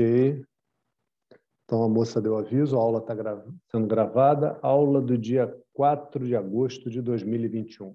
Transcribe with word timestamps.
Ok. 0.00 0.46
Então 1.64 1.82
a 1.84 1.88
moça 1.88 2.22
deu 2.22 2.38
aviso, 2.38 2.74
a 2.76 2.80
aula 2.80 3.00
está 3.00 3.14
gra 3.14 3.44
sendo 3.70 3.86
gravada, 3.86 4.58
aula 4.62 5.00
do 5.00 5.16
dia 5.18 5.54
4 5.74 6.26
de 6.26 6.34
agosto 6.34 6.88
de 6.88 7.02
2021. 7.02 7.94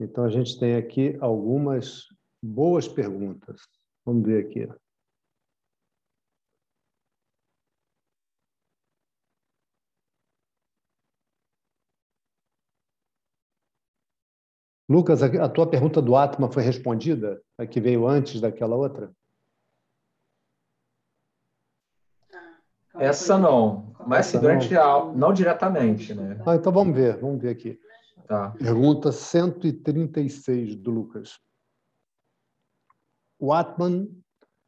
Então 0.00 0.24
a 0.24 0.28
gente 0.28 0.58
tem 0.58 0.74
aqui 0.74 1.16
algumas 1.20 2.08
boas 2.42 2.88
perguntas. 2.88 3.62
Vamos 4.04 4.26
ver 4.26 4.44
aqui. 4.44 4.68
Lucas, 14.88 15.22
a 15.22 15.48
tua 15.48 15.68
pergunta 15.70 16.02
do 16.02 16.16
Atma 16.16 16.50
foi 16.50 16.62
respondida? 16.64 17.40
A 17.58 17.66
que 17.66 17.80
veio 17.80 18.06
antes 18.08 18.40
daquela 18.40 18.76
outra? 18.76 19.15
Essa 22.98 23.38
não, 23.38 23.94
mas 24.06 24.32
durante 24.32 24.72
não. 24.72 25.10
a 25.10 25.14
não 25.14 25.32
diretamente, 25.32 26.14
né? 26.14 26.40
Ah, 26.46 26.54
então 26.54 26.72
vamos 26.72 26.94
ver, 26.94 27.18
vamos 27.18 27.40
ver 27.40 27.50
aqui. 27.50 27.78
Tá. 28.26 28.50
Pergunta 28.50 29.12
136 29.12 30.76
do 30.76 30.90
Lucas. 30.90 31.38
O 33.38 33.52
Atman 33.52 34.08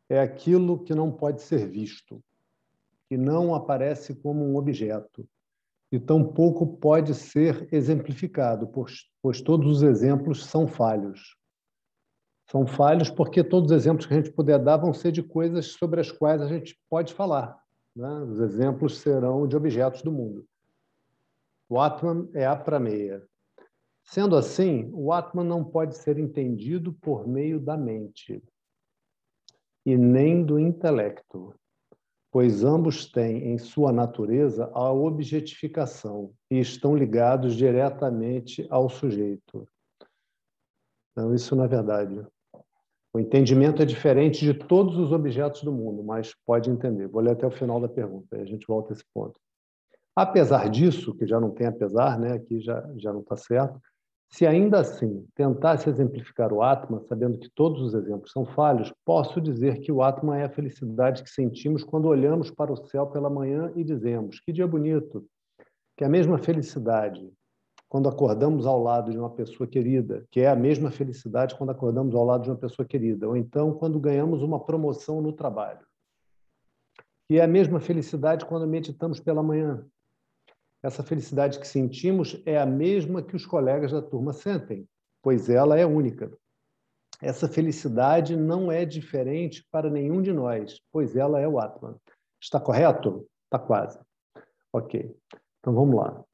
é 0.09 0.21
aquilo 0.21 0.83
que 0.85 0.95
não 0.95 1.11
pode 1.11 1.43
ser 1.43 1.67
visto, 1.69 2.23
que 3.09 3.17
não 3.17 3.55
aparece 3.55 4.15
como 4.15 4.45
um 4.45 4.57
objeto, 4.57 5.27
e 5.91 5.99
tampouco 5.99 6.67
pode 6.67 7.15
ser 7.15 7.67
exemplificado, 7.73 8.67
pois, 8.69 9.07
pois 9.23 9.41
todos 9.41 9.79
os 9.79 9.83
exemplos 9.83 10.45
são 10.45 10.67
falhos. 10.69 11.37
São 12.51 12.67
falhos 12.67 13.11
porque 13.11 13.43
todos 13.43 13.71
os 13.71 13.77
exemplos 13.77 14.07
que 14.07 14.15
a 14.15 14.17
gente 14.17 14.33
puder 14.33 14.59
dar 14.59 14.77
vão 14.77 14.93
ser 14.93 15.13
de 15.13 15.23
coisas 15.23 15.73
sobre 15.73 16.01
as 16.01 16.11
quais 16.11 16.41
a 16.41 16.47
gente 16.47 16.79
pode 16.89 17.13
falar. 17.13 17.59
Né? 17.99 18.09
Os 18.21 18.39
exemplos 18.39 18.99
serão 18.99 19.49
de 19.49 19.57
objetos 19.57 20.03
do 20.03 20.13
mundo. 20.13 20.47
O 21.69 21.81
Atman 21.81 22.31
é 22.33 22.47
a 22.47 22.55
prameia. 22.55 23.27
Sendo 24.05 24.37
assim, 24.37 24.89
o 24.95 25.13
Atman 25.13 25.45
não 25.45 25.65
pode 25.65 25.97
ser 25.97 26.17
entendido 26.17 26.93
por 26.93 27.27
meio 27.27 27.59
da 27.59 27.77
mente 27.77 28.41
e 29.85 29.97
nem 29.97 30.45
do 30.45 30.61
intelecto, 30.61 31.53
pois 32.31 32.63
ambos 32.63 33.11
têm 33.11 33.49
em 33.49 33.59
sua 33.59 33.93
natureza 33.93 34.71
a 34.73 34.93
objetificação 34.93 36.33
e 36.49 36.61
estão 36.61 36.97
ligados 36.97 37.57
diretamente 37.57 38.65
ao 38.71 38.89
sujeito. 38.89 39.69
Então, 41.11 41.35
isso 41.35 41.61
é 41.61 41.67
verdade. 41.67 42.25
O 43.12 43.19
entendimento 43.19 43.83
é 43.83 43.87
diferente 43.87 44.45
de 44.45 44.53
todos 44.53 44.98
os 44.98 45.12
objetos 45.12 45.62
do 45.62 45.73
mundo, 45.73 46.03
mas 46.03 46.34
pode 46.47 46.70
entender. 46.70 47.09
Vou 47.09 47.23
ler 47.23 47.33
até 47.33 47.47
o 47.47 47.51
final 47.51 47.81
da 47.81 47.89
pergunta, 47.89 48.37
aí 48.37 48.42
a 48.42 48.47
gente 48.47 48.67
volta 48.67 48.92
a 48.92 48.95
esse 48.95 49.05
ponto. 49.14 49.41
Apesar 50.14 50.69
disso, 50.69 51.14
que 51.14 51.27
já 51.27 51.41
não 51.41 51.51
tem 51.51 51.67
apesar, 51.67 52.19
né? 52.19 52.33
aqui 52.33 52.61
já, 52.61 52.84
já 52.97 53.12
não 53.12 53.20
está 53.20 53.36
certo, 53.36 53.81
se 54.31 54.47
ainda 54.47 54.81
assim 54.81 55.27
tentasse 55.34 55.89
exemplificar 55.89 56.53
o 56.53 56.62
Atma, 56.62 57.01
sabendo 57.09 57.39
que 57.39 57.48
todos 57.48 57.81
os 57.81 57.95
exemplos 57.95 58.31
são 58.31 58.45
falhos, 58.45 58.92
posso 59.05 59.41
dizer 59.41 59.79
que 59.79 59.91
o 59.91 60.03
Atma 60.03 60.39
é 60.39 60.45
a 60.45 60.51
felicidade 60.51 61.23
que 61.23 61.31
sentimos 61.31 61.83
quando 61.83 62.09
olhamos 62.09 62.51
para 62.51 62.73
o 62.73 62.77
céu 62.77 63.06
pela 63.06 63.31
manhã 63.31 63.73
e 63.75 63.83
dizemos: 63.83 64.39
que 64.41 64.53
dia 64.53 64.67
bonito! 64.67 65.25
Que 65.97 66.05
a 66.05 66.09
mesma 66.09 66.36
felicidade 66.36 67.33
quando 67.89 68.08
acordamos 68.08 68.67
ao 68.67 68.83
lado 68.83 69.11
de 69.11 69.19
uma 69.19 69.31
pessoa 69.31 69.67
querida, 69.67 70.27
que 70.31 70.41
é 70.41 70.48
a 70.48 70.56
mesma 70.56 70.91
felicidade 70.91 71.55
quando 71.56 71.70
acordamos 71.70 72.14
ao 72.14 72.25
lado 72.25 72.42
de 72.42 72.50
uma 72.50 72.56
pessoa 72.56 72.86
querida, 72.86 73.27
ou 73.27 73.36
então 73.36 73.72
quando 73.72 73.98
ganhamos 73.98 74.42
uma 74.42 74.61
promoção 74.61 75.22
no 75.22 75.33
trabalho. 75.33 75.86
Que 77.27 77.39
é 77.39 77.45
a 77.45 77.48
mesma 77.48 77.80
felicidade 77.80 78.45
quando 78.45 78.67
meditamos 78.67 79.20
pela 79.20 79.42
manhã, 79.42 79.86
essa 80.83 81.03
felicidade 81.03 81.58
que 81.58 81.67
sentimos 81.67 82.40
é 82.46 82.58
a 82.58 82.67
mesma 82.67 83.23
que 83.23 83.35
os 83.35 83.45
colegas 83.45 83.90
da 83.90 84.01
turma 84.01 84.33
sentem, 84.33 84.86
pois 85.23 85.48
ela 85.48 85.79
é 85.79 85.84
única. 85.84 86.30
Essa 87.20 87.48
felicidade 87.48 88.36
não 88.36 88.70
é 88.70 88.84
diferente 88.84 89.67
para 89.73 89.90
nenhum 89.90 90.23
de 90.23 90.33
nós, 90.33 90.80
pois 90.92 91.17
ela 91.17 91.40
é 91.40 91.48
o 91.48 91.58
Atman. 91.58 91.96
Está 92.40 92.61
correto? 92.61 93.27
Está 93.46 93.58
quase. 93.58 93.98
Ok. 94.73 95.17
Então 95.58 95.74
vamos 95.74 95.96
lá. 95.96 96.24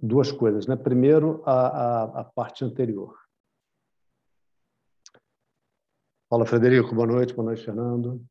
Duas 0.00 0.30
coisas. 0.30 0.66
Né? 0.66 0.76
Primeiro, 0.76 1.42
a, 1.44 1.52
a, 1.52 2.20
a 2.20 2.24
parte 2.24 2.64
anterior. 2.64 3.18
Fala, 6.30 6.46
Frederico. 6.46 6.94
Boa 6.94 7.06
noite. 7.06 7.34
Boa 7.34 7.46
noite, 7.46 7.64
Fernando. 7.64 8.24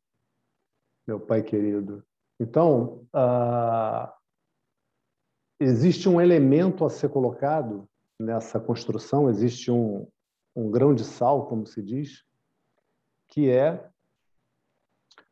Meu 1.06 1.18
pai 1.18 1.42
querido. 1.42 2.04
Então, 2.40 3.06
uh, 3.14 4.12
existe 5.58 6.08
um 6.08 6.20
elemento 6.20 6.84
a 6.84 6.90
ser 6.90 7.08
colocado 7.08 7.88
nessa 8.18 8.58
construção, 8.60 9.28
existe 9.28 9.70
um, 9.70 10.08
um 10.54 10.70
grão 10.70 10.94
de 10.94 11.04
sal, 11.04 11.46
como 11.46 11.66
se 11.66 11.82
diz, 11.82 12.24
que 13.28 13.50
é 13.50 13.88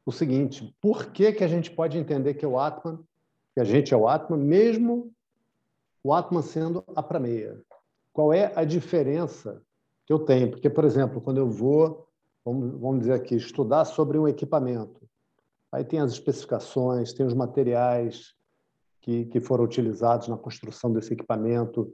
o 0.04 0.12
seguinte: 0.12 0.74
por 0.80 1.06
que, 1.06 1.32
que 1.32 1.44
a 1.44 1.48
gente 1.48 1.70
pode 1.70 1.98
entender 1.98 2.34
que 2.34 2.46
o 2.46 2.58
Atman, 2.58 3.02
que 3.54 3.60
a 3.60 3.64
gente 3.64 3.92
é 3.92 3.96
o 3.96 4.08
Atman, 4.08 4.38
mesmo 4.38 5.12
o 6.06 6.12
Atman 6.14 6.40
sendo 6.40 6.84
a 6.94 7.02
prameia? 7.02 7.60
Qual 8.12 8.32
é 8.32 8.52
a 8.54 8.62
diferença 8.62 9.60
que 10.06 10.12
eu 10.12 10.20
tenho? 10.20 10.52
Porque, 10.52 10.70
por 10.70 10.84
exemplo, 10.84 11.20
quando 11.20 11.38
eu 11.38 11.50
vou, 11.50 12.06
vamos, 12.44 13.00
dizer 13.00 13.14
aqui, 13.14 13.34
estudar 13.34 13.84
sobre 13.84 14.16
um 14.16 14.28
equipamento, 14.28 15.00
aí 15.72 15.84
tem 15.84 15.98
as 15.98 16.12
especificações, 16.12 17.12
tem 17.12 17.26
os 17.26 17.34
materiais, 17.34 18.34
que, 19.00 19.24
que 19.24 19.40
foram 19.40 19.64
utilizados 19.64 20.28
na 20.28 20.36
construção 20.36 20.92
desse 20.92 21.12
equipamento, 21.12 21.92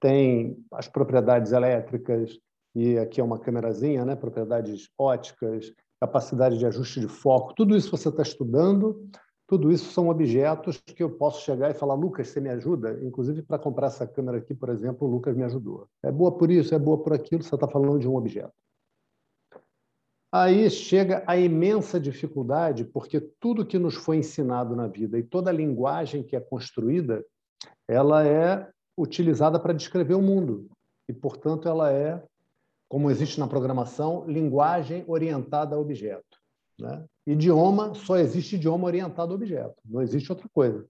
tem 0.00 0.56
as 0.72 0.88
propriedades 0.88 1.52
elétricas, 1.52 2.38
e 2.74 2.96
aqui 2.96 3.20
é 3.20 3.24
uma 3.24 3.38
câmerazinha, 3.38 4.06
né? 4.06 4.16
propriedades 4.16 4.88
óticas, 4.96 5.70
capacidade 6.00 6.56
de 6.56 6.64
ajuste 6.64 6.98
de 6.98 7.08
foco, 7.08 7.52
tudo 7.54 7.76
isso 7.76 7.90
você 7.90 8.08
está 8.08 8.22
estudando, 8.22 9.06
tudo 9.50 9.72
isso 9.72 9.92
são 9.92 10.08
objetos 10.08 10.76
que 10.78 11.02
eu 11.02 11.10
posso 11.10 11.42
chegar 11.42 11.68
e 11.68 11.74
falar, 11.74 11.94
Lucas, 11.94 12.28
você 12.28 12.40
me 12.40 12.48
ajuda? 12.48 13.00
Inclusive, 13.02 13.42
para 13.42 13.58
comprar 13.58 13.88
essa 13.88 14.06
câmera 14.06 14.38
aqui, 14.38 14.54
por 14.54 14.68
exemplo, 14.68 15.08
o 15.08 15.10
Lucas 15.10 15.36
me 15.36 15.42
ajudou. 15.42 15.88
É 16.04 16.12
boa 16.12 16.30
por 16.30 16.52
isso, 16.52 16.72
é 16.72 16.78
boa 16.78 17.02
por 17.02 17.12
aquilo, 17.12 17.42
você 17.42 17.52
está 17.52 17.66
falando 17.66 17.98
de 17.98 18.06
um 18.06 18.14
objeto. 18.14 18.52
Aí 20.32 20.70
chega 20.70 21.24
a 21.26 21.36
imensa 21.36 21.98
dificuldade, 21.98 22.84
porque 22.84 23.20
tudo 23.40 23.66
que 23.66 23.76
nos 23.76 23.96
foi 23.96 24.18
ensinado 24.18 24.76
na 24.76 24.86
vida 24.86 25.18
e 25.18 25.24
toda 25.24 25.50
a 25.50 25.52
linguagem 25.52 26.22
que 26.22 26.36
é 26.36 26.40
construída, 26.40 27.24
ela 27.88 28.24
é 28.24 28.70
utilizada 28.96 29.58
para 29.58 29.72
descrever 29.72 30.14
o 30.14 30.22
mundo. 30.22 30.70
E, 31.08 31.12
portanto, 31.12 31.68
ela 31.68 31.90
é, 31.92 32.22
como 32.88 33.10
existe 33.10 33.40
na 33.40 33.48
programação, 33.48 34.24
linguagem 34.28 35.02
orientada 35.08 35.74
a 35.74 35.78
objeto. 35.80 36.29
Né? 36.80 37.04
Idioma, 37.26 37.94
só 37.94 38.16
existe 38.16 38.56
idioma 38.56 38.86
orientado 38.86 39.32
a 39.32 39.34
objeto, 39.34 39.80
não 39.84 40.00
existe 40.00 40.32
outra 40.32 40.48
coisa. 40.48 40.86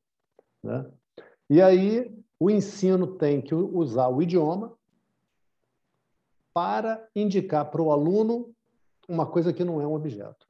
Né? 0.62 0.91
E 1.49 1.61
aí, 1.61 2.17
o 2.39 2.51
ensino 2.51 3.19
tem 3.19 3.41
que 3.41 3.55
usar 3.55 4.09
o 4.09 4.23
idioma 4.23 4.77
para 6.55 7.09
indicar 7.15 7.71
para 7.71 7.83
o 7.83 7.91
aluno 7.91 8.55
uma 9.09 9.27
coisa 9.27 9.53
que 9.53 9.65
não 9.65 9.81
é 9.81 9.87
um 9.87 9.95
objeto. 9.95 10.47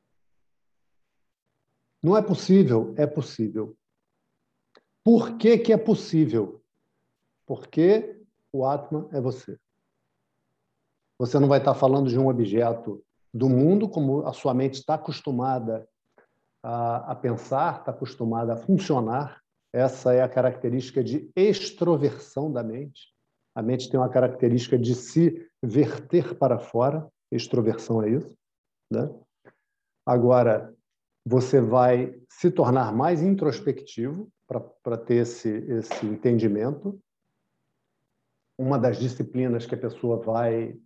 Não 2.02 2.16
é 2.16 2.22
possível? 2.22 2.94
É 2.96 3.06
possível. 3.06 3.76
Por 5.02 5.36
que, 5.36 5.58
que 5.58 5.72
é 5.72 5.76
possível? 5.76 6.62
Porque 7.46 8.22
o 8.52 8.64
Atman 8.64 9.08
é 9.12 9.20
você. 9.20 9.58
Você 11.18 11.38
não 11.38 11.48
vai 11.48 11.58
estar 11.58 11.74
falando 11.74 12.08
de 12.08 12.18
um 12.18 12.28
objeto 12.28 13.04
do 13.32 13.48
mundo, 13.48 13.88
como 13.88 14.26
a 14.26 14.32
sua 14.32 14.52
mente 14.52 14.74
está 14.74 14.94
acostumada 14.94 15.86
a, 16.62 17.12
a 17.12 17.14
pensar, 17.14 17.80
está 17.80 17.90
acostumada 17.90 18.54
a 18.54 18.56
funcionar. 18.56 19.40
Essa 19.72 20.12
é 20.12 20.22
a 20.22 20.28
característica 20.28 21.02
de 21.02 21.30
extroversão 21.36 22.52
da 22.52 22.62
mente. 22.62 23.08
A 23.54 23.62
mente 23.62 23.90
tem 23.90 23.98
uma 23.98 24.08
característica 24.08 24.78
de 24.78 24.94
se 24.94 25.48
verter 25.62 26.36
para 26.36 26.58
fora. 26.58 27.08
Extroversão 27.30 28.02
é 28.02 28.10
isso. 28.10 28.36
Né? 28.90 29.08
Agora, 30.04 30.74
você 31.24 31.60
vai 31.60 32.18
se 32.28 32.50
tornar 32.50 32.92
mais 32.92 33.22
introspectivo 33.22 34.28
para 34.82 34.96
ter 34.96 35.16
esse, 35.16 35.48
esse 35.48 36.06
entendimento. 36.06 36.98
Uma 38.58 38.78
das 38.78 38.98
disciplinas 38.98 39.66
que 39.66 39.74
a 39.74 39.78
pessoa 39.78 40.16
vai, 40.16 40.76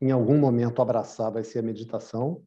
em 0.00 0.10
algum 0.10 0.38
momento, 0.38 0.82
abraçar 0.82 1.30
vai 1.30 1.44
ser 1.44 1.60
a 1.60 1.62
meditação. 1.62 2.42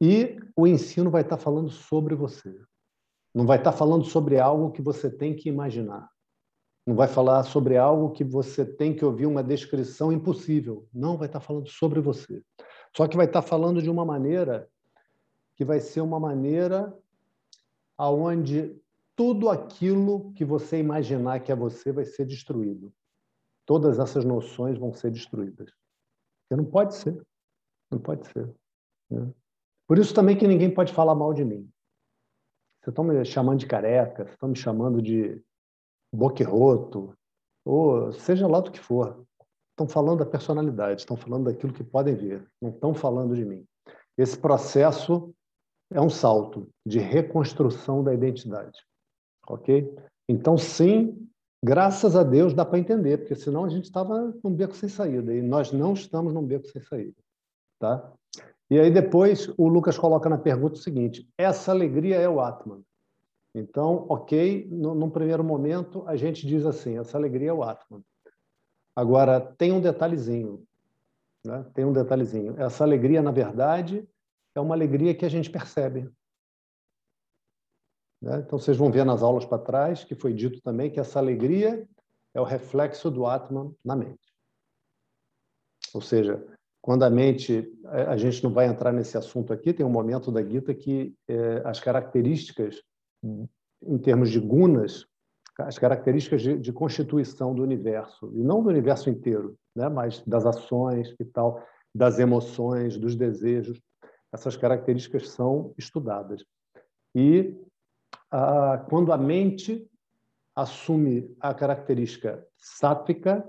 E 0.00 0.38
o 0.56 0.66
ensino 0.66 1.10
vai 1.10 1.22
estar 1.22 1.36
falando 1.36 1.70
sobre 1.70 2.14
você. 2.14 2.60
Não 3.34 3.46
vai 3.46 3.58
estar 3.58 3.72
falando 3.72 4.04
sobre 4.04 4.38
algo 4.38 4.72
que 4.72 4.82
você 4.82 5.10
tem 5.10 5.34
que 5.34 5.48
imaginar. 5.48 6.10
Não 6.86 6.96
vai 6.96 7.06
falar 7.06 7.44
sobre 7.44 7.76
algo 7.76 8.10
que 8.10 8.24
você 8.24 8.64
tem 8.64 8.94
que 8.94 9.04
ouvir 9.04 9.26
uma 9.26 9.42
descrição 9.42 10.12
impossível. 10.12 10.88
Não, 10.92 11.16
vai 11.16 11.28
estar 11.28 11.40
falando 11.40 11.68
sobre 11.68 12.00
você. 12.00 12.42
Só 12.94 13.06
que 13.06 13.16
vai 13.16 13.26
estar 13.26 13.42
falando 13.42 13.80
de 13.80 13.88
uma 13.88 14.04
maneira 14.04 14.68
que 15.54 15.64
vai 15.64 15.80
ser 15.80 16.00
uma 16.00 16.18
maneira 16.18 16.92
aonde 17.96 18.76
tudo 19.14 19.48
aquilo 19.48 20.32
que 20.32 20.44
você 20.44 20.78
imaginar 20.78 21.40
que 21.40 21.52
é 21.52 21.56
você 21.56 21.92
vai 21.92 22.04
ser 22.04 22.26
destruído. 22.26 22.92
Todas 23.64 23.98
essas 23.98 24.24
noções 24.24 24.76
vão 24.76 24.92
ser 24.92 25.10
destruídas. 25.10 25.70
Porque 26.52 26.56
não 26.56 26.64
pode 26.64 26.94
ser. 26.94 27.26
Não 27.90 27.98
pode 27.98 28.26
ser. 28.26 28.54
Né? 29.10 29.32
Por 29.88 29.98
isso 29.98 30.14
também 30.14 30.36
que 30.36 30.46
ninguém 30.46 30.72
pode 30.72 30.92
falar 30.92 31.14
mal 31.14 31.32
de 31.32 31.44
mim. 31.44 31.68
Vocês 32.80 32.92
estão 32.92 33.04
me 33.04 33.24
chamando 33.24 33.58
de 33.60 33.66
careca, 33.66 34.24
vocês 34.24 34.34
estão 34.34 34.48
me 34.50 34.56
chamando 34.56 35.00
de 35.00 35.40
boquerroto, 36.14 37.16
ou 37.64 38.12
seja 38.12 38.46
lá 38.46 38.60
do 38.60 38.70
que 38.70 38.80
for. 38.80 39.24
Estão 39.70 39.88
falando 39.88 40.18
da 40.18 40.26
personalidade, 40.26 41.00
estão 41.00 41.16
falando 41.16 41.44
daquilo 41.44 41.72
que 41.72 41.82
podem 41.82 42.14
ver, 42.14 42.46
não 42.60 42.70
estão 42.70 42.92
falando 42.92 43.34
de 43.34 43.44
mim. 43.44 43.64
Esse 44.18 44.36
processo 44.38 45.34
é 45.90 46.00
um 46.00 46.10
salto 46.10 46.68
de 46.86 46.98
reconstrução 46.98 48.04
da 48.04 48.12
identidade. 48.12 48.78
Ok? 49.48 49.90
Então, 50.28 50.58
sim, 50.58 51.30
graças 51.62 52.16
a 52.16 52.22
Deus 52.22 52.54
dá 52.54 52.64
para 52.64 52.78
entender, 52.78 53.18
porque 53.18 53.34
senão 53.34 53.64
a 53.64 53.68
gente 53.68 53.84
estava 53.84 54.34
num 54.42 54.54
beco 54.54 54.74
sem 54.74 54.88
saída, 54.88 55.34
e 55.34 55.40
nós 55.40 55.72
não 55.72 55.92
estamos 55.92 56.32
num 56.32 56.44
beco 56.44 56.66
sem 56.66 56.82
saída. 56.82 57.16
Tá? 57.78 58.12
E 58.70 58.78
aí 58.78 58.90
depois 58.90 59.52
o 59.58 59.68
Lucas 59.68 59.98
coloca 59.98 60.28
na 60.28 60.38
pergunta 60.38 60.74
o 60.74 60.82
seguinte: 60.82 61.28
essa 61.36 61.70
alegria 61.70 62.16
é 62.16 62.28
o 62.28 62.40
Atman. 62.40 62.82
Então, 63.54 64.06
ok, 64.08 64.66
no, 64.70 64.94
num 64.94 65.10
primeiro 65.10 65.44
momento 65.44 66.04
a 66.06 66.16
gente 66.16 66.46
diz 66.46 66.64
assim: 66.64 66.98
essa 66.98 67.18
alegria 67.18 67.50
é 67.50 67.52
o 67.52 67.62
Atman. 67.62 68.02
Agora, 68.96 69.40
tem 69.40 69.72
um 69.72 69.80
detalhezinho. 69.80 70.62
Né? 71.44 71.64
Tem 71.74 71.84
um 71.84 71.92
detalhezinho. 71.92 72.54
Essa 72.58 72.84
alegria, 72.84 73.22
na 73.22 73.30
verdade, 73.30 74.06
é 74.54 74.60
uma 74.60 74.74
alegria 74.74 75.14
que 75.14 75.24
a 75.24 75.28
gente 75.28 75.50
percebe. 75.50 76.10
Né? 78.22 78.38
Então, 78.46 78.58
vocês 78.58 78.76
vão 78.76 78.90
ver 78.90 79.04
nas 79.04 79.22
aulas 79.22 79.44
para 79.44 79.58
trás 79.58 80.04
que 80.04 80.14
foi 80.14 80.32
dito 80.32 80.60
também 80.62 80.90
que 80.90 81.00
essa 81.00 81.18
alegria 81.18 81.86
é 82.32 82.40
o 82.40 82.44
reflexo 82.44 83.10
do 83.10 83.26
Atman 83.26 83.74
na 83.84 83.96
mente. 83.96 84.32
Ou 85.92 86.00
seja, 86.00 86.42
quando 86.80 87.02
a 87.02 87.10
mente, 87.10 87.70
a 87.84 88.16
gente 88.16 88.42
não 88.42 88.52
vai 88.52 88.66
entrar 88.66 88.92
nesse 88.92 89.18
assunto 89.18 89.52
aqui, 89.52 89.72
tem 89.72 89.84
um 89.84 89.90
momento 89.90 90.32
da 90.32 90.42
Gita 90.42 90.74
que 90.74 91.14
é, 91.28 91.62
as 91.64 91.80
características, 91.80 92.80
em 93.22 93.98
termos 93.98 94.30
de 94.30 94.40
gunas, 94.40 95.06
as 95.58 95.78
características 95.78 96.40
de, 96.40 96.58
de, 96.58 96.72
constituição 96.72 97.54
do 97.54 97.62
universo, 97.62 98.32
e 98.34 98.42
não 98.42 98.62
do 98.62 98.70
universo 98.70 99.10
inteiro, 99.10 99.56
né, 99.76 99.88
mas 99.88 100.22
das 100.26 100.46
ações 100.46 101.14
e 101.20 101.24
tal, 101.24 101.62
das 101.94 102.18
emoções, 102.18 102.96
dos 102.96 103.14
desejos, 103.14 103.78
essas 104.32 104.56
características 104.56 105.28
são 105.28 105.74
estudadas. 105.76 106.42
E 107.14 107.54
quando 108.88 109.12
a 109.12 109.18
mente 109.18 109.88
assume 110.54 111.34
a 111.40 111.52
característica 111.54 112.46
sátrica, 112.56 113.48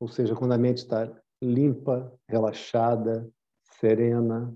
ou 0.00 0.08
seja, 0.08 0.34
quando 0.34 0.52
a 0.52 0.58
mente 0.58 0.78
está 0.78 1.10
limpa, 1.42 2.12
relaxada, 2.28 3.28
serena, 3.78 4.54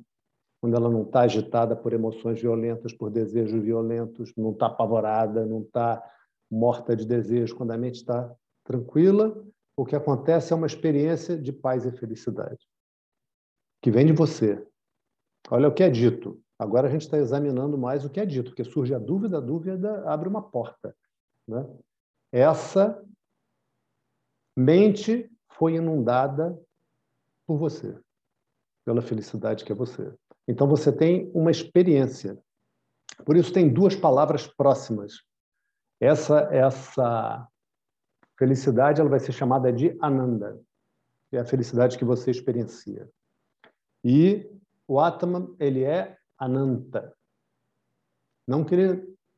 quando 0.61 0.77
ela 0.77 0.91
não 0.91 1.03
está 1.03 1.21
agitada 1.21 1.77
por 1.77 1.93
emoções 1.93 2.41
violentas, 2.41 2.93
por 2.93 3.11
desejos 3.11 3.63
violentos, 3.63 4.33
não 4.37 4.53
está 4.53 4.67
apavorada, 4.67 5.47
não 5.47 5.63
está 5.63 6.03
morta 6.51 6.97
de 6.97 7.07
desejo, 7.07 7.55
quando 7.55 7.73
a 7.73 7.79
mente 7.79 7.97
está 7.97 8.35
tranquila, 8.65 9.45
o 9.77 9.85
que 9.85 9.95
acontece 9.95 10.53
é 10.53 10.57
uma 10.57 10.67
experiência 10.67 11.39
de 11.39 11.53
paz 11.53 11.85
e 11.85 11.93
felicidade, 11.93 12.67
que 13.83 13.91
vem 13.91 14.07
de 14.07 14.13
você. 14.13 14.67
Olha 15.51 15.69
o 15.69 15.73
que 15.73 15.83
é 15.83 15.91
dito. 15.91 16.41
Agora 16.59 16.89
a 16.89 16.91
gente 16.91 17.03
está 17.03 17.17
examinando 17.17 17.79
mais 17.79 18.05
o 18.05 18.11
que 18.11 18.19
é 18.19 18.27
dito, 18.27 18.51
porque 18.51 18.65
surge 18.65 18.93
a 18.93 18.99
dúvida, 18.99 19.39
a 19.39 19.41
dúvida 19.41 20.03
abre 20.11 20.29
uma 20.29 20.43
porta. 20.43 20.95
Né? 21.47 21.65
Essa 22.33 23.01
mente 24.57 25.31
foi 25.51 25.75
inundada 25.75 26.61
por 27.47 27.57
você, 27.57 27.97
pela 28.85 29.01
felicidade 29.01 29.65
que 29.65 29.71
é 29.71 29.75
você. 29.75 30.13
Então 30.49 30.67
você 30.67 30.91
tem 30.91 31.31
uma 31.33 31.51
experiência. 31.51 32.37
Por 33.25 33.37
isso 33.37 33.53
tem 33.53 33.73
duas 33.73 33.95
palavras 33.95 34.47
próximas. 34.49 35.23
Essa 36.01 36.41
essa 36.53 37.49
felicidade 38.37 39.01
ela 39.01 39.11
vai 39.11 39.21
ser 39.21 39.33
chamada 39.33 39.73
de 39.73 39.97
ananda, 40.01 40.61
que 41.31 41.37
é 41.37 41.41
a 41.41 41.45
felicidade 41.45 41.97
que 41.97 42.05
você 42.05 42.31
experiencia. 42.31 43.09
E 44.05 44.49
o 44.87 44.99
Atman, 45.01 45.55
ele 45.59 45.85
é 45.85 46.18
ananta. 46.39 47.15
Não 48.47 48.65
que 48.65 48.77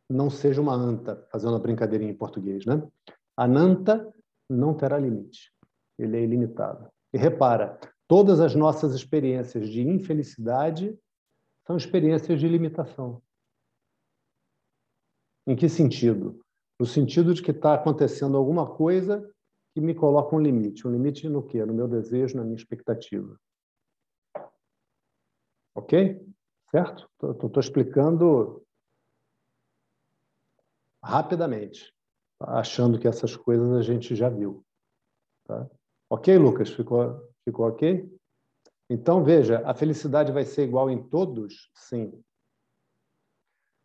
não 0.08 0.28
seja 0.28 0.60
uma 0.60 0.74
anta, 0.74 1.26
fazendo 1.30 1.52
uma 1.52 1.58
brincadeirinha 1.60 2.10
em 2.10 2.16
português, 2.16 2.66
né? 2.66 2.86
Ananta 3.36 4.12
não 4.48 4.76
terá 4.76 4.98
limite. 4.98 5.52
Ele 5.98 6.16
é 6.16 6.22
ilimitado. 6.22 6.90
E 7.12 7.18
repara, 7.18 7.78
todas 8.08 8.40
as 8.40 8.54
nossas 8.54 8.94
experiências 8.94 9.68
de 9.68 9.82
infelicidade 9.82 10.98
são 11.66 11.76
experiências 11.76 12.40
de 12.40 12.48
limitação. 12.48 13.22
Em 15.46 15.56
que 15.56 15.68
sentido? 15.68 16.40
No 16.78 16.86
sentido 16.86 17.34
de 17.34 17.42
que 17.42 17.50
está 17.50 17.74
acontecendo 17.74 18.36
alguma 18.36 18.74
coisa 18.74 19.28
que 19.74 19.80
me 19.80 19.94
coloca 19.94 20.34
um 20.34 20.40
limite. 20.40 20.86
Um 20.86 20.92
limite 20.92 21.28
no 21.28 21.42
quê? 21.46 21.64
No 21.64 21.74
meu 21.74 21.86
desejo, 21.86 22.36
na 22.36 22.44
minha 22.44 22.56
expectativa. 22.56 23.38
Ok? 25.74 26.20
Certo? 26.70 27.08
Estou 27.22 27.60
explicando 27.60 28.62
rapidamente, 31.02 31.92
achando 32.40 32.98
que 32.98 33.08
essas 33.08 33.36
coisas 33.36 33.72
a 33.72 33.82
gente 33.82 34.14
já 34.14 34.28
viu. 34.28 34.64
Tá? 35.44 35.68
Ok, 36.08 36.36
Lucas? 36.38 36.70
Ficou, 36.70 37.28
ficou 37.44 37.68
ok? 37.68 38.08
Então, 38.88 39.22
veja, 39.22 39.62
a 39.64 39.74
felicidade 39.74 40.32
vai 40.32 40.44
ser 40.44 40.64
igual 40.64 40.90
em 40.90 41.02
todos? 41.02 41.70
Sim. 41.74 42.22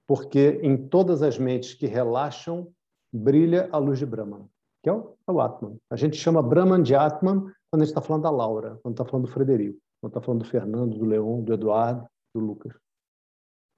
Porque 0.08 0.60
em 0.62 0.88
todas 0.88 1.22
as 1.22 1.38
mentes 1.38 1.74
que 1.74 1.88
relaxam, 1.88 2.72
brilha 3.12 3.70
a 3.72 3.78
luz 3.78 3.98
de 3.98 4.06
Brahman, 4.06 4.48
que 4.84 4.90
é 4.90 4.94
o, 4.94 5.16
é 5.28 5.32
o 5.32 5.42
Atman. 5.42 5.78
A 5.90 5.96
gente 5.96 6.18
chama 6.18 6.44
Brahman 6.44 6.84
de 6.84 6.96
Atman 6.96 7.52
quando 7.70 7.82
a 7.82 7.86
gente 7.86 7.92
está 7.92 8.02
falando 8.02 8.24
da 8.24 8.30
Laura, 8.30 8.80
quando 8.84 8.94
está 8.94 9.06
falando 9.06 9.26
do 9.26 9.32
Frederico, 9.32 9.80
quando 10.02 10.12
está 10.12 10.22
falando 10.22 10.44
do 10.44 10.50
Fernando, 10.50 10.98
do 10.98 11.06
Leon, 11.06 11.42
do 11.42 11.54
Eduardo, 11.54 12.08
do 12.36 12.46
Lucas. 12.46 12.78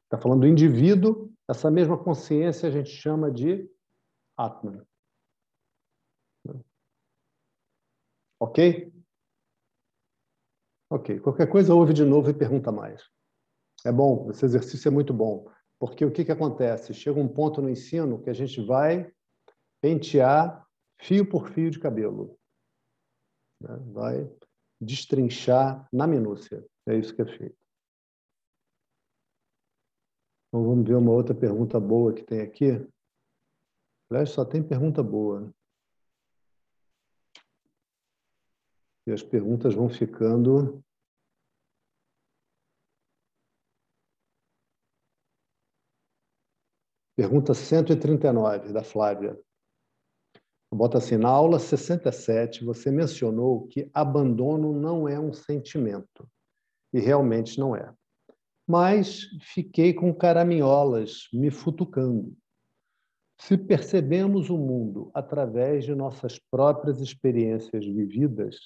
Está 0.06 0.18
falando 0.18 0.42
do 0.42 0.48
indivíduo, 0.48 1.32
essa 1.50 1.70
mesma 1.70 1.98
consciência 1.98 2.68
a 2.68 2.72
gente 2.72 2.90
chama 2.90 3.32
de 3.32 3.70
Atman. 4.36 4.86
Ok? 8.40 8.94
Ok. 10.90 11.20
Qualquer 11.20 11.50
coisa, 11.50 11.74
ouve 11.74 11.94
de 11.94 12.04
novo 12.04 12.30
e 12.30 12.34
pergunta 12.34 12.72
mais. 12.72 13.04
É 13.86 13.92
bom, 13.92 14.30
esse 14.32 14.46
exercício 14.46 14.88
é 14.88 14.92
muito 14.92 15.14
bom. 15.14 15.52
Porque 15.80 16.04
o 16.06 16.12
que, 16.12 16.26
que 16.26 16.32
acontece? 16.32 16.94
Chega 16.94 17.20
um 17.20 17.28
ponto 17.28 17.62
no 17.62 17.70
ensino 17.70 18.22
que 18.22 18.30
a 18.30 18.34
gente 18.34 18.66
vai 18.66 19.12
pentear 19.82 20.66
fio 21.00 21.28
por 21.30 21.50
fio 21.50 21.70
de 21.70 21.80
cabelo. 21.80 22.38
Né? 23.62 23.76
Vai 23.92 24.32
destrinchar 24.82 25.88
na 25.92 26.08
minúcia. 26.08 26.66
É 26.88 26.96
isso 26.96 27.16
que 27.16 27.22
é 27.22 27.26
feito. 27.26 27.67
Então, 30.48 30.64
vamos 30.64 30.88
ver 30.88 30.96
uma 30.96 31.12
outra 31.12 31.36
pergunta 31.36 31.80
boa 31.80 32.14
que 32.14 32.24
tem 32.24 32.42
aqui. 32.42 32.88
Aliás, 34.10 34.30
só 34.30 34.46
tem 34.46 34.64
pergunta 34.64 35.04
boa. 35.04 35.54
E 39.06 39.12
as 39.12 39.22
perguntas 39.22 39.74
vão 39.74 39.90
ficando. 39.90 40.82
Pergunta 47.16 47.54
139, 47.54 48.72
da 48.72 48.84
Flávia. 48.84 49.38
Bota 50.74 50.98
assim: 50.98 51.18
na 51.18 51.30
aula 51.30 51.60
67, 51.60 52.64
você 52.64 52.90
mencionou 52.90 53.68
que 53.68 53.90
abandono 53.94 54.80
não 54.80 55.10
é 55.10 55.20
um 55.20 55.34
sentimento. 55.34 56.30
E 56.94 57.00
realmente 57.00 57.60
não 57.60 57.76
é 57.76 57.94
mas 58.68 59.30
fiquei 59.40 59.94
com 59.94 60.14
caraminholas 60.14 61.30
me 61.32 61.50
futucando. 61.50 62.36
Se 63.40 63.58
percebemos 63.58 64.50
o 64.50 64.58
mundo 64.58 65.10
através 65.14 65.86
de 65.86 65.96
nossas 65.96 66.38
próprias 66.38 67.00
experiências 67.00 67.86
vividas, 67.86 68.58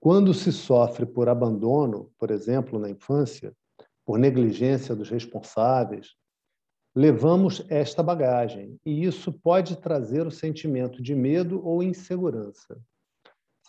quando 0.00 0.32
se 0.34 0.50
sofre 0.50 1.06
por 1.06 1.28
abandono, 1.28 2.10
por 2.18 2.30
exemplo, 2.30 2.78
na 2.78 2.88
infância, 2.88 3.54
por 4.04 4.18
negligência 4.18 4.96
dos 4.96 5.10
responsáveis, 5.10 6.16
levamos 6.94 7.64
esta 7.68 8.02
bagagem 8.02 8.76
e 8.84 9.04
isso 9.04 9.30
pode 9.30 9.76
trazer 9.76 10.26
o 10.26 10.30
sentimento 10.30 11.02
de 11.02 11.14
medo 11.14 11.64
ou 11.64 11.82
insegurança. 11.82 12.80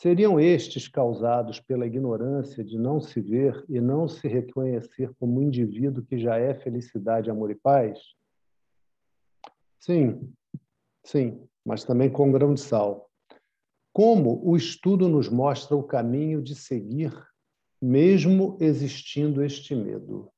Seriam 0.02 0.40
estes 0.40 0.88
causados 0.88 1.60
pela 1.60 1.86
ignorância 1.86 2.64
de 2.64 2.76
não 2.76 3.00
se 3.00 3.22
ver 3.22 3.64
e 3.70 3.80
não 3.80 4.08
se 4.08 4.28
reconhecer 4.28 5.14
como 5.20 5.40
um 5.40 5.44
indivíduo 5.44 6.04
que 6.04 6.18
já 6.18 6.38
é 6.38 6.56
felicidade, 6.56 7.30
amor 7.30 7.52
e 7.52 7.56
paz? 7.56 8.00
Sim, 9.80 10.34
sim, 11.04 11.48
mas 11.64 11.84
também 11.84 12.10
com 12.10 12.32
grão 12.32 12.56
de 12.56 12.62
sal. 12.62 13.12
Como 13.94 14.42
o 14.44 14.58
estudo 14.58 15.08
nos 15.08 15.30
mostra 15.30 15.76
o 15.76 15.84
caminho 15.84 16.42
de 16.42 16.56
seguir, 16.56 17.14
mesmo 17.80 18.58
existindo 18.60 19.44
este 19.44 19.76
medo? 19.76 20.32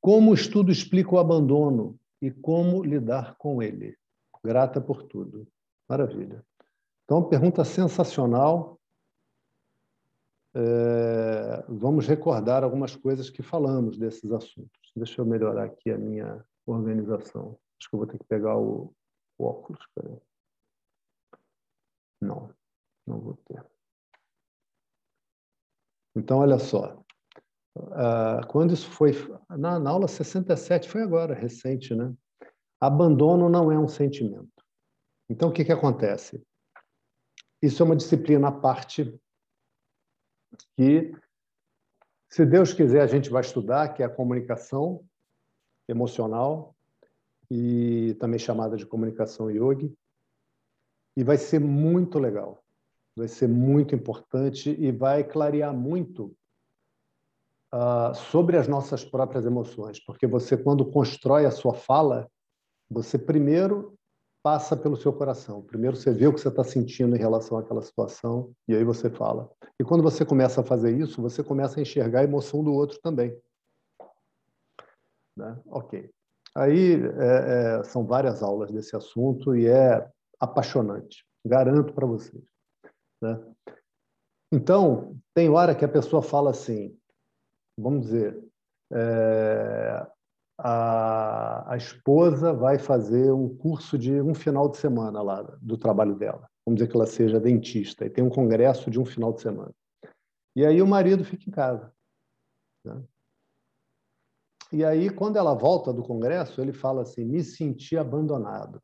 Como 0.00 0.30
o 0.30 0.34
estudo 0.34 0.70
explica 0.70 1.12
o 1.12 1.18
abandono 1.18 1.98
e 2.22 2.30
como 2.30 2.84
lidar 2.84 3.34
com 3.36 3.60
ele? 3.60 3.96
Grata 4.44 4.80
por 4.80 5.02
tudo. 5.02 5.44
Maravilha. 5.88 6.44
Então, 7.04 7.28
pergunta 7.28 7.64
sensacional. 7.64 8.80
É, 10.56 11.64
vamos 11.68 12.06
recordar 12.06 12.64
algumas 12.64 12.96
coisas 12.96 13.28
que 13.28 13.42
falamos 13.42 13.98
desses 13.98 14.30
assuntos. 14.32 14.92
Deixa 14.96 15.20
eu 15.20 15.26
melhorar 15.26 15.64
aqui 15.64 15.90
a 15.90 15.98
minha 15.98 16.44
organização. 16.66 17.58
Acho 17.78 17.90
que 17.90 17.96
eu 17.96 17.98
vou 17.98 18.06
ter 18.06 18.18
que 18.18 18.24
pegar 18.24 18.56
o, 18.56 18.94
o 19.36 19.44
óculos. 19.44 19.84
Peraí. 19.94 20.16
Não, 22.20 22.50
não 23.06 23.20
vou 23.20 23.36
ter. 23.48 23.64
Então, 26.16 26.38
olha 26.38 26.58
só. 26.58 27.04
Uh, 27.76 28.46
quando 28.48 28.72
isso 28.72 28.88
foi. 28.88 29.12
Na, 29.50 29.78
na 29.78 29.90
aula 29.90 30.08
67, 30.08 30.88
foi 30.88 31.02
agora, 31.02 31.34
recente, 31.34 31.94
né? 31.94 32.14
Abandono 32.80 33.48
não 33.48 33.70
é 33.70 33.78
um 33.78 33.88
sentimento. 33.88 34.48
Então, 35.28 35.48
o 35.48 35.52
que, 35.52 35.64
que 35.64 35.72
acontece? 35.72 36.42
Isso 37.64 37.82
é 37.82 37.86
uma 37.86 37.96
disciplina 37.96 38.48
à 38.48 38.52
parte 38.52 39.18
que, 40.76 41.16
se 42.28 42.44
Deus 42.44 42.74
quiser, 42.74 43.00
a 43.00 43.06
gente 43.06 43.30
vai 43.30 43.40
estudar, 43.40 43.94
que 43.94 44.02
é 44.02 44.06
a 44.06 44.14
comunicação 44.14 45.02
emocional, 45.88 46.76
e 47.50 48.14
também 48.20 48.38
chamada 48.38 48.76
de 48.76 48.84
comunicação 48.84 49.50
yogi. 49.50 49.90
E 51.16 51.24
vai 51.24 51.38
ser 51.38 51.58
muito 51.58 52.18
legal, 52.18 52.62
vai 53.16 53.28
ser 53.28 53.48
muito 53.48 53.94
importante 53.94 54.68
e 54.78 54.92
vai 54.92 55.24
clarear 55.24 55.72
muito 55.72 56.36
uh, 57.72 58.14
sobre 58.14 58.58
as 58.58 58.68
nossas 58.68 59.02
próprias 59.06 59.46
emoções, 59.46 60.04
porque 60.04 60.26
você, 60.26 60.54
quando 60.54 60.90
constrói 60.90 61.46
a 61.46 61.50
sua 61.50 61.72
fala, 61.72 62.30
você 62.90 63.18
primeiro 63.18 63.96
passa 64.44 64.76
pelo 64.76 64.94
seu 64.94 65.10
coração. 65.10 65.62
Primeiro 65.62 65.96
você 65.96 66.12
vê 66.12 66.26
o 66.26 66.34
que 66.34 66.38
você 66.38 66.48
está 66.48 66.62
sentindo 66.62 67.16
em 67.16 67.18
relação 67.18 67.56
àquela 67.56 67.80
situação 67.80 68.54
e 68.68 68.76
aí 68.76 68.84
você 68.84 69.08
fala. 69.08 69.50
E 69.80 69.84
quando 69.84 70.02
você 70.02 70.22
começa 70.22 70.60
a 70.60 70.64
fazer 70.64 70.94
isso, 70.94 71.22
você 71.22 71.42
começa 71.42 71.80
a 71.80 71.82
enxergar 71.82 72.20
a 72.20 72.24
emoção 72.24 72.62
do 72.62 72.70
outro 72.70 73.00
também. 73.00 73.34
Né? 75.34 75.58
Ok. 75.66 76.10
Aí 76.54 76.92
é, 76.94 77.78
é, 77.78 77.84
são 77.84 78.04
várias 78.04 78.42
aulas 78.42 78.70
desse 78.70 78.94
assunto 78.94 79.56
e 79.56 79.66
é 79.66 80.06
apaixonante, 80.38 81.24
garanto 81.42 81.94
para 81.94 82.06
vocês. 82.06 82.44
Né? 83.22 83.40
Então, 84.52 85.16
tem 85.32 85.48
hora 85.48 85.74
que 85.74 85.86
a 85.86 85.88
pessoa 85.88 86.22
fala 86.22 86.50
assim, 86.50 86.94
vamos 87.78 88.02
dizer, 88.02 88.38
é, 88.92 90.06
a, 90.58 91.72
a, 91.72 91.76
esposa 91.76 92.52
vai 92.52 92.78
fazer 92.78 93.32
um 93.32 93.54
curso 93.56 93.98
de 93.98 94.20
um 94.20 94.34
final 94.34 94.68
de 94.68 94.76
semana 94.76 95.20
lá 95.20 95.42
do 95.60 95.76
trabalho 95.76 96.14
dela. 96.14 96.48
Vamos 96.64 96.78
dizer 96.78 96.90
que 96.90 96.96
ela 96.96 97.06
seja 97.06 97.40
dentista 97.40 98.06
e 98.06 98.10
tem 98.10 98.22
um 98.22 98.30
congresso 98.30 98.90
de 98.90 99.00
um 99.00 99.04
final 99.04 99.32
de 99.32 99.40
semana. 99.40 99.74
E 100.56 100.64
aí 100.64 100.80
o 100.80 100.86
marido 100.86 101.24
fica 101.24 101.48
em 101.48 101.52
casa. 101.52 101.92
Né? 102.84 103.02
E 104.72 104.84
aí, 104.84 105.08
quando 105.08 105.36
ela 105.36 105.54
volta 105.54 105.92
do 105.92 106.02
congresso, 106.02 106.60
ele 106.60 106.72
fala 106.72 107.02
assim: 107.02 107.24
me 107.24 107.42
senti 107.42 107.96
abandonado. 107.96 108.82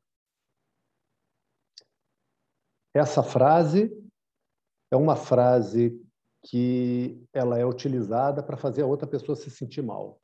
Essa 2.95 3.23
frase 3.23 3.91
é 4.93 4.97
uma 4.97 5.17
frase 5.17 6.01
que 6.45 7.23
ela 7.33 7.59
é 7.59 7.65
utilizada 7.65 8.43
para 8.43 8.57
fazer 8.57 8.83
a 8.83 8.87
outra 8.87 9.07
pessoa 9.07 9.37
se 9.37 9.51
sentir 9.51 9.83
mal. 9.83 10.20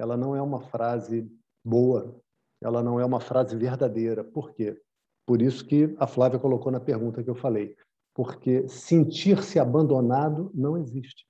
Ela 0.00 0.16
não 0.16 0.34
é 0.34 0.40
uma 0.40 0.62
frase 0.62 1.30
boa, 1.62 2.18
ela 2.58 2.82
não 2.82 2.98
é 2.98 3.04
uma 3.04 3.20
frase 3.20 3.54
verdadeira. 3.54 4.24
Por 4.24 4.54
quê? 4.54 4.80
Por 5.26 5.42
isso 5.42 5.62
que 5.66 5.94
a 5.98 6.06
Flávia 6.06 6.38
colocou 6.38 6.72
na 6.72 6.80
pergunta 6.80 7.22
que 7.22 7.28
eu 7.28 7.34
falei. 7.34 7.76
Porque 8.14 8.66
sentir-se 8.66 9.58
abandonado 9.58 10.50
não 10.54 10.78
existe. 10.78 11.26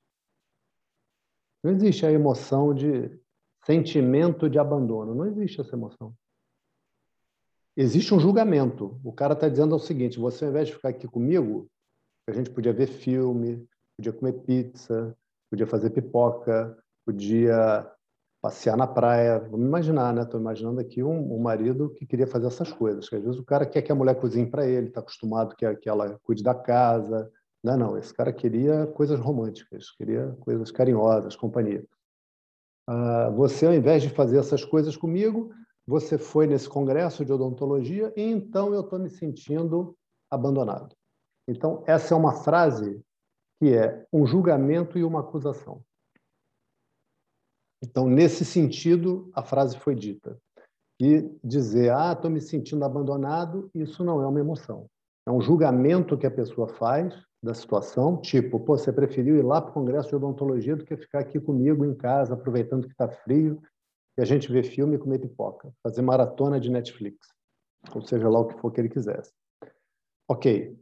Não 1.64 1.72
existe 1.72 2.06
a 2.06 2.12
emoção 2.12 2.72
de 2.72 3.10
sentimento 3.66 4.48
de 4.48 4.58
abandono. 4.58 5.16
Não 5.16 5.26
existe 5.26 5.60
essa 5.60 5.74
emoção. 5.74 6.14
Existe 7.76 8.14
um 8.14 8.20
julgamento. 8.20 9.00
O 9.02 9.12
cara 9.12 9.34
está 9.34 9.48
dizendo 9.48 9.74
o 9.74 9.80
seguinte: 9.80 10.18
você, 10.18 10.44
ao 10.44 10.50
invés 10.50 10.68
de 10.68 10.74
ficar 10.74 10.90
aqui 10.90 11.08
comigo, 11.08 11.68
a 12.28 12.32
gente 12.32 12.50
podia 12.50 12.72
ver 12.72 12.86
filme, 12.86 13.68
podia 13.96 14.12
comer 14.12 14.34
pizza, 14.44 15.16
podia 15.50 15.66
fazer 15.66 15.90
pipoca, 15.90 16.78
podia 17.04 17.92
passear 18.40 18.76
na 18.76 18.86
praia. 18.86 19.38
Vamos 19.38 19.66
imaginar, 19.66 20.14
né? 20.14 20.22
Estou 20.22 20.40
imaginando 20.40 20.80
aqui 20.80 21.02
um, 21.02 21.34
um, 21.34 21.38
marido 21.38 21.90
que 21.90 22.06
queria 22.06 22.26
fazer 22.26 22.46
essas 22.46 22.72
coisas. 22.72 23.08
Que 23.08 23.16
às 23.16 23.22
vezes 23.22 23.38
o 23.38 23.44
cara 23.44 23.66
quer 23.66 23.82
que 23.82 23.92
a 23.92 23.94
mulher 23.94 24.14
cozinhe 24.14 24.46
para 24.46 24.66
ele, 24.66 24.88
está 24.88 25.00
acostumado 25.00 25.54
que, 25.54 25.74
que 25.76 25.88
ela 25.88 26.18
cuide 26.22 26.42
da 26.42 26.54
casa, 26.54 27.30
não, 27.62 27.76
não, 27.76 27.98
esse 27.98 28.12
cara 28.14 28.32
queria 28.32 28.86
coisas 28.86 29.20
românticas, 29.20 29.90
queria 29.90 30.34
coisas 30.40 30.70
carinhosas, 30.70 31.36
companhia. 31.36 31.84
Uh, 32.88 33.30
você, 33.36 33.66
ao 33.66 33.74
invés 33.74 34.02
de 34.02 34.08
fazer 34.08 34.38
essas 34.38 34.64
coisas 34.64 34.96
comigo, 34.96 35.52
você 35.86 36.16
foi 36.16 36.46
nesse 36.46 36.68
congresso 36.68 37.24
de 37.24 37.32
odontologia 37.32 38.12
e 38.16 38.22
então 38.22 38.72
eu 38.72 38.80
estou 38.80 38.98
me 38.98 39.10
sentindo 39.10 39.94
abandonado. 40.30 40.96
Então, 41.46 41.84
essa 41.86 42.14
é 42.14 42.16
uma 42.16 42.32
frase 42.32 43.02
que 43.58 43.74
é 43.74 44.06
um 44.10 44.26
julgamento 44.26 44.98
e 44.98 45.04
uma 45.04 45.20
acusação. 45.20 45.82
Então, 47.82 48.08
nesse 48.08 48.44
sentido, 48.44 49.30
a 49.34 49.42
frase 49.42 49.78
foi 49.78 49.94
dita. 49.94 50.36
E 51.00 51.30
dizer, 51.42 51.92
ah, 51.92 52.12
estou 52.12 52.30
me 52.30 52.40
sentindo 52.40 52.84
abandonado, 52.84 53.70
isso 53.74 54.04
não 54.04 54.20
é 54.22 54.26
uma 54.26 54.40
emoção. 54.40 54.86
É 55.26 55.30
um 55.30 55.40
julgamento 55.40 56.18
que 56.18 56.26
a 56.26 56.30
pessoa 56.30 56.68
faz 56.68 57.14
da 57.42 57.54
situação, 57.54 58.20
tipo, 58.20 58.60
Pô, 58.60 58.76
você 58.76 58.92
preferiu 58.92 59.36
ir 59.36 59.42
lá 59.42 59.62
para 59.62 59.70
o 59.70 59.74
congresso 59.74 60.10
de 60.10 60.16
odontologia 60.16 60.76
do 60.76 60.84
que 60.84 60.96
ficar 60.96 61.20
aqui 61.20 61.40
comigo 61.40 61.84
em 61.86 61.94
casa, 61.94 62.34
aproveitando 62.34 62.86
que 62.86 62.92
está 62.92 63.08
frio, 63.08 63.62
e 64.18 64.20
a 64.20 64.24
gente 64.26 64.52
vê 64.52 64.62
filme 64.62 64.96
e 64.96 64.98
comer 64.98 65.18
pipoca, 65.18 65.72
fazer 65.82 66.02
maratona 66.02 66.60
de 66.60 66.70
Netflix, 66.70 67.16
ou 67.94 68.02
seja 68.02 68.28
lá 68.28 68.40
o 68.40 68.46
que 68.46 68.60
for 68.60 68.70
que 68.70 68.80
ele 68.80 68.90
quisesse. 68.90 69.32
Ok. 70.28 70.76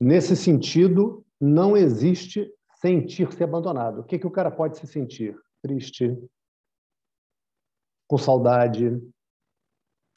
Nesse 0.00 0.36
sentido, 0.36 1.24
não 1.40 1.76
existe 1.76 2.52
sentir-se 2.80 3.42
abandonado. 3.42 4.00
O 4.00 4.04
que, 4.04 4.18
que 4.18 4.26
o 4.26 4.30
cara 4.30 4.50
pode 4.50 4.78
se 4.78 4.86
sentir? 4.86 5.36
Triste, 5.66 6.16
com 8.08 8.16
saudade, 8.16 9.02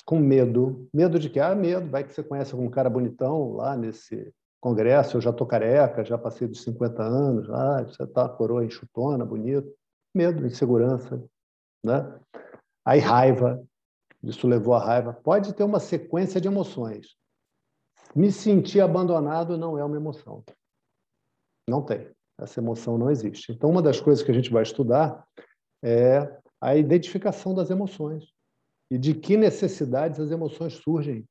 com 0.06 0.20
medo. 0.20 0.88
Medo 0.94 1.18
de 1.18 1.28
quê? 1.28 1.40
Ah, 1.40 1.56
medo. 1.56 1.90
Vai 1.90 2.04
que 2.04 2.14
você 2.14 2.22
conhece 2.22 2.54
algum 2.54 2.70
cara 2.70 2.88
bonitão 2.88 3.54
lá 3.54 3.76
nesse 3.76 4.32
congresso, 4.62 5.18
eu 5.18 5.22
já 5.22 5.32
estou 5.32 5.48
careca, 5.48 6.06
já 6.06 6.20
passei 6.20 6.48
dos 6.48 6.62
50 6.62 7.02
anos, 7.02 7.50
ah, 7.50 7.84
você 7.84 8.04
está 8.04 8.30
coroa 8.30 8.64
enxutona, 8.64 9.26
bonito. 9.26 9.74
Medo, 10.14 10.46
insegurança, 10.46 11.20
né? 11.84 12.20
Aí 12.86 13.00
raiva, 13.00 13.60
isso 14.22 14.48
levou 14.48 14.76
a 14.76 14.86
raiva. 14.86 15.14
Pode 15.14 15.56
ter 15.56 15.64
uma 15.64 15.80
sequência 15.80 16.40
de 16.40 16.48
emoções. 16.48 17.16
Me 18.16 18.32
sentir 18.32 18.82
abandonado 18.82 19.58
não 19.58 19.80
é 19.80 19.84
uma 19.84 19.98
emoção. 19.98 20.44
Não 21.68 21.84
tem. 21.84 22.08
Essa 22.42 22.60
emoção 22.60 22.98
não 22.98 23.10
existe. 23.10 23.52
Então, 23.52 23.70
uma 23.70 23.82
das 23.82 24.00
coisas 24.00 24.24
que 24.24 24.32
a 24.32 24.34
gente 24.34 24.52
vai 24.52 24.64
estudar 24.64 25.26
é 25.84 26.40
a 26.62 26.76
identificação 26.76 27.54
das 27.54 27.70
emoções 27.70 28.34
e 28.90 28.98
de 28.98 29.14
que 29.14 29.38
necessidades 29.38 30.20
as 30.20 30.32
emoções 30.32 30.74
surgem. 30.74 31.28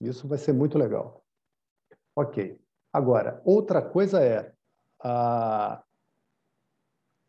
Isso 0.00 0.26
vai 0.28 0.38
ser 0.38 0.52
muito 0.52 0.78
legal. 0.78 1.24
Ok. 2.16 2.58
Agora, 2.92 3.40
outra 3.44 3.80
coisa 3.80 4.20
é, 4.20 4.52
a... 5.02 5.82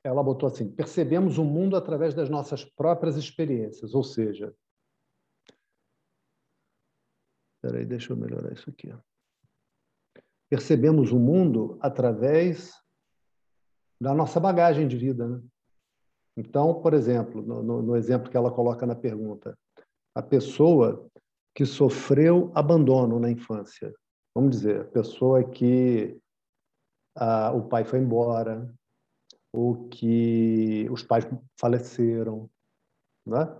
ela 0.03 0.23
botou 0.23 0.47
assim, 0.47 0.69
percebemos 0.69 1.37
o 1.37 1.43
mundo 1.45 1.77
através 1.77 2.13
das 2.13 2.29
nossas 2.29 2.65
próprias 2.65 3.15
experiências, 3.15 3.93
ou 3.93 4.03
seja, 4.03 4.53
Espera 7.63 7.79
aí, 7.79 7.85
deixa 7.85 8.11
eu 8.11 8.17
melhorar 8.17 8.51
isso 8.51 8.69
aqui. 8.69 8.93
Percebemos 10.49 11.13
o 11.13 11.17
mundo 11.17 11.77
através 11.79 12.73
da 14.03 14.13
nossa 14.13 14.37
bagagem 14.37 14.85
de 14.85 14.97
vida. 14.97 15.25
Né? 15.25 15.41
Então, 16.35 16.81
por 16.81 16.93
exemplo, 16.93 17.41
no, 17.41 17.81
no, 17.81 17.95
exemplo 17.95 18.29
que 18.29 18.35
ela 18.35 18.51
coloca 18.51 18.85
na 18.85 18.95
pergunta, 18.95 19.57
a 20.13 20.21
pessoa 20.21 21.07
que 21.55 21.65
sofreu 21.65 22.51
abandono 22.53 23.17
na 23.17 23.31
infância, 23.31 23.93
vamos 24.35 24.51
dizer, 24.57 24.81
a 24.81 24.85
pessoa 24.85 25.41
que 25.43 26.19
ah, 27.15 27.53
o 27.53 27.63
pai 27.63 27.85
foi 27.85 27.99
embora, 27.99 28.69
ou 29.53 29.87
que 29.87 30.85
os 30.91 31.01
pais 31.01 31.25
faleceram, 31.57 32.49
né? 33.25 33.55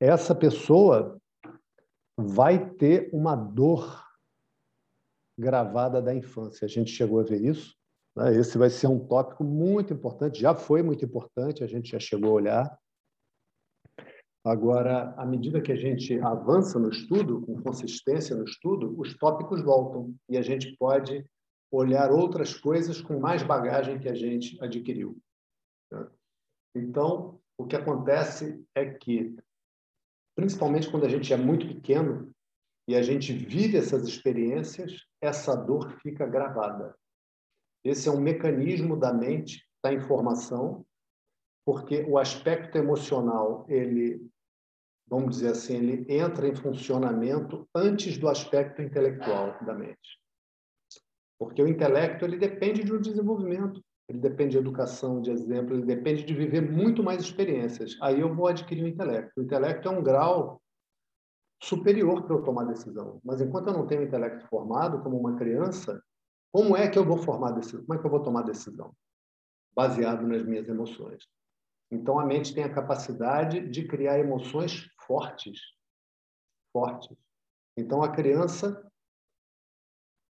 essa 0.00 0.34
pessoa 0.34 1.20
vai 2.16 2.70
ter 2.70 3.10
uma 3.12 3.36
dor 3.36 4.02
gravada 5.38 6.00
da 6.00 6.14
infância. 6.14 6.64
A 6.64 6.68
gente 6.68 6.90
chegou 6.90 7.20
a 7.20 7.24
ver 7.24 7.42
isso. 7.42 7.77
Né? 8.18 8.36
Esse 8.36 8.58
vai 8.58 8.68
ser 8.68 8.88
um 8.88 8.98
tópico 8.98 9.44
muito 9.44 9.94
importante, 9.94 10.40
já 10.40 10.54
foi 10.54 10.82
muito 10.82 11.04
importante, 11.04 11.62
a 11.62 11.68
gente 11.68 11.92
já 11.92 12.00
chegou 12.00 12.30
a 12.30 12.34
olhar. 12.34 12.78
Agora, 14.44 15.14
à 15.16 15.24
medida 15.24 15.60
que 15.60 15.70
a 15.70 15.76
gente 15.76 16.18
avança 16.20 16.78
no 16.78 16.90
estudo, 16.90 17.42
com 17.42 17.62
consistência 17.62 18.34
no 18.34 18.44
estudo, 18.44 18.98
os 18.98 19.16
tópicos 19.16 19.62
voltam 19.62 20.14
e 20.28 20.36
a 20.36 20.42
gente 20.42 20.76
pode 20.76 21.24
olhar 21.70 22.10
outras 22.10 22.58
coisas 22.58 23.00
com 23.00 23.20
mais 23.20 23.42
bagagem 23.42 24.00
que 24.00 24.08
a 24.08 24.14
gente 24.14 24.60
adquiriu. 24.62 25.16
Então, 26.74 27.38
o 27.58 27.66
que 27.66 27.76
acontece 27.76 28.64
é 28.74 28.86
que, 28.86 29.36
principalmente 30.34 30.90
quando 30.90 31.04
a 31.04 31.08
gente 31.08 31.32
é 31.32 31.36
muito 31.36 31.66
pequeno 31.68 32.32
e 32.88 32.96
a 32.96 33.02
gente 33.02 33.32
vive 33.32 33.76
essas 33.76 34.08
experiências, 34.08 35.04
essa 35.20 35.54
dor 35.54 35.98
fica 36.00 36.26
gravada. 36.26 36.96
Esse 37.84 38.08
é 38.08 38.12
um 38.12 38.20
mecanismo 38.20 38.96
da 38.96 39.12
mente 39.12 39.66
da 39.82 39.92
informação, 39.92 40.84
porque 41.64 42.02
o 42.08 42.18
aspecto 42.18 42.76
emocional, 42.78 43.64
ele, 43.68 44.26
vamos 45.08 45.36
dizer 45.36 45.50
assim, 45.50 45.76
ele 45.76 46.06
entra 46.12 46.48
em 46.48 46.54
funcionamento 46.54 47.68
antes 47.74 48.18
do 48.18 48.28
aspecto 48.28 48.82
intelectual 48.82 49.56
da 49.64 49.74
mente. 49.74 50.18
Porque 51.38 51.62
o 51.62 51.68
intelecto 51.68 52.24
ele 52.24 52.36
depende 52.36 52.82
de 52.82 52.92
um 52.92 53.00
desenvolvimento, 53.00 53.82
ele 54.08 54.18
depende 54.18 54.52
de 54.52 54.58
educação, 54.58 55.20
de 55.20 55.30
exemplo, 55.30 55.74
ele 55.76 55.84
depende 55.84 56.24
de 56.24 56.34
viver 56.34 56.62
muito 56.62 57.02
mais 57.02 57.20
experiências. 57.20 57.96
Aí 58.00 58.20
eu 58.20 58.34
vou 58.34 58.48
adquirir 58.48 58.82
o 58.82 58.88
intelecto. 58.88 59.38
O 59.38 59.42
intelecto 59.42 59.86
é 59.86 59.90
um 59.90 60.02
grau 60.02 60.60
superior 61.62 62.22
para 62.22 62.34
eu 62.34 62.42
tomar 62.42 62.64
decisão. 62.64 63.20
Mas 63.22 63.40
enquanto 63.40 63.68
eu 63.68 63.74
não 63.74 63.86
tenho 63.86 64.02
intelecto 64.02 64.46
formado 64.48 65.02
como 65.02 65.18
uma 65.18 65.36
criança, 65.36 66.02
como 66.52 66.76
é 66.76 66.88
que 66.88 66.98
eu 66.98 67.04
vou 67.04 67.18
formar 67.18 67.52
decisão? 67.52 67.84
Como 67.84 67.98
é 67.98 68.00
que 68.00 68.06
eu 68.06 68.10
vou 68.10 68.22
tomar 68.22 68.42
decisão? 68.42 68.94
Baseado 69.74 70.26
nas 70.26 70.44
minhas 70.44 70.68
emoções. 70.68 71.26
Então 71.90 72.18
a 72.18 72.26
mente 72.26 72.54
tem 72.54 72.64
a 72.64 72.72
capacidade 72.72 73.68
de 73.68 73.86
criar 73.86 74.18
emoções 74.18 74.90
fortes, 75.06 75.60
fortes. 76.72 77.16
Então 77.76 78.02
a 78.02 78.10
criança 78.10 78.84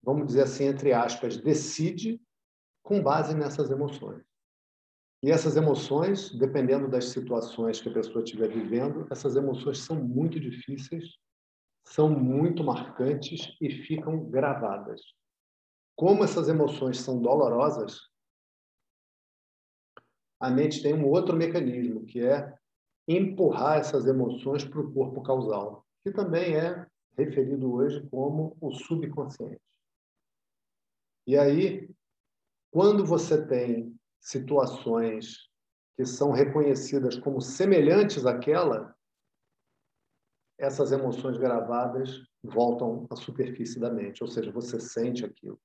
vamos 0.07 0.29
dizer 0.29 0.43
assim, 0.43 0.67
entre 0.67 0.93
aspas, 0.93 1.37
decide 1.37 2.23
com 2.81 3.03
base 3.03 3.35
nessas 3.35 3.69
emoções. 3.73 4.25
E 5.21 5.33
essas 5.33 5.57
emoções, 5.57 6.31
dependendo 6.31 6.89
das 6.89 7.07
situações 7.07 7.81
que 7.81 7.89
a 7.89 7.93
pessoa 7.93 8.23
estiver 8.23 8.49
vivendo, 8.49 9.09
essas 9.11 9.35
emoções 9.35 9.79
são 9.79 9.97
muito 9.97 10.39
difíceis, 10.39 11.17
são 11.85 12.09
muito 12.09 12.63
marcantes 12.63 13.57
e 13.61 13.69
ficam 13.69 14.31
gravadas. 14.31 15.01
Como 15.97 16.23
essas 16.23 16.49
emoções 16.49 17.01
são 17.01 17.21
dolorosas, 17.21 18.11
a 20.39 20.51
mente 20.51 20.83
tem 20.83 20.95
um 20.95 21.09
outro 21.09 21.35
mecanismo, 21.35 22.05
que 22.05 22.21
é 22.21 22.55
empurrar 23.09 23.79
essas 23.79 24.07
emoções 24.07 24.63
para 24.63 24.81
o 24.81 24.93
corpo 24.93 25.23
causal, 25.23 25.87
que 26.05 26.13
também 26.13 26.55
é 26.55 26.87
referido 27.17 27.73
hoje 27.73 28.07
como 28.11 28.55
o 28.61 28.75
subconsciente. 28.75 29.61
E 31.27 31.37
aí, 31.37 31.89
quando 32.71 33.05
você 33.05 33.47
tem 33.47 33.99
situações 34.21 35.49
que 35.97 36.05
são 36.05 36.31
reconhecidas 36.31 37.19
como 37.19 37.41
semelhantes 37.41 38.27
àquela, 38.27 38.95
essas 40.59 40.93
emoções 40.93 41.39
gravadas 41.39 42.23
voltam 42.43 43.07
à 43.11 43.17
superfície 43.17 43.81
da 43.81 43.91
mente, 43.91 44.23
ou 44.23 44.29
seja, 44.29 44.53
você 44.53 44.79
sente 44.79 45.25
aquilo. 45.25 45.59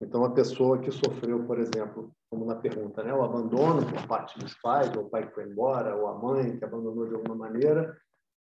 Então, 0.00 0.24
a 0.24 0.32
pessoa 0.32 0.80
que 0.80 0.90
sofreu, 0.90 1.46
por 1.46 1.58
exemplo, 1.58 2.10
como 2.30 2.46
na 2.46 2.56
pergunta, 2.56 3.02
né, 3.02 3.12
o 3.12 3.22
abandono 3.22 3.86
por 3.86 4.06
parte 4.08 4.38
dos 4.38 4.54
pais, 4.54 4.90
ou 4.96 5.04
o 5.04 5.10
pai 5.10 5.28
que 5.28 5.34
foi 5.34 5.44
embora, 5.44 5.94
ou 5.94 6.06
a 6.08 6.18
mãe 6.18 6.58
que 6.58 6.64
abandonou 6.64 7.06
de 7.06 7.14
alguma 7.14 7.34
maneira, 7.34 8.00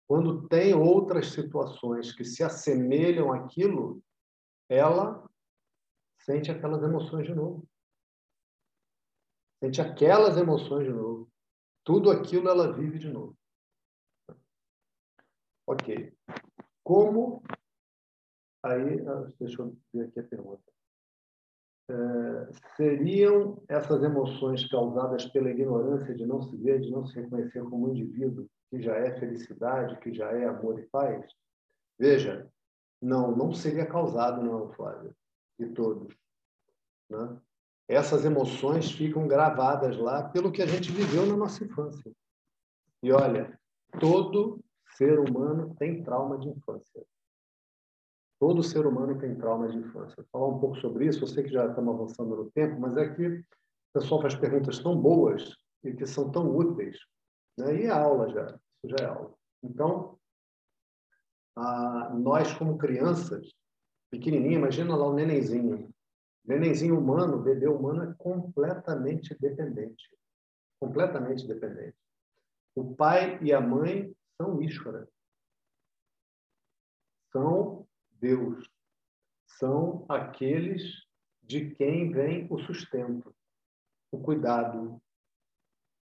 quando 0.08 0.48
tem 0.48 0.74
outras 0.74 1.28
situações 1.28 2.14
que 2.14 2.24
se 2.24 2.44
assemelham 2.44 3.34
àquilo, 3.34 4.02
ela 4.70 5.30
sente 6.20 6.50
aquelas 6.50 6.82
emoções 6.84 7.26
de 7.26 7.36
novo. 7.36 7.68
Sente 9.62 9.82
aquelas 9.82 10.38
emoções 10.38 10.86
de 10.86 10.94
novo. 10.94 11.30
Tudo 11.84 12.10
aquilo 12.12 12.50
ela 12.50 12.72
vive 12.72 12.98
de 12.98 13.10
novo. 13.10 13.38
Ok. 15.68 16.14
Como. 16.84 17.44
Aí, 18.64 19.08
ah, 19.08 19.28
deixa 19.40 19.62
eu 19.62 19.78
ver 19.94 20.08
aqui 20.08 20.20
a 20.20 20.24
pergunta. 20.24 20.72
É, 21.92 22.50
seriam 22.78 23.62
essas 23.68 24.02
emoções 24.02 24.66
causadas 24.70 25.26
pela 25.26 25.50
ignorância 25.50 26.16
de 26.16 26.26
não 26.26 26.42
se 26.42 26.56
ver, 26.56 26.80
de 26.80 26.90
não 26.90 27.06
se 27.06 27.20
reconhecer 27.20 27.62
como 27.64 27.88
um 27.88 27.90
indivíduo, 27.90 28.48
que 28.70 28.82
já 28.82 28.96
é 28.96 29.20
felicidade, 29.20 30.00
que 30.00 30.14
já 30.14 30.32
é 30.32 30.46
amor 30.46 30.80
e 30.80 30.84
paz? 30.84 31.26
Veja, 32.00 32.48
não, 33.02 33.36
não 33.36 33.54
seria 33.54 33.86
causado, 33.86 34.42
não, 34.42 34.72
Flávio 34.72 35.14
de 35.62 35.74
todos. 35.74 36.16
Né? 37.10 37.38
Essas 37.88 38.26
emoções 38.26 38.92
ficam 38.92 39.28
gravadas 39.28 39.98
lá 39.98 40.30
pelo 40.30 40.52
que 40.52 40.62
a 40.62 40.66
gente 40.66 40.92
viveu 40.92 41.26
na 41.26 41.36
nossa 41.36 41.64
infância. 41.64 42.12
E 43.04 43.12
olha, 43.12 43.60
todo 44.00 44.64
ser 44.98 45.20
humano 45.20 45.76
tem 45.78 46.04
trauma 46.04 46.38
de 46.38 46.50
infância. 46.50 47.04
Todo 48.42 48.64
ser 48.64 48.88
humano 48.88 49.20
tem 49.20 49.36
trauma 49.36 49.70
de 49.70 49.78
infância. 49.78 50.16
Vou 50.18 50.26
falar 50.32 50.48
um 50.48 50.60
pouco 50.60 50.76
sobre 50.78 51.06
isso, 51.06 51.24
eu 51.24 51.28
sei 51.28 51.44
que 51.44 51.52
já 51.52 51.68
estamos 51.68 51.94
avançando 51.94 52.36
no 52.36 52.50
tempo, 52.50 52.82
mas 52.82 52.98
é 52.98 53.08
que 53.14 53.28
o 53.28 53.46
pessoal 53.94 54.20
faz 54.20 54.34
perguntas 54.34 54.80
tão 54.80 55.00
boas 55.00 55.56
e 55.84 55.94
que 55.94 56.08
são 56.08 56.32
tão 56.32 56.50
úteis. 56.50 56.98
Né? 57.56 57.82
E 57.82 57.84
é 57.84 57.92
aula 57.92 58.28
já, 58.30 58.48
isso 58.48 58.98
já 58.98 59.06
é 59.06 59.06
aula. 59.10 59.32
Então, 59.62 60.18
a, 61.56 62.10
nós 62.16 62.52
como 62.56 62.80
crianças, 62.80 63.54
pequenininho, 64.10 64.58
imagina 64.58 64.96
lá 64.96 65.08
o 65.08 65.14
nenenzinho. 65.14 65.94
Nenenzinho 66.44 66.98
humano, 66.98 67.44
bebê 67.44 67.68
humano 67.68 68.10
é 68.10 68.16
completamente 68.16 69.38
dependente. 69.40 70.10
Completamente 70.80 71.46
dependente. 71.46 71.96
O 72.74 72.96
pai 72.96 73.38
e 73.44 73.54
a 73.54 73.62
mãe 73.62 74.12
são 74.42 74.60
Ishvara. 74.64 75.08
São 77.32 77.86
Deus. 78.22 78.70
São 79.60 80.06
aqueles 80.08 80.84
de 81.42 81.72
quem 81.72 82.12
vem 82.12 82.48
o 82.50 82.60
sustento, 82.60 83.34
o 84.12 84.20
cuidado, 84.20 85.02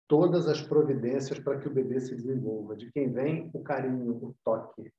todas 0.07 0.47
as 0.47 0.61
providências 0.61 1.39
para 1.39 1.59
que 1.59 1.67
o 1.67 1.73
bebê 1.73 1.99
se 2.01 2.15
desenvolva, 2.15 2.77
de 2.77 2.93
quem 2.93 3.11
vem 3.11 3.51
o 3.53 3.63
carinho, 3.63 4.13
o 4.17 4.37
toque, 4.45 4.93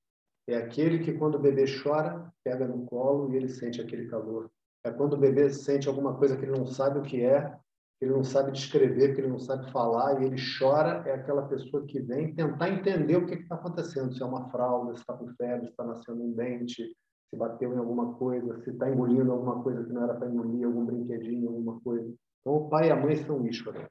é 0.47 0.58
aquele 0.58 0.99
que, 0.99 1.13
quando 1.13 1.36
o 1.36 1.39
bebê 1.39 1.65
chora, 1.82 2.32
pega 2.43 2.67
no 2.67 2.86
colo 2.86 3.32
e 3.32 3.38
ele 3.38 3.47
sente 3.47 3.80
aquele 3.80 4.08
calor. 4.08 4.52
É 4.84 4.91
quando 4.91 5.13
o 5.13 5.17
bebê 5.17 5.49
sente 5.49 5.88
alguma 5.88 6.17
coisa 6.17 6.36
que 6.36 6.43
ele 6.43 6.58
não 6.58 6.65
sabe 6.65 6.99
o 6.99 7.04
que 7.04 7.23
é, 7.23 7.49
que 7.97 8.06
ele 8.06 8.12
não 8.12 8.23
sabe 8.23 8.52
descrever, 8.52 9.15
que 9.15 9.21
ele 9.21 9.30
não 9.30 9.39
sabe 9.39 9.71
falar, 9.71 10.21
e 10.21 10.26
ele 10.26 10.36
chora. 10.60 11.08
É 11.08 11.13
aquela 11.13 11.47
pessoa 11.47 11.86
que 11.86 12.02
vem 12.02 12.36
tentar 12.36 12.69
entender 12.69 13.15
o 13.15 13.26
que 13.26 13.36
está 13.36 13.56
acontecendo. 13.56 14.13
Se 14.13 14.21
é 14.21 14.26
uma 14.26 14.49
fralda, 14.49 14.93
se 14.93 14.99
está 14.99 15.13
com 15.13 15.34
febre, 15.36 15.67
se 15.67 15.71
está 15.71 15.86
nascendo 15.86 16.21
um 16.21 16.34
dente, 16.34 16.93
se 17.34 17.38
bateu 17.38 17.74
em 17.74 17.80
alguma 17.80 18.13
coisa, 18.13 18.62
se 18.62 18.69
está 18.69 18.88
engolindo 18.88 19.32
alguma 19.32 19.63
coisa 19.63 19.84
que 19.84 19.91
não 19.91 20.04
era 20.04 20.13
para 20.13 20.30
engolir, 20.30 20.67
algum 20.67 20.86
brinquedinho, 20.86 21.50
alguma 21.50 21.82
coisa. 21.82 22.13
Então, 22.41 22.54
o 22.54 22.69
pai 22.69 22.89
e 22.89 22.91
a 22.91 22.96
mãe 22.96 23.15
são 23.15 23.46
Ishvara. 23.48 23.89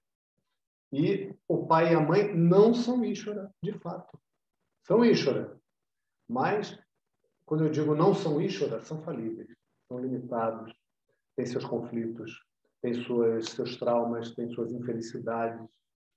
E 0.93 1.35
o 1.49 1.67
pai 1.67 1.93
e 1.93 1.97
a 1.97 2.01
mãe 2.01 2.33
não 2.35 2.73
são 2.73 3.05
Ishvara, 3.05 3.51
de 3.61 3.73
fato. 3.73 4.17
São 4.87 5.05
Ishvara, 5.05 5.59
mas, 6.29 6.79
quando 7.45 7.65
eu 7.65 7.71
digo 7.71 7.97
não 7.97 8.15
são 8.15 8.41
Ishvara, 8.41 8.81
são 8.81 9.03
falíveis, 9.03 9.49
são 9.89 9.99
limitados, 9.99 10.73
têm 11.35 11.47
seus 11.47 11.65
conflitos, 11.65 12.45
têm 12.81 12.95
suas, 12.95 13.47
seus 13.47 13.77
traumas, 13.77 14.33
têm 14.37 14.49
suas 14.51 14.71
infelicidades, 14.73 15.67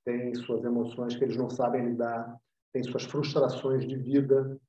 têm 0.03 0.35
suas 0.35 0.63
emoções 0.63 1.15
que 1.15 1.23
eles 1.23 1.37
não 1.37 1.49
sabem 1.49 1.85
lidar, 1.85 2.37
têm 2.71 2.83
suas 2.83 3.05
frustrações 3.05 3.87
de 3.87 3.95
vida, 3.95 4.59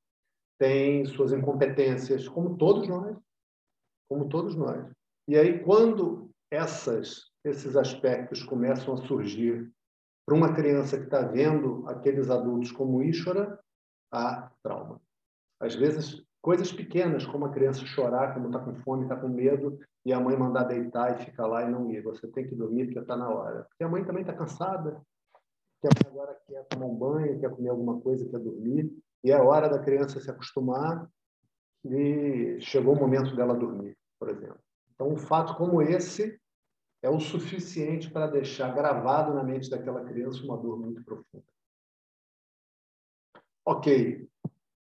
têm 0.59 1.05
suas 1.07 1.33
incompetências, 1.33 2.29
como 2.29 2.57
todos 2.57 2.89
nós. 2.89 3.17
Como 4.09 4.29
todos 4.29 4.55
nós. 4.55 4.89
E 5.29 5.37
aí, 5.37 5.63
quando 5.65 6.31
essas, 6.51 7.31
esses 7.45 7.77
aspectos 7.77 8.45
começam 8.45 8.95
a 8.95 9.07
surgir 9.07 9.71
para 10.25 10.37
uma 10.37 10.55
criança 10.55 10.97
que 10.99 11.05
está 11.05 11.23
vendo 11.23 11.89
aqueles 11.89 12.31
adultos 12.31 12.71
como 12.73 13.03
Ishvara, 13.03 13.59
há 14.13 14.51
trauma. 14.63 15.01
Às 15.61 15.75
vezes, 15.75 16.27
Coisas 16.47 16.71
pequenas, 16.73 17.27
como 17.27 17.47
a 17.47 17.51
criança 17.51 17.85
chorar, 17.85 18.33
como 18.33 18.47
está 18.47 18.61
com 18.61 18.73
fome, 18.77 19.03
está 19.03 19.17
com 19.17 19.27
medo, 19.27 19.81
e 20.05 20.13
a 20.13 20.21
mãe 20.21 20.37
mandar 20.37 20.63
deitar 20.63 21.21
e 21.21 21.25
ficar 21.25 21.45
lá 21.45 21.65
e 21.65 21.69
não 21.69 21.91
ir. 21.91 22.03
Você 22.03 22.29
tem 22.29 22.47
que 22.47 22.55
dormir 22.55 22.85
porque 22.85 23.01
está 23.01 23.17
na 23.17 23.29
hora. 23.29 23.65
Porque 23.65 23.83
a 23.83 23.89
mãe 23.89 24.05
também 24.05 24.21
está 24.21 24.33
cansada, 24.33 25.03
que 25.81 25.89
a 25.89 25.91
mãe 25.91 26.13
agora 26.13 26.41
quer 26.47 26.65
tomar 26.67 26.87
um 26.87 26.95
banho, 26.95 27.41
quer 27.41 27.51
comer 27.51 27.71
alguma 27.71 28.01
coisa, 28.01 28.25
quer 28.29 28.39
dormir, 28.39 28.97
e 29.27 29.33
é 29.33 29.37
hora 29.37 29.69
da 29.69 29.81
criança 29.81 30.21
se 30.21 30.31
acostumar 30.31 31.11
e 31.85 32.61
chegou 32.61 32.95
o 32.95 32.97
momento 32.97 33.35
dela 33.35 33.57
dormir, 33.57 33.99
por 34.21 34.29
exemplo. 34.29 34.61
Então, 34.95 35.13
um 35.13 35.17
fato 35.17 35.57
como 35.57 35.83
esse 35.83 36.41
é 37.03 37.11
o 37.11 37.19
suficiente 37.19 38.09
para 38.09 38.29
deixar 38.29 38.73
gravado 38.73 39.35
na 39.35 39.43
mente 39.43 39.69
daquela 39.69 40.05
criança 40.05 40.45
uma 40.45 40.57
dor 40.57 40.79
muito 40.79 41.03
profunda. 41.03 41.45
Ok. 43.65 44.29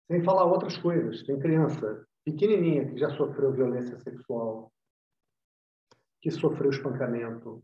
Sem 0.07 0.23
falar 0.23 0.45
outras 0.45 0.77
coisas. 0.77 1.23
Tem 1.23 1.39
criança 1.39 2.07
pequenininha 2.23 2.87
que 2.87 2.99
já 2.99 3.09
sofreu 3.17 3.51
violência 3.51 3.99
sexual, 4.01 4.71
que 6.21 6.31
sofreu 6.31 6.69
espancamento, 6.69 7.63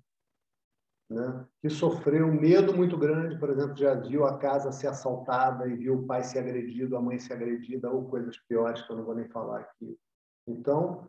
né? 1.10 1.46
que 1.60 1.68
sofreu 1.68 2.32
medo 2.32 2.74
muito 2.74 2.96
grande, 2.96 3.38
por 3.38 3.50
exemplo, 3.50 3.76
já 3.76 3.94
viu 3.94 4.24
a 4.24 4.38
casa 4.38 4.72
ser 4.72 4.88
assaltada 4.88 5.66
e 5.68 5.76
viu 5.76 5.94
o 5.94 6.06
pai 6.06 6.22
ser 6.24 6.40
agredido, 6.40 6.96
a 6.96 7.02
mãe 7.02 7.18
ser 7.18 7.34
agredida, 7.34 7.90
ou 7.90 8.08
coisas 8.08 8.38
piores 8.48 8.82
que 8.82 8.92
eu 8.92 8.96
não 8.96 9.04
vou 9.04 9.14
nem 9.14 9.28
falar 9.28 9.60
aqui. 9.60 9.98
Então, 10.46 11.08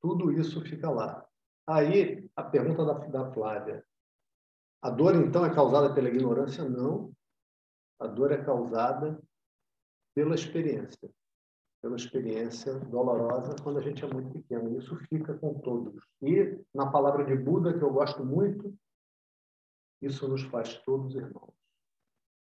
tudo 0.00 0.32
isso 0.32 0.60
fica 0.62 0.90
lá. 0.90 1.24
Aí, 1.66 2.28
a 2.34 2.42
pergunta 2.42 2.84
da, 2.84 2.94
da 2.94 3.32
Flávia. 3.32 3.84
A 4.82 4.90
dor, 4.90 5.14
então, 5.14 5.44
é 5.44 5.54
causada 5.54 5.94
pela 5.94 6.08
ignorância? 6.08 6.64
Não. 6.64 7.12
A 8.00 8.06
dor 8.06 8.32
é 8.32 8.42
causada 8.42 9.20
pela 10.14 10.34
experiência. 10.34 11.08
Pela 11.80 11.96
experiência 11.96 12.74
dolorosa 12.74 13.54
quando 13.62 13.78
a 13.78 13.82
gente 13.82 14.04
é 14.04 14.08
muito 14.08 14.30
pequeno. 14.30 14.76
Isso 14.76 14.96
fica 15.08 15.34
com 15.34 15.54
todos. 15.60 16.04
E, 16.20 16.60
na 16.74 16.90
palavra 16.90 17.24
de 17.24 17.36
Buda, 17.36 17.76
que 17.76 17.82
eu 17.82 17.92
gosto 17.92 18.24
muito, 18.24 18.74
isso 20.02 20.28
nos 20.28 20.42
faz 20.42 20.78
todos 20.78 21.14
irmãos. 21.14 21.54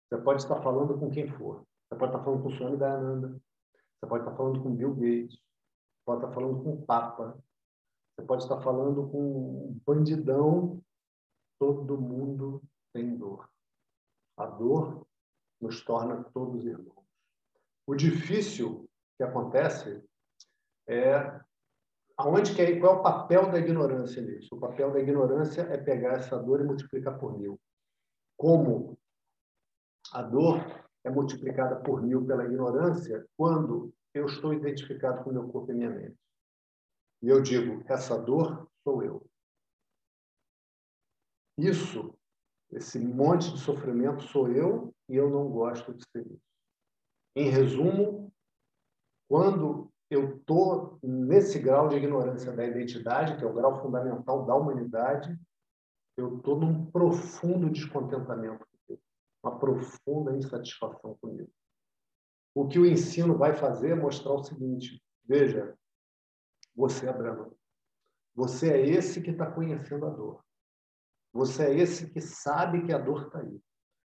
Você 0.08 0.20
pode 0.20 0.42
estar 0.42 0.60
falando 0.62 0.98
com 0.98 1.10
quem 1.10 1.28
for. 1.28 1.66
Você 1.88 1.98
pode 1.98 2.12
estar 2.12 2.24
falando 2.24 2.42
com 2.42 2.48
o 2.48 2.52
Swami 2.52 2.76
Dayananda. 2.76 3.28
Você 3.28 4.08
pode 4.08 4.24
estar 4.24 4.36
falando 4.36 4.62
com 4.62 4.74
Bill 4.74 4.94
Gates. 4.94 5.38
Pode 6.06 6.22
estar 6.22 6.32
falando 6.34 6.62
com 6.62 6.72
o 6.74 6.82
Papa. 6.86 7.38
Você 8.16 8.26
pode 8.26 8.42
estar 8.42 8.60
falando 8.60 9.08
com 9.10 9.18
um 9.18 9.80
bandidão. 9.86 10.82
Todo 11.58 12.00
mundo 12.00 12.62
tem 12.92 13.16
dor. 13.16 13.48
A 14.36 14.46
dor 14.46 15.06
nos 15.60 15.84
torna 15.84 16.24
todos 16.32 16.64
irmãos. 16.64 17.04
O 17.86 17.94
difícil 17.94 18.88
que 19.16 19.22
acontece 19.22 20.02
é 20.88 21.40
aonde 22.16 22.54
que 22.54 22.62
é, 22.62 22.78
qual 22.78 22.96
é 22.96 22.98
o 22.98 23.02
papel 23.02 23.50
da 23.50 23.58
ignorância 23.58 24.22
nisso? 24.22 24.54
O 24.54 24.60
papel 24.60 24.92
da 24.92 25.00
ignorância 25.00 25.62
é 25.62 25.76
pegar 25.76 26.14
essa 26.14 26.38
dor 26.38 26.60
e 26.60 26.64
multiplicar 26.64 27.18
por 27.18 27.38
mil. 27.38 27.60
Como 28.36 28.98
a 30.12 30.22
dor 30.22 30.58
é 31.04 31.10
multiplicada 31.10 31.76
por 31.76 32.02
mil 32.02 32.24
pela 32.26 32.44
ignorância 32.44 33.26
quando 33.36 33.92
eu 34.14 34.26
estou 34.26 34.54
identificado 34.54 35.22
com 35.24 35.32
meu 35.32 35.48
corpo 35.48 35.72
e 35.72 35.74
minha 35.74 35.90
mente. 35.90 36.16
E 37.22 37.28
eu 37.28 37.42
digo, 37.42 37.82
essa 37.86 38.16
dor 38.18 38.68
sou 38.82 39.02
eu. 39.02 39.26
Isso, 41.58 42.16
esse 42.72 42.98
monte 42.98 43.52
de 43.52 43.60
sofrimento 43.60 44.22
sou 44.24 44.48
eu 44.50 44.94
e 45.08 45.16
eu 45.16 45.30
não 45.30 45.48
gosto 45.48 45.94
de 45.94 46.04
ser 46.10 46.26
isso. 46.26 46.42
Em 47.36 47.48
resumo, 47.48 48.32
quando 49.28 49.92
eu 50.10 50.36
estou 50.36 50.98
nesse 51.02 51.58
grau 51.58 51.88
de 51.88 51.96
ignorância 51.96 52.52
da 52.52 52.64
identidade, 52.64 53.36
que 53.36 53.44
é 53.44 53.46
o 53.46 53.54
grau 53.54 53.80
fundamental 53.80 54.44
da 54.44 54.54
humanidade, 54.54 55.38
eu 56.16 56.36
estou 56.36 56.58
num 56.58 56.86
profundo 56.90 57.70
descontentamento 57.70 58.64
uma 59.44 59.58
profunda 59.58 60.34
insatisfação 60.34 61.16
comigo. 61.20 61.50
O 62.54 62.66
que 62.66 62.78
o 62.78 62.86
ensino 62.86 63.36
vai 63.36 63.54
fazer 63.54 63.90
é 63.90 63.94
mostrar 63.94 64.32
o 64.32 64.42
seguinte: 64.42 65.02
veja, 65.24 65.76
você 66.74 67.08
é 67.08 67.12
Brahma. 67.12 67.52
Você 68.34 68.72
é 68.72 68.88
esse 68.88 69.20
que 69.20 69.30
está 69.30 69.50
conhecendo 69.50 70.06
a 70.06 70.10
dor. 70.10 70.42
Você 71.32 71.64
é 71.64 71.74
esse 71.74 72.10
que 72.10 72.20
sabe 72.20 72.84
que 72.84 72.92
a 72.92 72.98
dor 72.98 73.26
está 73.26 73.40
aí. 73.40 73.60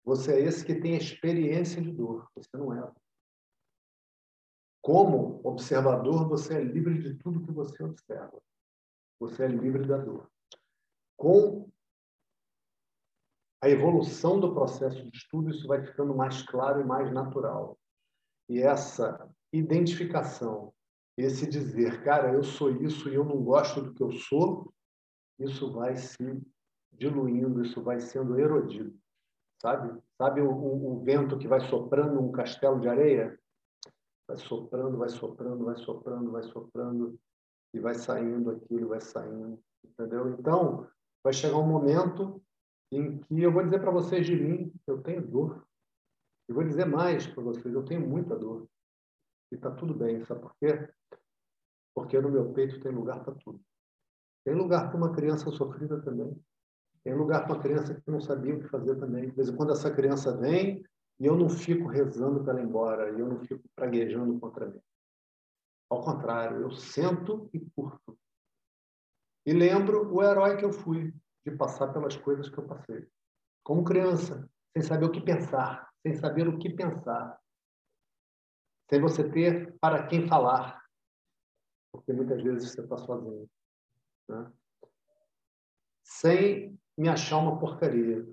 Você 0.04 0.34
é 0.34 0.40
esse 0.40 0.64
que 0.64 0.74
tem 0.74 0.96
experiência 0.96 1.80
de 1.80 1.90
dor. 1.92 2.28
Você 2.36 2.56
não 2.56 2.72
é. 2.72 2.92
Como 4.82 5.40
observador, 5.44 6.28
você 6.28 6.56
é 6.56 6.62
livre 6.62 6.98
de 6.98 7.14
tudo 7.14 7.42
que 7.42 7.52
você 7.52 7.82
observa. 7.82 8.42
Você 9.20 9.44
é 9.44 9.48
livre 9.48 9.86
da 9.86 9.96
dor. 9.96 10.28
Com 11.16 11.70
a 13.62 13.70
evolução 13.70 14.40
do 14.40 14.52
processo 14.52 15.02
de 15.08 15.16
estudo, 15.16 15.50
isso 15.50 15.66
vai 15.68 15.86
ficando 15.86 16.14
mais 16.14 16.42
claro 16.42 16.80
e 16.80 16.84
mais 16.84 17.12
natural. 17.12 17.78
E 18.48 18.60
essa 18.60 19.30
identificação 19.52 20.74
esse 21.16 21.46
dizer, 21.46 22.02
cara, 22.02 22.32
eu 22.32 22.42
sou 22.42 22.70
isso 22.82 23.08
e 23.08 23.14
eu 23.14 23.24
não 23.24 23.42
gosto 23.42 23.82
do 23.82 23.94
que 23.94 24.02
eu 24.02 24.12
sou, 24.12 24.72
isso 25.38 25.72
vai 25.72 25.96
se 25.96 26.42
diluindo, 26.90 27.62
isso 27.62 27.82
vai 27.82 28.00
sendo 28.00 28.38
erodido, 28.38 28.94
sabe? 29.60 30.00
Sabe 30.16 30.40
o, 30.40 30.50
o, 30.50 30.92
o 30.92 31.04
vento 31.04 31.38
que 31.38 31.48
vai 31.48 31.60
soprando 31.68 32.20
um 32.20 32.32
castelo 32.32 32.80
de 32.80 32.88
areia? 32.88 33.38
Vai 34.26 34.36
soprando, 34.36 34.96
vai 34.98 35.08
soprando, 35.08 35.64
vai 35.64 35.76
soprando, 35.76 36.30
vai 36.30 36.42
soprando 36.42 37.18
e 37.74 37.80
vai 37.80 37.94
saindo 37.94 38.50
aquilo, 38.50 38.88
vai 38.88 39.00
saindo, 39.00 39.58
entendeu? 39.84 40.30
Então, 40.30 40.86
vai 41.22 41.32
chegar 41.32 41.56
um 41.56 41.66
momento 41.66 42.42
em 42.90 43.18
que 43.18 43.40
eu 43.40 43.52
vou 43.52 43.64
dizer 43.64 43.80
para 43.80 43.90
vocês 43.90 44.26
de 44.26 44.36
mim, 44.36 44.72
eu 44.86 45.02
tenho 45.02 45.26
dor. 45.26 45.66
Eu 46.48 46.54
vou 46.54 46.64
dizer 46.64 46.84
mais 46.84 47.26
para 47.26 47.42
vocês, 47.42 47.74
eu 47.74 47.84
tenho 47.84 48.06
muita 48.06 48.36
dor. 48.36 48.68
E 49.50 49.54
está 49.54 49.70
tudo 49.70 49.94
bem, 49.94 50.24
sabe 50.24 50.42
por 50.42 50.54
quê? 50.56 50.88
Porque 51.94 52.20
no 52.20 52.30
meu 52.30 52.52
peito 52.52 52.80
tem 52.80 52.92
lugar 52.92 53.24
para 53.24 53.34
tudo. 53.34 53.60
Tem 54.44 54.54
lugar 54.54 54.88
para 54.88 54.96
uma 54.98 55.12
criança 55.12 55.50
sofrida 55.50 56.00
também. 56.02 56.36
Tem 57.04 57.14
lugar 57.14 57.44
para 57.44 57.54
uma 57.54 57.62
criança 57.62 57.94
que 57.94 58.10
não 58.10 58.20
sabia 58.20 58.54
o 58.54 58.60
que 58.60 58.68
fazer 58.68 58.96
também. 58.96 59.28
De 59.28 59.36
vez 59.36 59.48
em 59.48 59.56
quando 59.56 59.72
essa 59.72 59.90
criança 59.90 60.36
vem 60.36 60.84
e 61.22 61.26
eu 61.26 61.36
não 61.36 61.48
fico 61.48 61.86
rezando 61.86 62.42
para 62.42 62.54
ela 62.54 62.62
ir 62.62 62.64
embora, 62.64 63.10
e 63.12 63.20
eu 63.20 63.28
não 63.28 63.38
fico 63.38 63.62
praguejando 63.76 64.40
contra 64.40 64.66
mim. 64.66 64.80
Ao 65.88 66.00
contrário, 66.00 66.62
eu 66.62 66.72
sento 66.72 67.48
e 67.54 67.60
curto. 67.60 68.18
E 69.46 69.52
lembro 69.52 70.12
o 70.12 70.20
herói 70.20 70.56
que 70.56 70.64
eu 70.64 70.72
fui 70.72 71.14
de 71.46 71.56
passar 71.56 71.92
pelas 71.92 72.16
coisas 72.16 72.48
que 72.48 72.58
eu 72.58 72.66
passei. 72.66 73.08
Como 73.62 73.84
criança, 73.84 74.50
sem 74.72 74.82
saber 74.82 75.04
o 75.06 75.12
que 75.12 75.20
pensar, 75.20 75.88
sem 76.02 76.12
saber 76.16 76.48
o 76.48 76.58
que 76.58 76.74
pensar, 76.74 77.40
sem 78.90 79.00
você 79.00 79.30
ter 79.30 79.78
para 79.78 80.08
quem 80.08 80.26
falar, 80.26 80.84
porque 81.92 82.12
muitas 82.12 82.42
vezes 82.42 82.72
você 82.72 82.80
está 82.80 82.96
sozinho. 82.96 83.48
Né? 84.28 84.52
Sem 86.02 86.76
me 86.98 87.08
achar 87.08 87.38
uma 87.38 87.60
porcaria. 87.60 88.26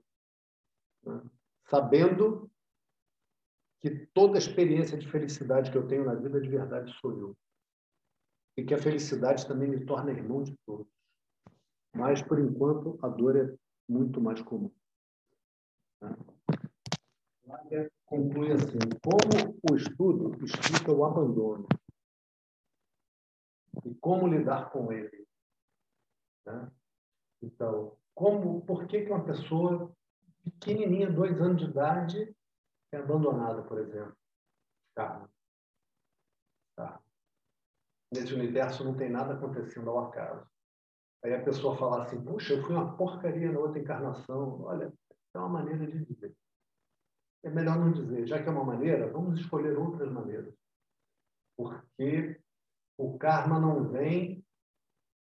Né? 1.03 1.21
Sabendo 1.67 2.48
que 3.81 4.07
toda 4.13 4.37
experiência 4.37 4.97
de 4.97 5.09
felicidade 5.09 5.71
que 5.71 5.77
eu 5.77 5.87
tenho 5.87 6.05
na 6.05 6.15
vida 6.15 6.39
de 6.39 6.49
verdade 6.49 6.93
sou 6.99 7.17
eu. 7.17 7.37
E 8.57 8.63
que 8.63 8.73
a 8.73 8.77
felicidade 8.77 9.47
também 9.47 9.69
me 9.69 9.85
torna 9.85 10.11
irmão 10.11 10.43
de 10.43 10.55
todos. 10.65 10.87
Mas, 11.95 12.21
por 12.21 12.39
enquanto, 12.39 12.99
a 13.01 13.07
dor 13.07 13.37
é 13.37 13.55
muito 13.87 14.19
mais 14.19 14.41
comum. 14.41 14.71
Né? 16.01 16.15
conclui 18.05 18.51
assim: 18.51 18.79
como 19.03 19.57
o 19.71 19.75
estudo 19.75 20.43
explica 20.43 20.91
o 20.91 21.05
abandono 21.05 21.67
e 23.85 23.93
como 23.95 24.27
lidar 24.27 24.71
com 24.71 24.91
ele. 24.91 25.25
Né? 26.45 26.71
Então, 27.41 27.97
como, 28.13 28.61
por 28.65 28.87
que, 28.87 29.01
que 29.01 29.11
uma 29.11 29.23
pessoa 29.23 29.91
pequenininha, 30.43 31.11
dois 31.11 31.39
anos 31.39 31.61
de 31.61 31.69
idade, 31.69 32.35
é 32.91 32.97
abandonada, 32.97 33.61
por 33.63 33.79
exemplo? 33.79 34.15
Tá. 34.95 35.29
Tá. 36.75 37.01
Nesse 38.11 38.33
universo 38.33 38.83
não 38.83 38.95
tem 38.95 39.09
nada 39.09 39.33
acontecendo 39.33 39.89
ao 39.89 40.07
acaso. 40.07 40.47
Aí 41.23 41.33
a 41.33 41.43
pessoa 41.43 41.77
fala 41.77 42.03
assim, 42.03 42.23
puxa, 42.23 42.53
eu 42.53 42.63
fui 42.63 42.73
uma 42.73 42.95
porcaria 42.95 43.51
na 43.51 43.59
outra 43.59 43.79
encarnação. 43.79 44.61
Olha, 44.63 44.93
é 45.33 45.37
uma 45.37 45.49
maneira 45.49 45.85
de 45.85 46.05
dizer. 46.05 46.35
É 47.43 47.49
melhor 47.49 47.77
não 47.77 47.91
dizer. 47.91 48.25
Já 48.25 48.41
que 48.41 48.47
é 48.47 48.51
uma 48.51 48.63
maneira, 48.63 49.11
vamos 49.11 49.39
escolher 49.39 49.77
outras 49.77 50.11
maneiras. 50.11 50.53
Porque 51.57 52.41
o 52.97 53.17
karma 53.17 53.59
não 53.59 53.89
vem 53.89 54.45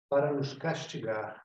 para 0.09 0.33
nos 0.33 0.55
castigar. 0.55 1.45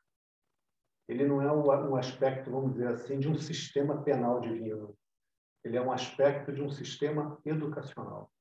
Ele 1.07 1.25
não 1.25 1.41
é 1.41 1.51
um 1.51 1.95
aspecto, 1.95 2.51
vamos 2.51 2.73
dizer 2.73 2.87
assim, 2.89 3.19
de 3.19 3.27
um 3.27 3.35
sistema 3.35 4.01
penal 4.03 4.39
divino. 4.39 4.97
Ele 5.63 5.77
é 5.77 5.81
um 5.81 5.91
aspecto 5.91 6.51
de 6.51 6.61
um 6.61 6.69
sistema 6.69 7.39
educacional. 7.45 8.31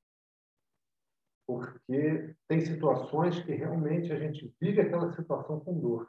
porque 1.46 2.36
tem 2.46 2.60
situações 2.60 3.42
que 3.42 3.52
realmente 3.52 4.12
a 4.12 4.18
gente 4.18 4.54
vive 4.60 4.80
aquela 4.80 5.12
situação 5.12 5.58
com 5.58 5.80
dor. 5.80 6.08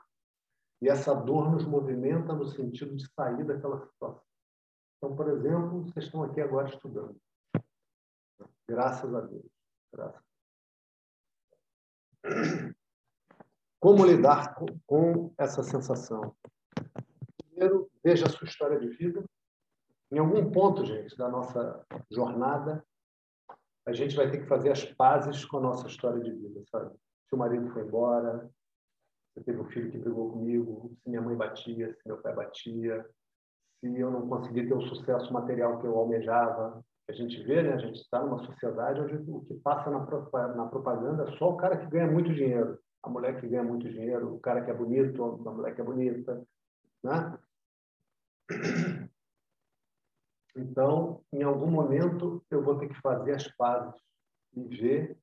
E 0.80 0.88
essa 0.88 1.15
dor 1.15 1.52
nos 1.52 1.65
movimenta 1.65 2.34
no 2.34 2.45
sentido 2.45 2.95
de 2.95 3.12
sair 3.12 3.43
daquela 3.43 3.80
situação. 3.80 4.21
Então, 4.97 5.15
por 5.15 5.28
exemplo, 5.30 5.84
vocês 5.84 6.06
estão 6.06 6.24
aqui 6.24 6.39
agora 6.41 6.69
estudando. 6.69 7.19
Graças 8.69 9.13
a 9.13 9.21
Deus. 9.21 9.52
Graças. 9.91 10.21
Como 13.80 14.06
lidar 14.06 14.54
com 14.86 15.34
essa 15.39 15.63
sensação? 15.63 16.36
Primeiro, 17.47 17.89
veja 18.04 18.28
a 18.28 18.30
sua 18.30 18.47
história 18.47 18.80
de 18.80 18.89
vida. 18.89 19.26
Em 20.12 20.19
algum 20.19 20.52
ponto, 20.52 20.86
gente, 20.86 21.15
da 21.17 21.30
nossa 21.30 21.86
jornada, 22.12 22.84
a 23.86 23.93
gente 23.93 24.15
vai 24.15 24.30
ter 24.30 24.39
que 24.39 24.47
fazer 24.47 24.71
as 24.71 24.84
pazes 24.84 25.45
com 25.45 25.58
a 25.58 25.62
nossa 25.62 25.88
história 25.88 26.21
de 26.21 26.32
vida, 26.32 26.62
sabe? 26.69 26.93
Se 27.28 27.36
o 27.36 27.38
marido 27.38 27.71
foi 27.71 27.84
embora, 27.84 28.50
se 29.34 29.43
teve 29.43 29.60
um 29.60 29.69
filho 29.69 29.89
que 29.89 29.97
brigou 29.97 30.32
comigo, 30.32 30.91
se 31.02 31.10
minha 31.10 31.21
mãe 31.21 31.36
batia, 31.36 31.93
se 31.93 32.06
meu 32.06 32.17
pai 32.17 32.36
batia, 32.36 33.06
se 33.80 34.00
eu 34.00 34.12
não 34.12 34.28
consegui 34.28 34.67
ter 34.67 34.74
o 34.74 34.82
sucesso 34.82 35.32
material 35.32 35.80
que 35.80 35.88
eu 35.88 35.97
almejava. 35.97 36.84
A 37.10 37.13
gente 37.13 37.41
vê, 37.43 37.63
né? 37.63 37.74
A 37.74 37.78
gente 37.78 38.02
está 38.02 38.21
numa 38.21 38.45
sociedade 38.45 39.02
onde 39.02 39.15
o 39.32 39.41
que 39.45 39.54
passa 39.56 39.89
na, 39.89 40.00
na 40.56 40.67
propaganda 40.67 41.24
é 41.24 41.38
só 41.38 41.52
o 41.52 41.58
cara 41.58 41.78
que 41.78 41.88
ganha 41.88 42.10
muito 42.10 42.34
dinheiro, 42.34 42.78
a 43.02 43.10
mulher 43.10 43.39
que 43.39 43.47
ganha 43.47 43.63
muito 43.63 43.89
dinheiro, 43.89 44.36
o 44.36 44.39
cara 44.39 44.63
que 44.63 44.69
é 44.69 44.74
bonito, 44.74 45.24
a 45.24 45.52
mulher 45.52 45.74
que 45.74 45.82
é 45.82 45.84
bonita, 45.84 46.43
né? 47.02 47.38
Então, 50.56 51.24
em 51.32 51.44
algum 51.44 51.70
momento, 51.70 52.44
eu 52.50 52.64
vou 52.64 52.78
ter 52.78 52.90
que 52.90 53.02
fazer 53.02 53.34
as 53.34 53.48
pazes 53.56 54.00
e 54.54 54.64
ver 54.64 55.18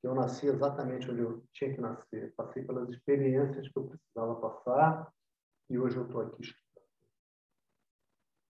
que 0.00 0.06
eu 0.06 0.14
nasci 0.14 0.46
exatamente 0.46 1.10
onde 1.10 1.20
eu 1.20 1.42
tinha 1.52 1.72
que 1.74 1.80
nascer. 1.80 2.34
Passei 2.36 2.62
pelas 2.62 2.88
experiências 2.90 3.66
que 3.68 3.78
eu 3.78 3.86
precisava 3.86 4.34
passar 4.36 5.10
e 5.70 5.78
hoje 5.78 5.96
eu 5.96 6.04
estou 6.04 6.20
aqui 6.20 6.42
estudando. 6.42 6.64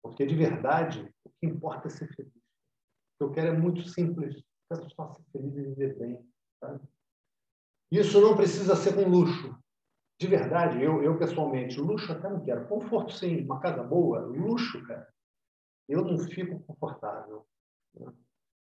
Porque, 0.01 0.25
de 0.25 0.35
verdade, 0.35 1.13
o 1.23 1.29
que 1.29 1.45
importa 1.45 1.87
é 1.87 1.91
ser 1.91 2.07
feliz. 2.15 2.33
O 2.33 3.17
que 3.17 3.23
eu 3.23 3.31
quero 3.31 3.47
é 3.49 3.57
muito 3.57 3.83
simples. 3.87 4.35
Eu 4.35 4.77
quero 4.77 4.89
só 4.89 5.13
ser 5.13 5.23
feliz 5.31 5.55
e 5.55 5.61
viver 5.61 5.99
bem. 5.99 6.27
Sabe? 6.59 6.81
Isso 7.91 8.19
não 8.19 8.35
precisa 8.35 8.75
ser 8.75 8.95
com 8.95 9.07
luxo. 9.07 9.55
De 10.19 10.27
verdade, 10.27 10.81
eu, 10.81 11.03
eu 11.03 11.17
pessoalmente, 11.17 11.79
luxo 11.79 12.11
até 12.11 12.27
não 12.27 12.43
quero. 12.43 12.67
Conforto, 12.67 13.13
sim. 13.13 13.43
Uma 13.43 13.59
casa 13.59 13.83
boa, 13.83 14.19
luxo, 14.21 14.83
cara 14.87 15.12
eu 15.87 16.03
não 16.03 16.17
fico 16.19 16.59
confortável. 16.61 17.45
Né? 17.95 18.11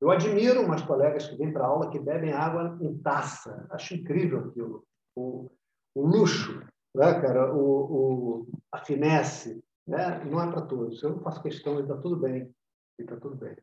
Eu 0.01 0.11
admiro 0.11 0.61
umas 0.61 0.81
colegas 0.81 1.27
que 1.27 1.35
vêm 1.35 1.51
para 1.51 1.65
aula 1.65 1.91
que 1.91 1.99
bebem 1.99 2.31
água 2.31 2.77
em 2.81 2.97
taça. 2.99 3.67
Acho 3.69 3.95
incrível 3.95 4.47
aquilo. 4.47 4.87
O, 5.15 5.51
o 5.93 6.07
luxo, 6.07 6.59
né, 6.95 7.21
cara? 7.21 7.53
O, 7.53 8.41
o, 8.41 8.47
a 8.71 8.77
finesse, 8.77 9.61
né? 9.85 10.23
não 10.23 10.41
é 10.41 10.49
para 10.49 10.61
todos. 10.61 11.03
Eu 11.03 11.11
não 11.11 11.21
faço 11.21 11.43
questão, 11.43 11.79
está 11.79 11.97
tudo 11.97 12.15
bem. 12.15 12.53
Está 12.97 13.17
tudo 13.17 13.35
bem. 13.35 13.57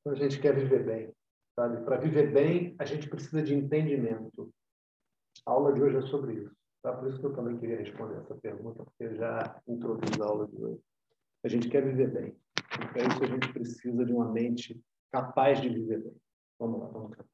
Então, 0.00 0.12
a 0.12 0.14
gente 0.14 0.40
quer 0.40 0.54
viver 0.54 0.84
bem. 0.84 1.12
Para 1.56 1.96
viver 1.96 2.32
bem, 2.32 2.76
a 2.78 2.84
gente 2.84 3.08
precisa 3.08 3.42
de 3.42 3.54
entendimento. 3.54 4.52
A 5.46 5.50
aula 5.50 5.72
de 5.72 5.82
hoje 5.82 5.96
é 5.96 6.02
sobre 6.02 6.34
isso. 6.34 6.54
Tá? 6.83 6.93
Por 6.93 7.09
isso 7.09 7.19
que 7.19 7.25
eu 7.25 7.33
também 7.33 7.57
queria 7.57 7.77
responder 7.77 8.19
essa 8.19 8.35
pergunta, 8.35 8.83
porque 8.83 9.03
eu 9.03 9.15
já 9.15 9.61
introduzi 9.67 10.21
a 10.21 10.25
aula 10.25 10.47
de 10.47 10.63
hoje. 10.63 10.81
A 11.43 11.47
gente 11.47 11.69
quer 11.69 11.83
viver 11.83 12.11
bem. 12.11 12.35
E 12.57 12.87
para 12.87 13.07
isso 13.07 13.23
a 13.23 13.27
gente 13.27 13.51
precisa 13.51 14.05
de 14.05 14.13
uma 14.13 14.31
mente 14.31 14.79
capaz 15.11 15.59
de 15.61 15.69
viver 15.69 16.03
bem. 16.03 16.15
Vamos 16.57 16.79
lá, 16.79 16.87
vamos 16.87 17.17
lá. 17.17 17.25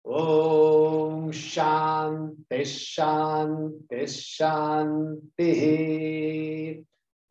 ओम 0.05 1.31
शांति 1.31 2.65
शांति 2.65 4.07
शांति 4.07 5.51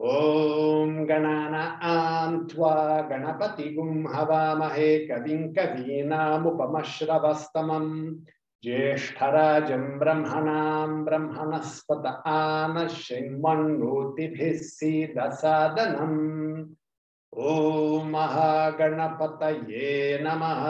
ओम 0.00 1.04
गणानान्वा 1.04 3.02
गणपतिगुं 3.02 4.14
हवामहे। 4.14 5.06
कविं 5.06 5.52
कवीनामुपमश्रवस्तमम्। 5.52 8.16
ज्येष्ठराजं 8.64 9.98
ब्रह्मणां 9.98 11.04
ब्रह्मणस्पत 11.04 12.22
आन 12.26 12.88
शृण्वन्नोतिभिः 12.88 14.58
सीदसादनम्। 14.58 16.66
ॐ 17.38 18.10
महागणपतये 18.10 20.18
नमः। 20.22 20.64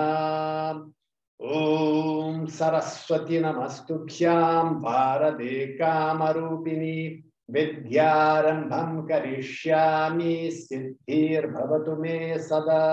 ॐ 1.49 2.47
सरस्वती 2.47 3.41
नमस्तुभ्यां 3.41 4.65
भारते 4.65 5.67
कामरूपिणी 5.67 7.25
विद्यारम्भं 7.51 9.07
करिष्यामि 9.07 10.51
सिद्धिर्भवतु 10.53 11.97
मे 11.97 12.39
सदा। 12.39 12.85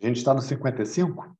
A 0.00 0.06
gente 0.06 0.18
está 0.18 0.32
no 0.32 0.40
55? 0.40 1.36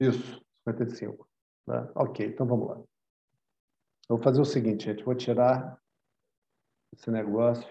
Isso, 0.00 0.42
55. 0.66 1.28
Tá? 1.64 1.90
Ok, 1.94 2.26
então 2.26 2.46
vamos 2.46 2.68
lá. 2.68 2.82
Vou 4.08 4.18
fazer 4.20 4.40
o 4.40 4.44
seguinte, 4.44 4.84
gente. 4.84 5.04
Vou 5.04 5.14
tirar 5.14 5.80
esse 6.92 7.10
negócio. 7.10 7.66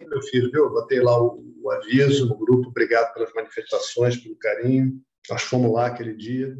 Meu 0.00 0.22
filho, 0.22 0.50
viu? 0.50 0.70
Botei 0.70 1.00
lá 1.00 1.22
o, 1.22 1.44
o 1.62 1.70
aviso 1.70 2.26
no 2.26 2.36
grupo. 2.36 2.68
Obrigado 2.68 3.12
pelas 3.12 3.32
manifestações, 3.34 4.16
pelo 4.16 4.36
carinho. 4.36 5.00
Nós 5.28 5.42
fomos 5.42 5.72
lá 5.72 5.86
aquele 5.86 6.14
dia. 6.14 6.56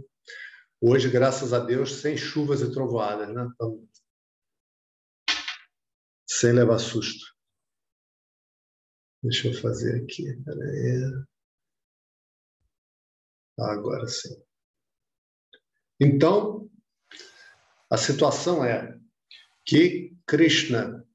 Hoje, 0.83 1.11
graças 1.11 1.53
a 1.53 1.59
Deus, 1.59 2.01
sem 2.01 2.17
chuvas 2.17 2.63
e 2.63 2.73
trovoadas, 2.73 3.29
né? 3.35 3.47
Então, 3.53 3.87
sem 6.27 6.53
levar 6.53 6.79
susto. 6.79 7.37
Deixa 9.23 9.49
eu 9.49 9.61
fazer 9.61 10.03
aqui, 10.03 10.25
peraí. 10.43 11.27
Agora 13.59 14.09
sim. 14.09 14.43
Então, 16.01 16.71
a 17.91 17.99
situação 17.99 18.65
é 18.65 18.99
que 19.67 20.17
Krishna 20.27 21.07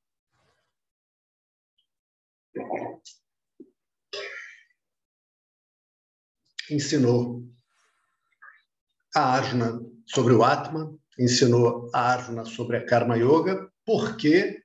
ensinou 6.69 7.54
a 9.15 9.35
Arjuna 9.35 9.81
sobre 10.05 10.33
o 10.33 10.43
Atma, 10.43 10.93
ensinou 11.17 11.89
a 11.93 12.11
Arjuna 12.11 12.43
sobre 12.43 12.77
a 12.77 12.85
Karma 12.85 13.17
Yoga, 13.17 13.71
porque. 13.85 14.61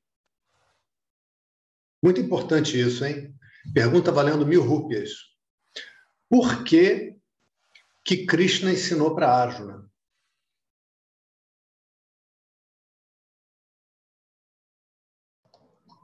Muito 2.02 2.20
importante 2.20 2.80
isso, 2.80 3.04
hein? 3.04 3.34
Pergunta 3.72 4.10
valendo 4.10 4.46
mil 4.46 4.62
rúpias. 4.62 5.10
Por 6.28 6.64
que, 6.64 7.16
que 8.04 8.26
Krishna 8.26 8.72
ensinou 8.72 9.14
para 9.14 9.32
Arjuna? 9.32 9.88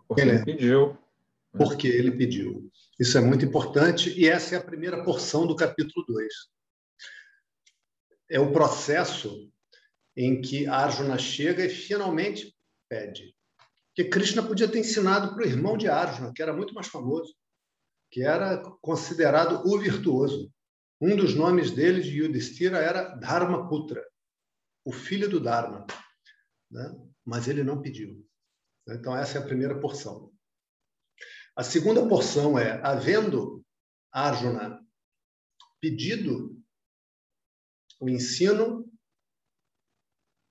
Porque 0.07 0.21
ele 0.21 0.45
pediu. 0.45 0.99
Porque 1.53 1.89
ele 1.89 2.13
pediu. 2.13 2.71
Isso 3.01 3.17
é 3.19 3.21
muito 3.21 3.45
importante 3.45 4.11
e 4.11 4.29
essa 4.29 4.55
é 4.55 4.59
a 4.59 4.65
primeira 4.65 5.03
porção 5.03 5.47
do 5.47 5.57
capítulo 5.57 6.05
2. 6.07 6.56
É 8.29 8.41
o 8.41 8.53
processo 8.53 9.51
em 10.17 10.41
que 10.41 10.67
Arjuna 10.67 11.19
chega 11.19 11.65
e 11.65 11.69
finalmente 11.69 12.57
pede. 12.89 13.35
Que 13.95 14.05
Krishna 14.05 14.43
podia 14.43 14.69
ter 14.69 14.79
ensinado 14.79 15.35
para 15.35 15.45
o 15.45 15.47
irmão 15.47 15.77
de 15.77 15.89
Arjuna, 15.89 16.33
que 16.33 16.43
era 16.43 16.53
muito 16.53 16.75
mais 16.75 16.87
famoso, 16.87 17.35
que 18.11 18.23
era 18.23 18.59
considerado 18.81 19.67
o 19.67 19.79
virtuoso. 19.79 20.53
Um 21.01 21.15
dos 21.15 21.35
nomes 21.35 21.71
dele, 21.71 22.01
de 22.01 22.19
Yudhishthira, 22.19 22.79
era 22.79 23.15
Dharmaputra, 23.17 24.03
o 24.85 24.93
filho 24.93 25.29
do 25.29 25.41
Dharma. 25.41 25.87
Né? 26.71 26.95
Mas 27.25 27.49
ele 27.49 27.63
não 27.63 27.83
pediu. 27.83 28.27
Então, 28.89 29.17
essa 29.17 29.39
é 29.39 29.41
a 29.41 29.45
primeira 29.45 29.79
porção. 29.79 30.33
A 31.55 31.63
segunda 31.63 32.07
porção 32.07 32.59
é, 32.59 32.81
havendo 32.83 33.65
Arjuna 34.13 34.81
pedido 35.81 36.63
o 38.01 38.09
ensino, 38.09 38.91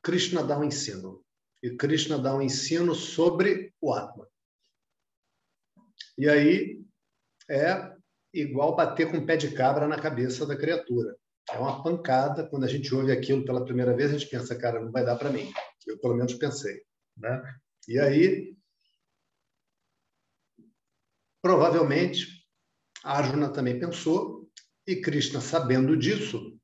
Krishna 0.01 0.43
dá 0.43 0.57
um 0.57 0.63
ensino. 0.63 1.23
E 1.61 1.75
Krishna 1.75 2.19
dá 2.19 2.35
um 2.35 2.41
ensino 2.41 2.93
sobre 2.93 3.73
o 3.81 3.93
Atma. 3.93 4.27
E 6.17 6.29
aí 6.29 6.83
é 7.49 7.95
igual 8.33 8.75
bater 8.75 9.09
com 9.09 9.17
um 9.17 9.25
pé 9.25 9.37
de 9.37 9.51
cabra 9.53 9.87
na 9.87 9.99
cabeça 9.99 10.45
da 10.45 10.57
criatura. 10.57 11.15
É 11.51 11.57
uma 11.57 11.83
pancada. 11.83 12.47
Quando 12.47 12.63
a 12.63 12.67
gente 12.67 12.93
ouve 12.93 13.11
aquilo 13.11 13.45
pela 13.45 13.63
primeira 13.63 13.95
vez, 13.95 14.11
a 14.11 14.17
gente 14.17 14.29
pensa, 14.29 14.55
cara, 14.55 14.81
não 14.81 14.91
vai 14.91 15.05
dar 15.05 15.15
para 15.15 15.29
mim. 15.29 15.51
Eu, 15.85 15.99
pelo 15.99 16.15
menos, 16.15 16.33
pensei. 16.33 16.83
Né? 17.17 17.59
E 17.87 17.99
aí, 17.99 18.55
provavelmente, 21.41 22.45
Arjuna 23.03 23.51
também 23.51 23.79
pensou, 23.79 24.49
e 24.87 24.95
Krishna, 24.95 25.39
sabendo 25.39 25.95
disso, 25.95 26.54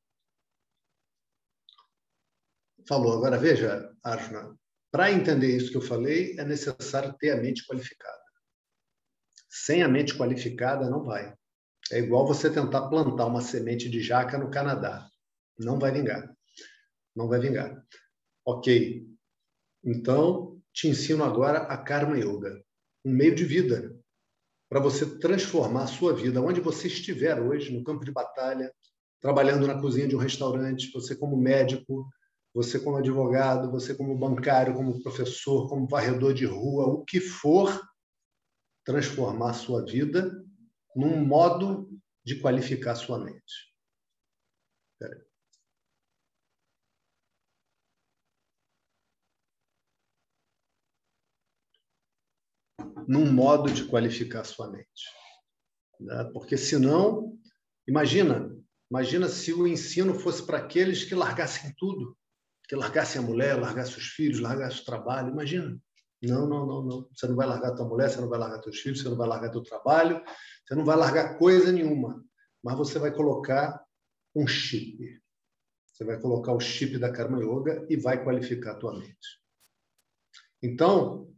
falou: 2.88 3.14
agora 3.14 3.38
veja, 3.38 3.92
Arjuna, 4.04 4.56
para 4.92 5.12
entender 5.12 5.56
isso 5.56 5.72
que 5.72 5.78
eu 5.78 5.82
falei, 5.82 6.36
é 6.38 6.44
necessário 6.44 7.16
ter 7.20 7.32
a 7.32 7.38
mente 7.38 7.66
qualificada. 7.66 8.22
Sem 9.50 9.84
a 9.84 9.88
mente 9.88 10.16
qualificada, 10.16 10.90
não 10.90 11.04
vai. 11.04 11.34
É 11.92 12.00
igual 12.00 12.26
você 12.26 12.50
tentar 12.50 12.88
plantar 12.88 13.26
uma 13.26 13.42
semente 13.42 13.90
de 13.90 14.02
jaca 14.02 14.38
no 14.38 14.50
Canadá. 14.50 15.10
Não 15.60 15.78
vai 15.78 15.92
vingar. 15.92 16.34
Não 17.16 17.28
vai 17.28 17.40
vingar. 17.40 17.86
Ok. 18.46 19.06
Então, 19.84 20.62
te 20.74 20.88
ensino 20.88 21.24
agora 21.24 21.60
a 21.60 21.78
Karma 21.78 22.18
Yoga, 22.18 22.64
um 23.04 23.12
meio 23.12 23.36
de 23.36 23.44
vida 23.44 23.96
para 24.70 24.80
você 24.80 25.18
transformar 25.20 25.84
a 25.84 25.88
sua 25.88 26.14
vida 26.14 26.42
onde 26.42 26.62
você 26.62 26.88
estiver 26.88 27.38
hoje, 27.42 27.74
no 27.74 27.84
campo 27.84 28.06
de 28.06 28.12
batalha, 28.12 28.74
trabalhando 29.20 29.68
na 29.68 29.80
cozinha 29.80 30.08
de 30.08 30.16
um 30.16 30.20
restaurante, 30.20 30.90
você 30.94 31.14
como 31.14 31.36
médico, 31.36 32.08
você 32.54 32.80
como 32.80 32.98
advogado, 32.98 33.72
você 33.72 33.96
como 33.96 34.18
bancário, 34.18 34.74
como 34.74 35.02
professor, 35.02 35.70
como 35.70 35.88
varredor 35.88 36.34
de 36.34 36.46
rua, 36.46 36.86
o 36.86 37.06
que 37.06 37.20
for, 37.20 37.82
transformar 38.84 39.54
sua 39.54 39.86
vida 39.86 40.32
num 40.96 41.24
modo 41.24 41.90
de 42.24 42.40
qualificar 42.40 42.96
sua 42.96 43.20
mente. 43.20 43.72
Num 53.08 53.32
modo 53.32 53.72
de 53.72 53.86
qualificar 53.86 54.44
sua 54.44 54.70
mente. 54.70 55.06
Né? 56.00 56.30
Porque 56.34 56.58
senão, 56.58 57.38
imagina, 57.88 58.56
imagina 58.90 59.28
se 59.28 59.54
o 59.54 59.68
ensino 59.68 60.14
fosse 60.14 60.46
para 60.46 60.60
aqueles 60.60 61.04
que 61.04 61.16
largassem 61.16 61.74
tudo, 61.78 62.18
que 62.72 62.76
largassem 62.78 63.22
a 63.22 63.26
mulher, 63.26 63.60
largassem 63.60 63.98
os 63.98 64.08
filhos, 64.12 64.40
largassem 64.40 64.82
o 64.82 64.86
trabalho, 64.86 65.28
imagina. 65.28 65.78
Não, 66.24 66.48
não, 66.48 66.66
não, 66.66 66.82
não. 66.82 67.10
Você 67.14 67.28
não 67.28 67.36
vai 67.36 67.46
largar 67.46 67.76
tua 67.76 67.86
mulher, 67.86 68.10
você 68.10 68.22
não 68.22 68.30
vai 68.30 68.40
largar 68.40 68.62
teus 68.62 68.80
filhos, 68.80 69.02
você 69.02 69.10
não 69.10 69.18
vai 69.18 69.28
largar 69.28 69.52
teu 69.52 69.62
trabalho, 69.62 70.24
você 70.66 70.74
não 70.74 70.86
vai 70.86 70.96
largar 70.96 71.38
coisa 71.38 71.70
nenhuma. 71.70 72.24
Mas 72.64 72.78
você 72.78 72.98
vai 72.98 73.12
colocar 73.14 73.86
um 74.34 74.48
chip. 74.48 75.22
Você 75.86 76.06
vai 76.06 76.18
colocar 76.18 76.54
o 76.54 76.62
chip 76.62 76.98
da 76.98 77.12
Karma 77.12 77.44
Yoga 77.44 77.86
e 77.90 77.98
vai 77.98 78.24
qualificar 78.24 78.72
a 78.72 78.76
tua 78.76 78.98
mente. 78.98 79.42
Então, 80.64 81.30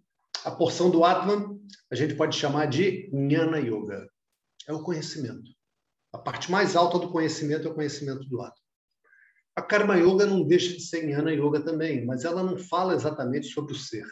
a 0.46 0.52
porção 0.52 0.92
do 0.92 1.04
Atman 1.04 1.60
a 1.92 1.96
gente 1.96 2.14
pode 2.14 2.38
chamar 2.38 2.68
de 2.68 3.10
Jnana 3.12 3.58
Yoga. 3.58 4.08
É 4.68 4.74
o 4.74 4.84
conhecimento. 4.84 5.50
A 6.12 6.20
parte 6.20 6.52
mais 6.52 6.76
alta 6.76 7.00
do 7.00 7.12
conhecimento 7.12 7.68
é 7.68 7.72
o 7.72 7.74
conhecimento 7.74 8.24
do 8.30 8.40
Atman. 8.40 8.63
A 9.56 9.62
Karma 9.62 9.96
Yoga 9.98 10.26
não 10.26 10.44
deixa 10.44 10.74
de 10.74 10.82
ser 10.82 11.04
Jnana 11.04 11.32
Yoga 11.32 11.64
também, 11.64 12.06
mas 12.06 12.26
ela 12.26 12.44
não 12.44 12.58
fala 12.58 12.96
exatamente 12.96 13.48
sobre 13.48 13.74
o 13.74 13.78
ser. 13.78 14.06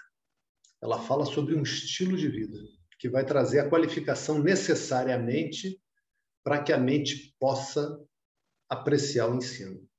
Ela 0.82 1.02
fala 1.02 1.26
sobre 1.26 1.56
um 1.56 1.64
estilo 1.64 2.16
de 2.16 2.28
vida 2.28 2.60
que 3.00 3.10
vai 3.10 3.26
trazer 3.26 3.60
a 3.60 3.70
qualificação 3.70 4.38
necessariamente 4.38 5.82
para 6.44 6.64
que 6.64 6.72
a 6.72 6.78
mente 6.78 7.36
possa 7.40 8.00
apreciar 8.70 9.28
o 9.28 9.36
ensino. 9.36 9.90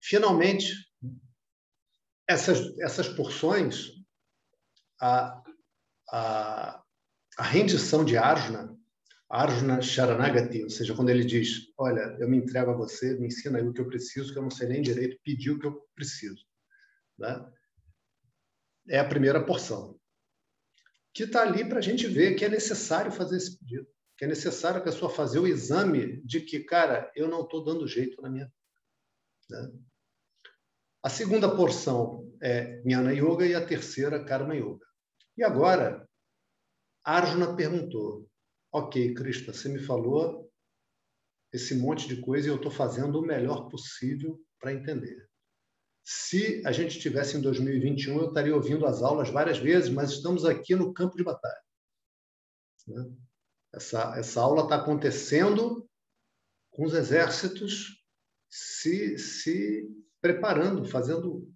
Finalmente, 0.00 0.72
essas, 2.28 2.78
essas 2.78 3.08
porções, 3.08 3.92
a, 5.00 5.42
a, 6.10 6.82
a 7.36 7.42
rendição 7.42 8.04
de 8.04 8.16
Arjuna, 8.16 8.77
Arjuna 9.30 9.82
Sharanagati, 9.82 10.62
ou 10.62 10.70
seja, 10.70 10.94
quando 10.94 11.10
ele 11.10 11.24
diz, 11.24 11.72
olha, 11.76 12.16
eu 12.18 12.28
me 12.28 12.38
entrego 12.38 12.70
a 12.70 12.76
você, 12.76 13.14
me 13.18 13.26
ensina 13.26 13.58
aí 13.58 13.66
o 13.66 13.72
que 13.74 13.80
eu 13.80 13.86
preciso, 13.86 14.32
que 14.32 14.38
eu 14.38 14.42
não 14.42 14.50
sei 14.50 14.68
nem 14.68 14.80
direito, 14.80 15.20
pedir 15.22 15.50
o 15.50 15.58
que 15.58 15.66
eu 15.66 15.86
preciso. 15.94 16.46
Né? 17.18 17.52
É 18.88 18.98
a 18.98 19.08
primeira 19.08 19.44
porção. 19.44 20.00
Que 21.12 21.24
está 21.24 21.42
ali 21.42 21.68
para 21.68 21.78
a 21.78 21.82
gente 21.82 22.06
ver 22.06 22.36
que 22.36 22.44
é 22.44 22.48
necessário 22.48 23.12
fazer 23.12 23.36
esse 23.36 23.58
pedido, 23.58 23.86
que 24.16 24.24
é 24.24 24.28
necessário 24.28 24.80
a 24.80 24.84
pessoa 24.84 25.10
fazer 25.10 25.38
o 25.40 25.46
exame 25.46 26.22
de 26.22 26.40
que, 26.40 26.60
cara, 26.60 27.12
eu 27.14 27.28
não 27.28 27.42
estou 27.42 27.62
dando 27.62 27.86
jeito 27.86 28.22
na 28.22 28.30
minha 28.30 28.46
vida. 28.46 28.52
Né? 29.50 29.78
A 31.02 31.10
segunda 31.10 31.54
porção 31.54 32.32
é 32.40 32.80
Jnana 32.82 33.12
Yoga 33.12 33.46
e 33.46 33.54
a 33.54 33.64
terceira 33.64 34.24
Karma 34.24 34.56
Yoga. 34.56 34.86
E 35.36 35.44
agora, 35.44 36.08
Arjuna 37.04 37.54
perguntou: 37.54 38.28
Ok, 38.72 39.14
Krishna, 39.14 39.52
você 39.52 39.68
me 39.68 39.78
falou 39.78 40.50
esse 41.52 41.74
monte 41.74 42.06
de 42.06 42.20
coisa 42.20 42.46
e 42.46 42.50
eu 42.50 42.56
estou 42.56 42.70
fazendo 42.70 43.18
o 43.18 43.26
melhor 43.26 43.68
possível 43.68 44.38
para 44.60 44.72
entender. 44.72 45.28
Se 46.04 46.62
a 46.66 46.72
gente 46.72 46.96
estivesse 46.96 47.36
em 47.36 47.40
2021, 47.40 48.18
eu 48.18 48.28
estaria 48.28 48.54
ouvindo 48.54 48.86
as 48.86 49.02
aulas 49.02 49.30
várias 49.30 49.58
vezes, 49.58 49.90
mas 49.90 50.10
estamos 50.10 50.44
aqui 50.44 50.74
no 50.74 50.92
campo 50.92 51.16
de 51.16 51.24
batalha. 51.24 51.62
Né? 52.86 53.10
Essa, 53.74 54.18
essa 54.18 54.40
aula 54.40 54.62
está 54.62 54.76
acontecendo 54.76 55.88
com 56.70 56.84
os 56.84 56.94
exércitos 56.94 58.02
se, 58.48 59.18
se 59.18 59.88
preparando, 60.20 60.84
fazendo 60.84 61.50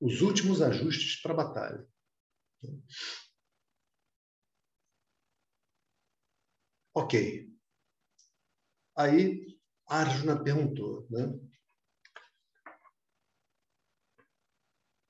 os 0.00 0.20
últimos 0.20 0.62
ajustes 0.62 1.20
para 1.20 1.32
a 1.32 1.36
batalha. 1.36 1.88
Ok. 6.98 7.48
Aí 8.96 9.56
Arjuna 9.86 10.42
perguntou, 10.42 11.06
né? 11.08 11.38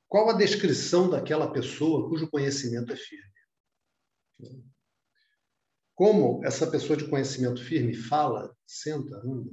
Qual 0.07 0.29
a 0.29 0.35
descrição 0.35 1.09
daquela 1.09 1.51
pessoa 1.51 2.07
cujo 2.11 2.29
conhecimento 2.29 2.93
é 2.93 2.97
firme? 2.97 3.33
Como 5.95 6.45
essa 6.45 6.71
pessoa 6.71 6.95
de 6.95 7.09
conhecimento 7.09 7.65
firme 7.65 7.95
fala, 7.95 8.55
senta, 8.67 9.17
anda? 9.25 9.51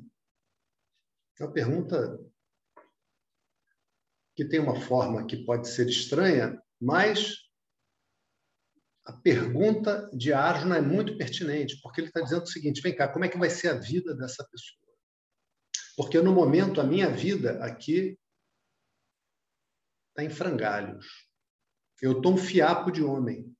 É 1.40 1.46
uma 1.46 1.54
pergunta 1.54 2.20
que 4.36 4.44
tem 4.44 4.60
uma 4.60 4.82
forma 4.82 5.26
que 5.26 5.46
pode 5.46 5.70
ser 5.70 5.88
estranha, 5.88 6.62
mas 6.82 7.45
a 9.06 9.14
pergunta 9.14 10.10
de 10.14 10.34
Arjuna 10.34 10.78
é 10.78 10.82
muito 10.82 11.18
pertinente, 11.18 11.80
porque 11.82 12.02
ele 12.02 12.08
está 12.08 12.22
dizendo 12.22 12.44
o 12.44 12.48
seguinte: 12.48 12.82
vem 12.82 12.96
cá, 12.96 13.08
como 13.08 13.26
é 13.26 13.30
que 13.30 13.38
vai 13.38 13.50
ser 13.50 13.70
a 13.70 13.80
vida 13.80 14.16
dessa 14.16 14.44
pessoa? 14.44 14.82
Porque 15.96 16.20
no 16.22 16.34
momento 16.34 16.82
a 16.82 16.84
minha 16.84 17.10
vida 17.10 17.64
aqui 17.64 18.20
está 20.10 20.24
em 20.24 20.30
frangalhos. 20.30 21.06
Eu 22.02 22.18
estou 22.18 22.34
um 22.34 22.38
fiapo 22.38 22.92
de 22.92 23.04
homem. 23.04 23.56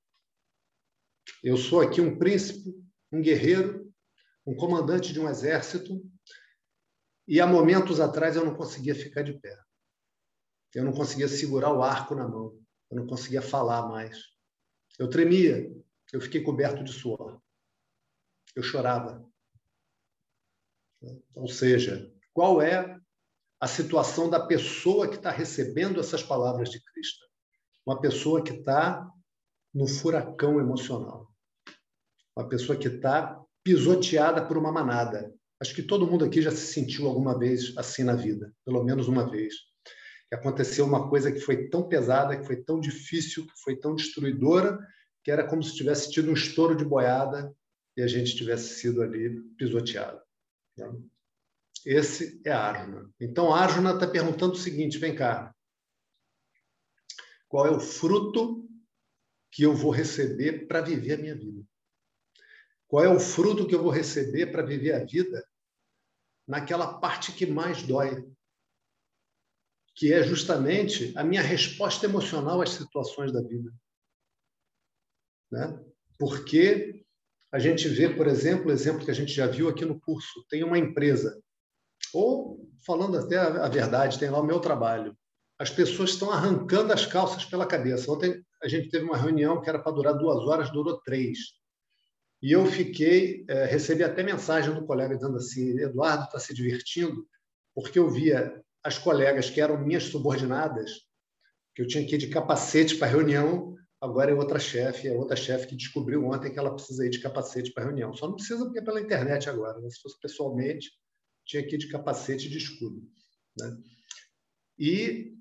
Eu 1.44 1.58
sou 1.58 1.82
aqui 1.82 2.02
um 2.02 2.18
príncipe 2.18 2.76
um 3.16 3.22
guerreiro, 3.22 3.94
um 4.46 4.56
comandante 4.56 5.14
de 5.14 5.20
um 5.20 5.30
exército, 5.30 6.02
e 7.28 7.40
há 7.40 7.48
momentos 7.48 8.00
atrás 8.00 8.36
eu 8.36 8.46
não 8.46 8.56
conseguia 8.56 8.94
ficar 8.94 9.24
de 9.24 9.34
pé. 9.34 9.58
Eu 10.74 10.84
não 10.84 10.92
conseguia 10.92 11.28
segurar 11.28 11.72
o 11.72 11.82
arco 11.82 12.14
na 12.14 12.28
mão. 12.28 12.60
Eu 12.92 12.98
não 12.98 13.08
conseguia 13.08 13.42
falar 13.42 13.88
mais. 13.88 14.20
Eu 14.98 15.10
tremia. 15.10 15.72
Eu 16.12 16.22
fiquei 16.22 16.42
coberto 16.42 16.84
de 16.84 16.92
suor. 16.92 17.42
Eu 18.56 18.64
chorava. 18.64 19.26
Ou 21.34 21.48
seja, 21.48 22.12
qual 22.34 22.62
é 22.62 23.00
a 23.60 23.68
situação 23.68 24.30
da 24.30 24.46
pessoa 24.46 25.08
que 25.08 25.16
está 25.16 25.30
recebendo 25.30 26.00
essas 26.00 26.24
palavras 26.24 26.70
de 26.70 26.82
Cristo? 26.82 27.26
Uma 27.86 28.00
pessoa 28.00 28.44
que 28.44 28.54
está 28.54 29.10
no 29.74 29.88
furacão 29.88 30.60
emocional. 30.60 31.32
Uma 32.36 32.48
pessoa 32.48 32.78
que 32.78 32.88
está 32.88 33.42
pisoteada 33.64 34.46
por 34.46 34.58
uma 34.58 34.72
manada. 34.72 35.34
Acho 35.60 35.74
que 35.74 35.84
todo 35.84 36.08
mundo 36.08 36.26
aqui 36.26 36.42
já 36.42 36.52
se 36.52 36.68
sentiu 36.68 37.08
alguma 37.08 37.38
vez 37.38 37.76
assim 37.78 38.04
na 38.04 38.16
vida, 38.16 38.54
pelo 38.64 38.84
menos 38.84 39.08
uma 39.08 39.30
vez. 39.30 39.54
Que 40.30 40.36
aconteceu 40.36 40.86
uma 40.86 41.10
coisa 41.10 41.32
que 41.32 41.40
foi 41.40 41.68
tão 41.70 41.88
pesada, 41.88 42.38
que 42.38 42.46
foi 42.46 42.58
tão 42.58 42.80
difícil, 42.80 43.46
que 43.46 43.54
foi 43.64 43.76
tão 43.76 43.96
destruidora, 43.96 44.80
que 45.24 45.32
era 45.32 45.48
como 45.48 45.64
se 45.64 45.76
tivesse 45.76 46.12
tido 46.12 46.30
um 46.30 46.34
estouro 46.34 46.76
de 46.76 46.86
boiada 46.86 47.56
e 47.98 48.02
a 48.02 48.08
gente 48.08 48.36
tivesse 48.36 48.80
sido 48.80 49.02
ali 49.02 49.42
pisoteado. 49.58 50.22
Né? 50.78 50.92
Esse 51.86 52.42
é 52.44 52.52
Arjuna. 52.52 53.10
Então, 53.20 53.54
Arjuna 53.54 53.94
está 53.94 54.08
perguntando 54.08 54.54
o 54.54 54.58
seguinte: 54.58 54.98
vem 54.98 55.16
cá. 55.16 55.54
Qual 57.48 57.66
é 57.68 57.72
o 57.72 57.80
fruto 57.80 58.68
que 59.52 59.64
eu 59.64 59.74
vou 59.74 59.92
receber 59.92 60.68
para 60.68 60.82
viver 60.82 61.14
a 61.14 61.18
minha 61.18 61.36
vida? 61.36 61.64
Qual 62.88 63.04
é 63.04 63.10
o 63.10 63.20
fruto 63.20 63.68
que 63.68 63.76
eu 63.76 63.82
vou 63.82 63.92
receber 63.92 64.48
para 64.48 64.64
viver 64.64 64.94
a 64.94 65.06
vida 65.06 65.48
naquela 66.48 67.00
parte 67.00 67.32
que 67.32 67.46
mais 67.46 67.84
dói? 67.84 68.28
Que 69.96 70.14
é 70.14 70.24
justamente 70.24 71.14
a 71.16 71.24
minha 71.24 71.42
resposta 71.42 72.06
emocional 72.06 72.62
às 72.62 72.72
situações 72.72 73.32
da 73.32 73.42
vida. 73.42 73.72
Né? 75.52 75.80
Porque 76.20 77.04
a 77.52 77.60
gente 77.60 77.88
vê, 77.88 78.10
por 78.10 78.28
exemplo, 78.28 78.68
o 78.68 78.72
exemplo 78.72 79.06
que 79.06 79.12
a 79.12 79.16
gente 79.16 79.32
já 79.32 79.48
viu 79.48 79.70
aqui 79.70 79.86
no 79.86 80.00
curso: 80.00 80.46
tem 80.50 80.64
uma 80.64 80.78
empresa 80.78 81.42
ou, 82.14 82.70
falando 82.86 83.18
até 83.18 83.38
a 83.38 83.68
verdade, 83.68 84.20
tem 84.20 84.30
lá 84.30 84.40
o 84.40 84.46
meu 84.46 84.60
trabalho. 84.60 85.18
As 85.60 85.70
pessoas 85.70 86.12
estão 86.12 86.32
arrancando 86.32 86.94
as 86.94 87.06
calças 87.06 87.46
pela 87.46 87.66
cabeça. 87.66 88.12
Ontem 88.12 88.42
a 88.62 88.68
gente 88.68 88.90
teve 88.90 89.06
uma 89.06 89.18
reunião 89.18 89.62
que 89.62 89.70
era 89.70 89.80
para 89.80 89.92
durar 89.92 90.14
duas 90.14 90.40
horas, 90.48 90.72
durou 90.72 91.02
três. 91.02 91.38
E 92.42 92.52
eu 92.52 92.66
fiquei, 92.66 93.46
é, 93.50 93.66
recebi 93.66 94.04
até 94.04 94.24
mensagem 94.24 94.74
do 94.74 94.86
colega 94.86 95.16
dizendo 95.16 95.38
assim: 95.38 95.78
Eduardo 95.80 96.26
está 96.26 96.40
se 96.40 96.54
divertindo, 96.54 97.28
porque 97.74 98.00
eu 98.00 98.10
via 98.10 98.64
as 98.86 99.00
colegas 99.00 99.50
que 99.50 99.60
eram 99.60 99.84
minhas 99.84 100.04
subordinadas, 100.04 100.92
que 101.74 101.82
eu 101.82 101.88
tinha 101.88 102.06
que 102.06 102.14
ir 102.14 102.20
de 102.20 102.28
capacete 102.28 102.96
para 102.98 103.08
a 103.08 103.10
reunião, 103.10 103.76
agora 104.00 104.30
é 104.30 104.34
outra 104.36 104.60
chefe, 104.60 105.08
é 105.08 105.12
outra 105.12 105.36
chefe 105.36 105.66
que 105.66 105.76
descobriu 105.76 106.24
ontem 106.24 106.54
que 106.54 106.60
ela 106.60 106.72
precisa 106.72 107.04
ir 107.04 107.10
de 107.10 107.20
capacete 107.20 107.74
para 107.74 107.84
a 107.84 107.88
reunião. 107.88 108.14
Só 108.14 108.28
não 108.28 108.36
precisa 108.36 108.64
porque 108.64 108.78
é 108.78 108.84
pela 108.84 109.02
internet 109.02 109.50
agora, 109.50 109.82
né? 109.82 109.90
se 109.90 110.00
fosse 110.00 110.20
pessoalmente, 110.20 110.92
tinha 111.44 111.66
que 111.66 111.74
ir 111.74 111.78
de 111.80 111.88
capacete 111.88 112.46
e 112.46 112.50
de 112.50 112.60
escudo. 112.60 113.02
Né? 113.60 113.76
E 114.78 115.36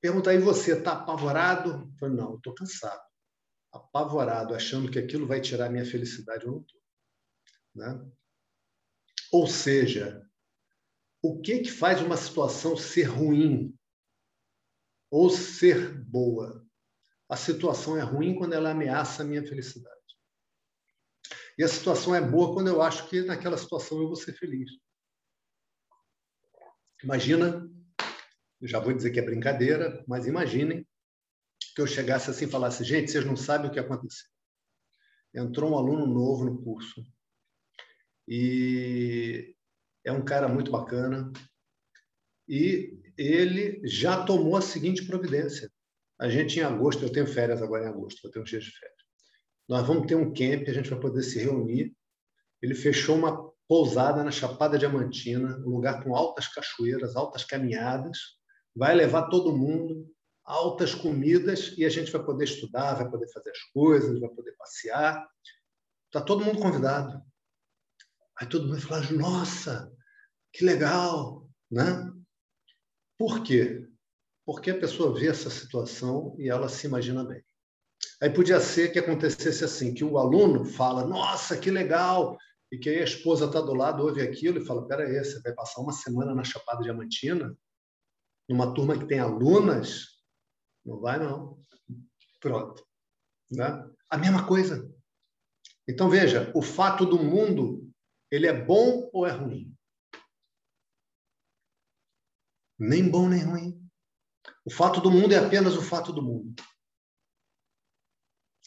perguntar 0.00 0.30
aí 0.30 0.38
você, 0.38 0.78
está 0.78 0.92
apavorado? 0.92 1.70
Eu 1.70 1.98
falei, 1.98 2.16
não, 2.16 2.36
estou 2.36 2.54
cansado. 2.54 3.04
Apavorado, 3.70 4.54
achando 4.54 4.90
que 4.90 4.98
aquilo 4.98 5.26
vai 5.26 5.42
tirar 5.42 5.68
minha 5.68 5.84
felicidade, 5.84 6.46
eu 6.46 6.52
não 6.52 6.60
estou. 6.62 6.80
Né? 7.74 8.10
Ou 9.30 9.46
seja, 9.46 10.25
o 11.26 11.40
que, 11.40 11.60
que 11.60 11.70
faz 11.70 12.00
uma 12.00 12.16
situação 12.16 12.76
ser 12.76 13.04
ruim 13.04 13.76
ou 15.10 15.28
ser 15.30 15.92
boa? 16.04 16.64
A 17.28 17.36
situação 17.36 17.96
é 17.96 18.02
ruim 18.02 18.34
quando 18.36 18.52
ela 18.52 18.70
ameaça 18.70 19.22
a 19.22 19.26
minha 19.26 19.42
felicidade. 19.42 19.96
E 21.58 21.64
a 21.64 21.68
situação 21.68 22.14
é 22.14 22.20
boa 22.20 22.54
quando 22.54 22.68
eu 22.68 22.82
acho 22.82 23.08
que 23.08 23.22
naquela 23.22 23.56
situação 23.56 23.98
eu 23.98 24.06
vou 24.06 24.16
ser 24.16 24.34
feliz. 24.34 24.70
Imagina, 27.02 27.68
já 28.62 28.78
vou 28.78 28.92
dizer 28.92 29.10
que 29.10 29.18
é 29.18 29.24
brincadeira, 29.24 30.04
mas 30.06 30.26
imaginem 30.26 30.86
que 31.74 31.80
eu 31.80 31.86
chegasse 31.86 32.30
assim 32.30 32.44
e 32.44 32.50
falasse: 32.50 32.84
gente, 32.84 33.10
vocês 33.10 33.24
não 33.24 33.36
sabem 33.36 33.68
o 33.68 33.72
que 33.72 33.80
aconteceu. 33.80 34.28
Entrou 35.34 35.72
um 35.72 35.78
aluno 35.78 36.06
novo 36.06 36.44
no 36.44 36.62
curso 36.62 37.04
e 38.28 39.55
é 40.06 40.12
um 40.12 40.24
cara 40.24 40.48
muito 40.48 40.70
bacana 40.70 41.32
e 42.48 42.96
ele 43.18 43.80
já 43.84 44.24
tomou 44.24 44.56
a 44.56 44.62
seguinte 44.62 45.04
providência. 45.04 45.70
A 46.18 46.28
gente 46.28 46.58
em 46.58 46.62
agosto, 46.62 47.02
eu 47.02 47.12
tenho 47.12 47.26
férias 47.26 47.60
agora 47.60 47.84
em 47.84 47.88
agosto, 47.88 48.22
vou 48.22 48.30
ter 48.30 48.40
uns 48.40 48.48
dias 48.48 48.64
de 48.64 48.70
férias. 48.70 48.96
Nós 49.68 49.86
vamos 49.86 50.06
ter 50.06 50.14
um 50.14 50.32
camp, 50.32 50.68
a 50.68 50.72
gente 50.72 50.88
vai 50.88 51.00
poder 51.00 51.22
se 51.22 51.38
reunir. 51.40 51.94
Ele 52.62 52.74
fechou 52.74 53.16
uma 53.16 53.52
pousada 53.68 54.22
na 54.22 54.30
Chapada 54.30 54.78
Diamantina, 54.78 55.58
um 55.58 55.70
lugar 55.70 56.04
com 56.04 56.14
altas 56.14 56.46
cachoeiras, 56.46 57.16
altas 57.16 57.44
caminhadas, 57.44 58.18
vai 58.74 58.94
levar 58.94 59.28
todo 59.28 59.56
mundo, 59.56 60.08
altas 60.44 60.94
comidas 60.94 61.74
e 61.76 61.84
a 61.84 61.88
gente 61.88 62.12
vai 62.12 62.24
poder 62.24 62.44
estudar, 62.44 62.94
vai 62.94 63.10
poder 63.10 63.28
fazer 63.32 63.50
as 63.50 63.62
coisas, 63.72 64.20
vai 64.20 64.28
poder 64.30 64.52
passear. 64.52 65.28
Está 66.06 66.20
todo 66.24 66.44
mundo 66.44 66.60
convidado. 66.62 67.20
Aí 68.38 68.48
todo 68.48 68.68
mundo 68.68 68.80
fala: 68.80 69.10
nossa, 69.10 69.95
que 70.56 70.64
legal, 70.64 71.48
né? 71.70 72.10
Por 73.18 73.42
quê? 73.42 73.86
Porque 74.44 74.70
a 74.70 74.78
pessoa 74.78 75.12
vê 75.12 75.28
essa 75.28 75.50
situação 75.50 76.34
e 76.38 76.48
ela 76.48 76.68
se 76.68 76.86
imagina 76.86 77.24
bem. 77.24 77.42
Aí 78.22 78.30
podia 78.30 78.60
ser 78.60 78.92
que 78.92 78.98
acontecesse 78.98 79.64
assim, 79.64 79.92
que 79.92 80.04
o 80.04 80.18
aluno 80.18 80.64
fala: 80.64 81.04
"Nossa, 81.06 81.58
que 81.58 81.70
legal! 81.70 82.38
e 82.70 82.78
que 82.78 82.90
aí 82.90 83.00
a 83.00 83.04
esposa 83.04 83.46
está 83.46 83.60
do 83.60 83.74
lado, 83.74 84.02
ouve 84.02 84.20
aquilo 84.20 84.58
e 84.58 84.64
fala: 84.64 84.86
peraí, 84.86 85.18
você 85.18 85.40
vai 85.40 85.52
passar 85.52 85.80
uma 85.80 85.92
semana 85.92 86.34
na 86.34 86.44
Chapada 86.44 86.82
Diamantina, 86.82 87.56
numa 88.48 88.74
turma 88.74 88.98
que 88.98 89.06
tem 89.06 89.18
alunas? 89.18 90.20
Não 90.84 91.00
vai, 91.00 91.18
não. 91.18 91.58
Pronto. 92.40 92.84
Né? 93.50 93.88
A 94.10 94.16
mesma 94.16 94.46
coisa. 94.46 94.90
Então, 95.88 96.08
veja, 96.08 96.50
o 96.54 96.62
fato 96.62 97.06
do 97.06 97.18
mundo, 97.22 97.88
ele 98.30 98.46
é 98.46 98.52
bom 98.52 99.08
ou 99.12 99.26
é 99.26 99.30
ruim? 99.30 99.75
Nem 102.78 103.08
bom 103.08 103.28
nem 103.28 103.42
ruim. 103.42 103.90
O 104.64 104.70
fato 104.70 105.00
do 105.00 105.10
mundo 105.10 105.32
é 105.32 105.38
apenas 105.38 105.76
o 105.76 105.82
fato 105.82 106.12
do 106.12 106.22
mundo. 106.22 106.54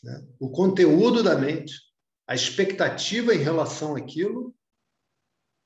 Né? 0.03 0.27
O 0.39 0.49
conteúdo 0.49 1.21
da 1.21 1.37
mente 1.37 1.89
a 2.29 2.35
expectativa 2.35 3.33
em 3.33 3.39
relação 3.39 3.95
àquilo 3.95 4.55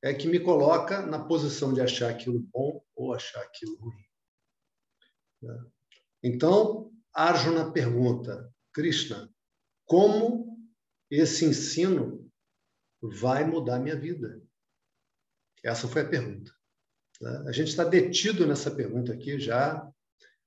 é 0.01 0.13
que 0.13 0.29
me 0.29 0.39
coloca 0.39 1.05
na 1.05 1.21
posição 1.21 1.73
de 1.73 1.81
achar 1.81 2.09
aquilo 2.09 2.39
bom 2.39 2.81
ou 2.95 3.13
achar 3.13 3.41
aquilo 3.41 3.75
ruim. 3.75 4.05
Né? 5.41 5.65
Então, 6.23 6.89
Arjuna 7.13 7.69
pergunta, 7.69 8.49
Krishna, 8.71 9.29
como 9.85 10.57
esse 11.11 11.43
ensino 11.43 12.31
vai 13.01 13.43
mudar 13.43 13.79
minha 13.79 13.99
vida? 13.99 14.41
Essa 15.61 15.85
foi 15.85 16.03
a 16.03 16.09
pergunta. 16.09 16.55
Né? 17.23 17.43
A 17.47 17.51
gente 17.51 17.69
está 17.69 17.83
detido 17.83 18.45
nessa 18.45 18.69
pergunta 18.69 19.13
aqui 19.13 19.39
já. 19.39 19.87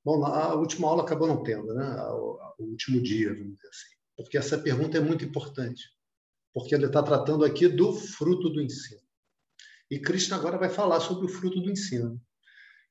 Bom, 0.05 0.24
a 0.24 0.55
última 0.55 0.87
aula 0.87 1.03
acabou 1.03 1.27
não 1.27 1.43
tendo, 1.43 1.74
né? 1.74 1.97
O 2.11 2.55
último 2.61 3.03
dia, 3.03 3.35
vamos 3.35 3.57
dizer 3.57 3.68
assim. 3.68 3.97
Porque 4.16 4.39
essa 4.39 4.59
pergunta 4.59 4.97
é 4.97 5.01
muito 5.01 5.24
importante 5.24 5.83
porque 6.57 6.74
ele 6.74 6.87
está 6.87 7.03
tratando 7.03 7.45
aqui 7.45 7.68
do 7.68 7.93
fruto 7.93 8.49
do 8.49 8.62
ensino. 8.62 9.03
E 9.91 9.99
Krishna 9.99 10.37
agora 10.37 10.57
vai 10.57 10.70
falar 10.70 11.01
sobre 11.01 11.27
o 11.27 11.29
fruto 11.29 11.61
do 11.61 11.70
ensino. 11.70 12.18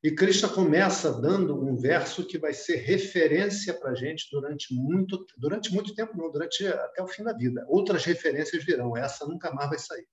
E 0.04 0.12
Krishna 0.12 0.48
começa 0.48 1.12
dando 1.20 1.60
um 1.60 1.76
verso 1.76 2.28
que 2.28 2.38
vai 2.38 2.54
ser 2.54 2.76
referência 2.76 3.74
para 3.74 3.90
a 3.90 3.96
gente 3.96 4.28
durante 4.32 4.72
muito, 4.72 5.26
durante 5.36 5.74
muito 5.74 5.96
tempo, 5.96 6.16
não, 6.16 6.32
durante 6.32 6.68
até 6.68 7.02
o 7.02 7.08
fim 7.08 7.24
da 7.24 7.34
vida. 7.34 7.66
Outras 7.68 8.06
referências 8.06 8.64
virão, 8.64 8.96
essa 8.96 9.26
nunca 9.26 9.52
mais 9.52 9.68
vai 9.68 9.80
sair. 9.80 10.08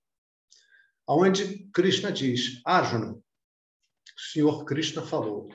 Onde 1.07 1.69
Krishna 1.71 2.11
diz, 2.11 2.59
Arjuna, 2.65 3.21
o 4.17 4.21
Senhor 4.21 4.65
Krishna 4.65 5.01
falou, 5.01 5.49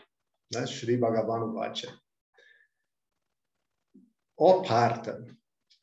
né? 0.52 0.66
Shri 0.66 0.96
Bhagavan 0.96 1.52
Vajja, 1.52 1.98
ó 4.36 4.62
Parta, 4.62 5.24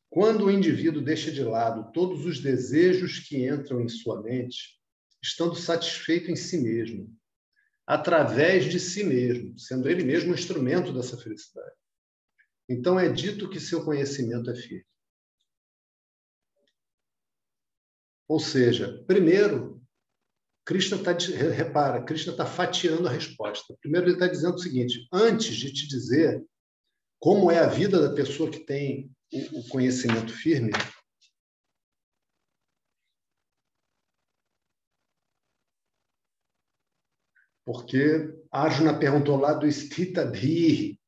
quando 0.09 0.45
o 0.45 0.51
indivíduo 0.51 1.03
deixa 1.03 1.31
de 1.31 1.43
lado 1.43 1.91
todos 1.91 2.25
os 2.25 2.39
desejos 2.41 3.19
que 3.19 3.45
entram 3.45 3.81
em 3.81 3.89
sua 3.89 4.21
mente, 4.21 4.79
estando 5.21 5.55
satisfeito 5.55 6.31
em 6.31 6.35
si 6.35 6.57
mesmo, 6.57 7.13
através 7.85 8.65
de 8.65 8.79
si 8.79 9.03
mesmo, 9.03 9.57
sendo 9.59 9.89
ele 9.89 10.03
mesmo 10.03 10.31
o 10.31 10.35
instrumento 10.35 10.93
dessa 10.93 11.17
felicidade. 11.17 11.75
Então 12.67 12.99
é 12.99 13.11
dito 13.11 13.49
que 13.49 13.59
seu 13.59 13.83
conhecimento 13.83 14.49
é 14.49 14.55
firme. 14.55 14.85
Ou 18.27 18.39
seja, 18.39 19.03
primeiro, 19.05 19.84
Krishna 20.65 20.97
está, 20.97 21.11
repara, 21.53 22.03
Krishna 22.03 22.31
está 22.31 22.45
fatiando 22.45 23.07
a 23.07 23.11
resposta. 23.11 23.77
Primeiro, 23.79 24.07
ele 24.07 24.13
está 24.13 24.27
dizendo 24.27 24.55
o 24.55 24.59
seguinte: 24.59 25.07
antes 25.13 25.55
de 25.55 25.71
te 25.71 25.87
dizer 25.87 26.43
como 27.19 27.51
é 27.51 27.59
a 27.59 27.67
vida 27.67 28.01
da 28.01 28.15
pessoa 28.15 28.49
que 28.49 28.59
tem 28.59 29.11
o 29.53 29.67
conhecimento 29.69 30.33
firme, 30.33 30.71
porque 37.63 38.33
Arjuna 38.51 38.97
perguntou 38.97 39.37
lá 39.37 39.53
do 39.53 39.71
Stitadhi, 39.71 40.99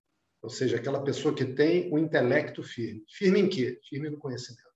ou 0.41 0.49
seja, 0.49 0.77
aquela 0.77 1.03
pessoa 1.03 1.33
que 1.33 1.45
tem 1.45 1.91
o 1.91 1.97
intelecto 1.97 2.63
firme. 2.63 3.03
Firme 3.09 3.39
em 3.41 3.49
quê? 3.49 3.79
Firme 3.89 4.09
no 4.09 4.19
conhecimento. 4.19 4.67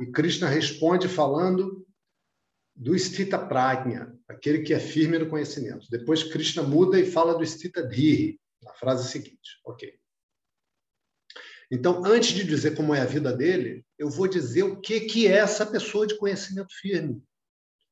E 0.00 0.06
Krishna 0.06 0.48
responde 0.48 1.08
falando 1.08 1.86
do 2.80 2.98
Stita 2.98 3.38
Prajna, 3.38 4.18
aquele 4.26 4.62
que 4.62 4.72
é 4.72 4.80
firme 4.80 5.18
no 5.18 5.28
conhecimento. 5.28 5.86
Depois 5.90 6.24
Krishna 6.24 6.62
muda 6.62 6.98
e 6.98 7.04
fala 7.04 7.36
do 7.36 7.44
Stita 7.44 7.86
Dhihi, 7.86 8.40
na 8.62 8.72
frase 8.72 9.10
seguinte. 9.10 9.60
Ok. 9.66 10.00
Então, 11.70 12.02
antes 12.06 12.30
de 12.30 12.42
dizer 12.42 12.74
como 12.74 12.94
é 12.94 13.02
a 13.02 13.04
vida 13.04 13.36
dele, 13.36 13.84
eu 13.98 14.08
vou 14.08 14.26
dizer 14.26 14.62
o 14.62 14.80
que, 14.80 15.00
que 15.00 15.26
é 15.28 15.32
essa 15.32 15.66
pessoa 15.66 16.06
de 16.06 16.16
conhecimento 16.16 16.72
firme. 16.80 17.22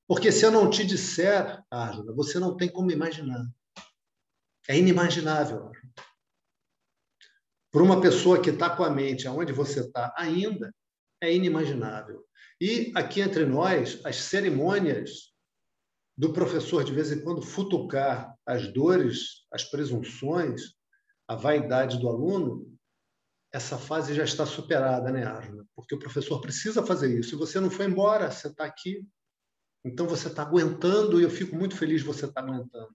Porque 0.06 0.32
se 0.32 0.46
eu 0.46 0.50
não 0.50 0.70
te 0.70 0.86
disser, 0.86 1.62
Árjuna, 1.70 2.14
você 2.14 2.38
não 2.38 2.56
tem 2.56 2.70
como 2.70 2.90
imaginar. 2.90 3.46
É 4.66 4.76
inimaginável. 4.76 5.70
Para 7.70 7.82
uma 7.82 8.00
pessoa 8.00 8.40
que 8.40 8.48
está 8.48 8.74
com 8.74 8.84
a 8.84 8.90
mente 8.90 9.28
aonde 9.28 9.52
você 9.52 9.80
está 9.80 10.14
ainda, 10.16 10.74
é 11.20 11.32
inimaginável. 11.32 12.26
E 12.60 12.92
aqui 12.94 13.20
entre 13.20 13.44
nós, 13.46 14.00
as 14.04 14.16
cerimônias 14.16 15.32
do 16.16 16.32
professor 16.32 16.82
de 16.82 16.92
vez 16.92 17.12
em 17.12 17.22
quando 17.22 17.40
futucar 17.40 18.36
as 18.44 18.72
dores, 18.72 19.46
as 19.52 19.64
presunções, 19.64 20.74
a 21.28 21.36
vaidade 21.36 21.98
do 21.98 22.08
aluno, 22.08 22.66
essa 23.52 23.78
fase 23.78 24.14
já 24.14 24.24
está 24.24 24.44
superada, 24.44 25.12
né, 25.12 25.24
Arjuna? 25.24 25.64
Porque 25.76 25.94
o 25.94 25.98
professor 25.98 26.40
precisa 26.40 26.84
fazer 26.84 27.18
isso. 27.18 27.30
Se 27.30 27.36
você 27.36 27.60
não 27.60 27.70
foi 27.70 27.86
embora, 27.86 28.30
você 28.30 28.48
está 28.48 28.64
aqui. 28.64 29.06
Então 29.84 30.06
você 30.06 30.26
está 30.26 30.42
aguentando 30.42 31.20
e 31.20 31.22
eu 31.22 31.30
fico 31.30 31.54
muito 31.54 31.76
feliz 31.76 32.02
você 32.02 32.26
estar 32.26 32.42
tá 32.42 32.48
aguentando. 32.48 32.94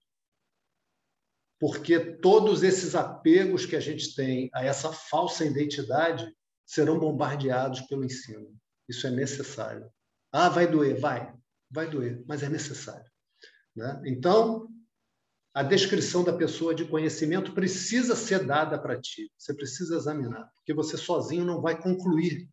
Porque 1.58 1.98
todos 2.16 2.62
esses 2.62 2.94
apegos 2.94 3.64
que 3.64 3.74
a 3.74 3.80
gente 3.80 4.14
tem 4.14 4.50
a 4.52 4.62
essa 4.64 4.92
falsa 4.92 5.44
identidade 5.44 6.30
serão 6.66 6.98
bombardeados 6.98 7.80
pelo 7.82 8.04
ensino. 8.04 8.54
Isso 8.88 9.06
é 9.06 9.10
necessário. 9.10 9.90
Ah, 10.32 10.48
vai 10.48 10.66
doer, 10.66 10.98
vai, 11.00 11.32
vai 11.70 11.88
doer, 11.88 12.22
mas 12.26 12.42
é 12.42 12.48
necessário. 12.48 13.10
Né? 13.74 14.02
Então, 14.06 14.68
a 15.54 15.62
descrição 15.62 16.24
da 16.24 16.36
pessoa 16.36 16.74
de 16.74 16.84
conhecimento 16.84 17.54
precisa 17.54 18.16
ser 18.16 18.44
dada 18.44 18.78
para 18.80 19.00
ti. 19.00 19.30
Você 19.38 19.54
precisa 19.54 19.96
examinar, 19.96 20.50
porque 20.56 20.74
você 20.74 20.96
sozinho 20.96 21.44
não 21.44 21.62
vai 21.62 21.80
concluir. 21.80 22.48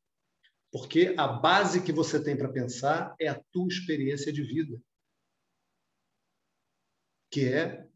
Porque 0.71 1.13
a 1.17 1.27
base 1.27 1.84
que 1.84 1.91
você 1.91 2.23
tem 2.23 2.38
para 2.38 2.51
pensar 2.51 3.13
é 3.19 3.27
a 3.27 3.43
tua 3.51 3.67
experiência 3.67 4.32
de 4.32 4.41
vida, 4.41 4.82
que 7.29 7.45
é 7.45 7.88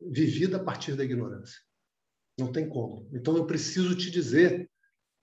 vivida 0.00 0.56
a 0.56 0.64
partir 0.64 0.96
da 0.96 1.04
ignorância. 1.04 1.60
Não 2.38 2.50
tem 2.50 2.68
como. 2.68 3.08
Então 3.12 3.36
eu 3.36 3.46
preciso 3.46 3.96
te 3.96 4.10
dizer 4.10 4.68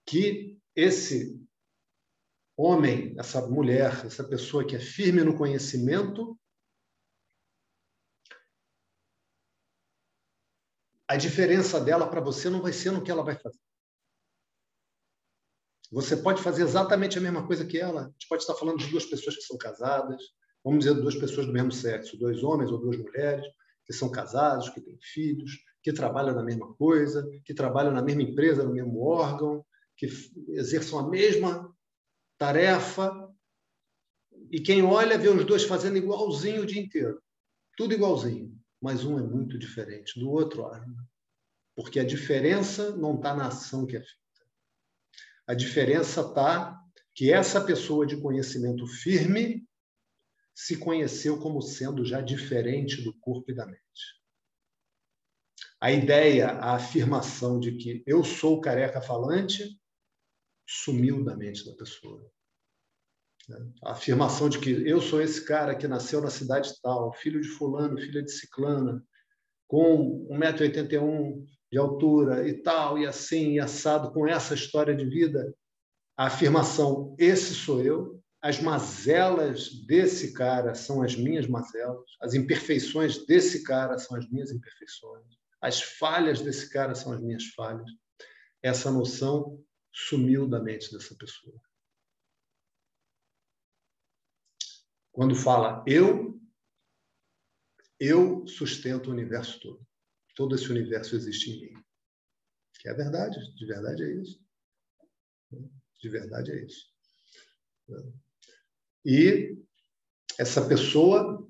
que 0.05 0.57
esse 0.75 1.37
homem, 2.61 3.15
essa 3.17 3.47
mulher, 3.47 4.05
essa 4.05 4.23
pessoa 4.23 4.65
que 4.65 4.75
é 4.75 4.79
firme 4.79 5.23
no 5.23 5.37
conhecimento, 5.37 6.37
a 11.07 11.15
diferença 11.15 11.79
dela 11.79 12.07
para 12.09 12.21
você 12.21 12.49
não 12.49 12.61
vai 12.61 12.71
ser 12.71 12.91
no 12.91 13.03
que 13.03 13.11
ela 13.11 13.23
vai 13.23 13.35
fazer. 13.37 13.59
Você 15.91 16.15
pode 16.15 16.41
fazer 16.41 16.63
exatamente 16.63 17.17
a 17.17 17.21
mesma 17.21 17.45
coisa 17.45 17.65
que 17.65 17.77
ela. 17.77 18.03
A 18.03 18.09
gente 18.11 18.27
pode 18.29 18.43
estar 18.43 18.55
falando 18.55 18.77
de 18.77 18.87
duas 18.87 19.05
pessoas 19.05 19.35
que 19.35 19.41
são 19.41 19.57
casadas, 19.57 20.21
vamos 20.63 20.85
dizer 20.85 20.93
duas 20.93 21.15
pessoas 21.15 21.47
do 21.47 21.51
mesmo 21.51 21.71
sexo, 21.71 22.17
dois 22.17 22.43
homens 22.43 22.71
ou 22.71 22.79
duas 22.79 22.97
mulheres 22.97 23.45
que 23.85 23.91
são 23.91 24.09
casados, 24.09 24.69
que 24.69 24.79
têm 24.79 24.97
filhos, 25.01 25.51
que 25.83 25.91
trabalham 25.91 26.33
na 26.33 26.43
mesma 26.43 26.73
coisa, 26.75 27.27
que 27.43 27.53
trabalham 27.53 27.91
na 27.91 28.01
mesma 28.01 28.21
empresa, 28.21 28.63
no 28.63 28.71
mesmo 28.71 29.01
órgão, 29.01 29.65
que 29.97 30.07
exerçam 30.49 30.99
a 30.99 31.09
mesma 31.09 31.75
tarefa. 32.41 33.31
E 34.49 34.59
quem 34.59 34.81
olha 34.81 35.15
vê 35.15 35.29
os 35.29 35.45
dois 35.45 35.63
fazendo 35.63 35.97
igualzinho 35.97 36.63
o 36.63 36.65
dia 36.65 36.81
inteiro. 36.81 37.21
Tudo 37.77 37.93
igualzinho. 37.93 38.59
Mas 38.81 39.05
um 39.05 39.19
é 39.19 39.21
muito 39.21 39.59
diferente 39.59 40.19
do 40.19 40.31
outro, 40.31 40.67
porque 41.75 41.99
a 41.99 42.03
diferença 42.03 42.97
não 42.97 43.15
está 43.15 43.35
na 43.35 43.47
ação 43.47 43.85
que 43.85 43.95
é 43.95 43.99
feita. 43.99 44.17
A 45.45 45.53
diferença 45.53 46.21
está 46.21 46.81
que 47.13 47.31
essa 47.31 47.63
pessoa 47.63 48.07
de 48.07 48.19
conhecimento 48.19 48.87
firme 48.87 49.67
se 50.55 50.77
conheceu 50.77 51.39
como 51.39 51.61
sendo 51.61 52.03
já 52.03 52.21
diferente 52.21 53.03
do 53.03 53.13
corpo 53.19 53.51
e 53.51 53.55
da 53.55 53.67
mente. 53.67 54.21
A 55.79 55.91
ideia, 55.91 56.49
a 56.49 56.75
afirmação 56.75 57.59
de 57.59 57.73
que 57.73 58.03
eu 58.07 58.23
sou 58.23 58.59
careca 58.59 58.99
falante 58.99 59.79
sumiu 60.71 61.23
da 61.23 61.35
mente 61.35 61.65
da 61.65 61.73
pessoa. 61.73 62.25
A 63.83 63.91
afirmação 63.91 64.47
de 64.47 64.59
que 64.59 64.69
eu 64.87 65.01
sou 65.01 65.21
esse 65.21 65.43
cara 65.43 65.75
que 65.75 65.87
nasceu 65.87 66.21
na 66.21 66.29
cidade 66.29 66.71
tal, 66.81 67.11
filho 67.13 67.41
de 67.41 67.49
fulano, 67.49 67.99
filha 67.99 68.23
de 68.23 68.31
ciclana, 68.31 69.03
com 69.67 70.27
1,81m 70.29 71.45
de 71.71 71.77
altura 71.77 72.47
e 72.47 72.53
tal, 72.53 72.97
e 72.97 73.05
assim, 73.05 73.53
e 73.53 73.59
assado, 73.59 74.11
com 74.11 74.27
essa 74.27 74.53
história 74.53 74.95
de 74.95 75.05
vida, 75.05 75.53
a 76.17 76.27
afirmação 76.27 77.15
esse 77.17 77.53
sou 77.53 77.81
eu, 77.81 78.21
as 78.41 78.59
mazelas 78.59 79.69
desse 79.85 80.33
cara 80.33 80.73
são 80.73 81.01
as 81.01 81.15
minhas 81.15 81.47
mazelas, 81.47 82.05
as 82.21 82.33
imperfeições 82.33 83.25
desse 83.25 83.63
cara 83.63 83.97
são 83.97 84.17
as 84.17 84.29
minhas 84.29 84.51
imperfeições, 84.51 85.25
as 85.61 85.81
falhas 85.81 86.41
desse 86.41 86.69
cara 86.69 86.95
são 86.95 87.13
as 87.13 87.21
minhas 87.21 87.45
falhas. 87.47 87.89
Essa 88.63 88.91
noção 88.91 89.61
sumiu 89.91 90.47
da 90.47 90.61
mente 90.61 90.91
dessa 90.91 91.15
pessoa. 91.15 91.61
Quando 95.11 95.35
fala 95.35 95.83
eu, 95.85 96.39
eu 97.99 98.47
sustento 98.47 99.07
o 99.07 99.11
universo 99.11 99.59
todo. 99.59 99.85
Todo 100.35 100.55
esse 100.55 100.69
universo 100.69 101.15
existe 101.15 101.51
em 101.51 101.61
mim. 101.61 101.83
Que 102.79 102.89
é 102.89 102.93
verdade, 102.93 103.37
de 103.55 103.65
verdade 103.65 104.03
é 104.03 104.13
isso. 104.21 104.43
De 105.99 106.09
verdade 106.09 106.51
é 106.51 106.65
isso. 106.65 106.91
E 109.05 109.57
essa 110.39 110.67
pessoa 110.67 111.47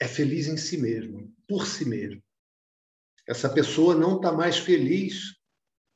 é 0.00 0.06
feliz 0.06 0.46
em 0.46 0.56
si 0.56 0.76
mesma, 0.76 1.26
por 1.48 1.66
si 1.66 1.84
mesma. 1.84 2.22
Essa 3.26 3.52
pessoa 3.52 3.94
não 3.94 4.16
está 4.16 4.30
mais 4.30 4.58
feliz 4.58 5.37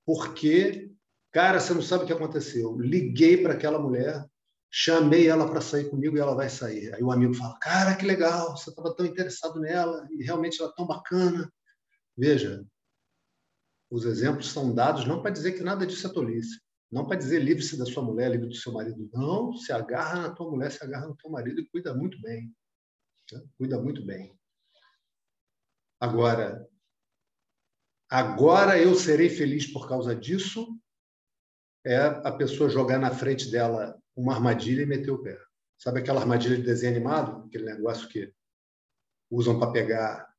porque, 0.04 0.90
cara, 1.32 1.60
você 1.60 1.74
não 1.74 1.82
sabe 1.82 2.04
o 2.04 2.06
que 2.06 2.12
aconteceu. 2.12 2.76
Liguei 2.78 3.42
para 3.42 3.54
aquela 3.54 3.78
mulher, 3.78 4.24
chamei 4.70 5.28
ela 5.28 5.48
para 5.48 5.60
sair 5.60 5.90
comigo 5.90 6.16
e 6.16 6.20
ela 6.20 6.34
vai 6.34 6.48
sair. 6.48 6.94
Aí 6.94 7.02
o 7.02 7.12
amigo 7.12 7.34
fala: 7.34 7.58
Cara, 7.58 7.94
que 7.94 8.06
legal, 8.06 8.56
você 8.56 8.70
estava 8.70 8.94
tão 8.94 9.06
interessado 9.06 9.60
nela 9.60 10.06
e 10.10 10.24
realmente 10.24 10.60
ela 10.60 10.70
é 10.70 10.74
tão 10.74 10.86
bacana. 10.86 11.52
Veja, 12.16 12.64
os 13.90 14.04
exemplos 14.04 14.50
são 14.50 14.74
dados 14.74 15.04
não 15.06 15.20
para 15.20 15.30
dizer 15.30 15.52
que 15.52 15.62
nada 15.62 15.86
disso 15.86 16.06
é 16.06 16.12
tolice, 16.12 16.60
não 16.90 17.06
para 17.06 17.18
dizer 17.18 17.40
livre-se 17.40 17.76
da 17.76 17.84
sua 17.84 18.02
mulher, 18.02 18.30
livre 18.30 18.48
do 18.48 18.54
seu 18.54 18.72
marido. 18.72 19.08
Não, 19.12 19.52
se 19.54 19.72
agarra 19.72 20.22
na 20.22 20.34
tua 20.34 20.50
mulher, 20.50 20.72
se 20.72 20.82
agarra 20.82 21.06
no 21.06 21.16
teu 21.16 21.30
marido 21.30 21.60
e 21.60 21.66
cuida 21.66 21.94
muito 21.94 22.20
bem. 22.20 22.50
Né? 23.30 23.42
Cuida 23.58 23.80
muito 23.80 24.04
bem. 24.04 24.34
Agora, 26.00 26.66
agora 28.12 28.78
eu 28.78 28.94
serei 28.94 29.30
feliz 29.30 29.66
por 29.66 29.88
causa 29.88 30.14
disso, 30.14 30.78
é 31.82 31.96
a 31.96 32.30
pessoa 32.30 32.68
jogar 32.68 32.98
na 32.98 33.10
frente 33.10 33.50
dela 33.50 33.98
uma 34.14 34.34
armadilha 34.34 34.82
e 34.82 34.86
meter 34.86 35.10
o 35.10 35.22
pé. 35.22 35.38
Sabe 35.78 36.00
aquela 36.00 36.20
armadilha 36.20 36.56
de 36.56 36.62
desenho 36.62 36.94
animado? 36.94 37.46
Aquele 37.46 37.64
negócio 37.64 38.06
que 38.10 38.30
usam 39.30 39.58
para 39.58 39.72
pegar 39.72 40.30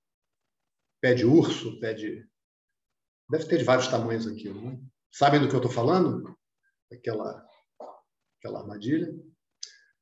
pé 1.01 1.15
de 1.15 1.26
urso, 1.26 1.80
pé 1.80 1.95
de. 1.95 2.30
Deve 3.28 3.45
ter 3.45 3.57
de 3.57 3.63
vários 3.63 3.88
tamanhos 3.88 4.28
aquilo, 4.28 4.61
né? 4.61 4.80
Sabem 5.11 5.41
do 5.41 5.49
que 5.49 5.55
eu 5.55 5.59
estou 5.59 5.71
falando? 5.71 6.38
Aquela, 6.91 7.43
aquela 8.38 8.59
armadilha. 8.59 9.11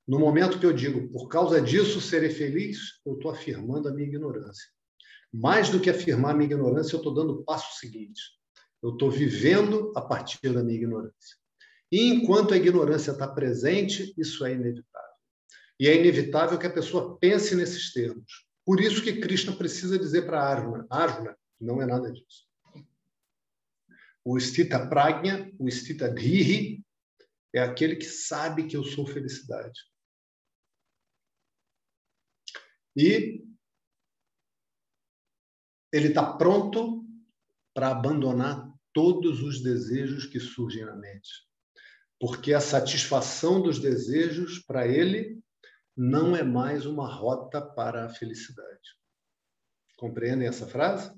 No 0.05 0.19
momento 0.19 0.59
que 0.59 0.65
eu 0.65 0.73
digo, 0.73 1.09
por 1.09 1.29
causa 1.29 1.61
disso 1.61 2.01
serei 2.01 2.31
feliz, 2.31 2.99
eu 3.05 3.13
estou 3.13 3.31
afirmando 3.31 3.87
a 3.87 3.93
minha 3.93 4.09
ignorância. 4.09 4.69
Mais 5.33 5.69
do 5.69 5.79
que 5.79 5.89
afirmar 5.89 6.35
minha 6.35 6.45
ignorância, 6.45 6.95
eu 6.95 6.97
estou 6.97 7.13
dando 7.13 7.33
o 7.33 7.43
passo 7.43 7.79
seguinte. 7.79 8.21
Eu 8.81 8.91
estou 8.91 9.09
vivendo 9.09 9.93
a 9.95 10.01
partir 10.01 10.51
da 10.51 10.63
minha 10.63 10.77
ignorância. 10.77 11.37
E 11.91 12.07
enquanto 12.07 12.53
a 12.53 12.57
ignorância 12.57 13.11
está 13.11 13.27
presente, 13.27 14.13
isso 14.17 14.45
é 14.45 14.53
inevitável. 14.53 15.11
E 15.79 15.87
é 15.87 15.95
inevitável 15.95 16.57
que 16.57 16.67
a 16.67 16.73
pessoa 16.73 17.17
pense 17.17 17.55
nesses 17.55 17.91
termos. 17.91 18.45
Por 18.65 18.79
isso 18.79 19.03
que 19.03 19.19
Krishna 19.19 19.55
precisa 19.55 19.97
dizer 19.97 20.25
para 20.25 20.41
Arjuna, 20.41 20.85
Arjuna, 20.89 21.35
não 21.59 21.81
é 21.81 21.85
nada 21.85 22.11
disso. 22.11 22.47
O 24.23 24.39
Stita 24.39 24.87
Pragna, 24.87 25.51
o 25.59 25.69
Stita 25.69 26.07
Dhihi, 26.07 26.83
é 27.53 27.61
aquele 27.61 27.95
que 27.95 28.05
sabe 28.05 28.67
que 28.67 28.77
eu 28.77 28.83
sou 28.83 29.05
felicidade. 29.05 29.79
E 32.95 33.43
ele 35.91 36.07
está 36.07 36.33
pronto 36.33 37.05
para 37.73 37.89
abandonar 37.89 38.71
todos 38.93 39.41
os 39.41 39.61
desejos 39.61 40.25
que 40.25 40.39
surgem 40.39 40.85
na 40.85 40.95
mente. 40.95 41.29
Porque 42.19 42.53
a 42.53 42.61
satisfação 42.61 43.61
dos 43.61 43.79
desejos, 43.79 44.59
para 44.59 44.87
ele, 44.87 45.39
não 45.95 46.35
é 46.35 46.43
mais 46.43 46.85
uma 46.85 47.07
rota 47.07 47.61
para 47.61 48.05
a 48.05 48.09
felicidade. 48.09 48.69
Compreendem 49.97 50.47
essa 50.47 50.67
frase? 50.67 51.11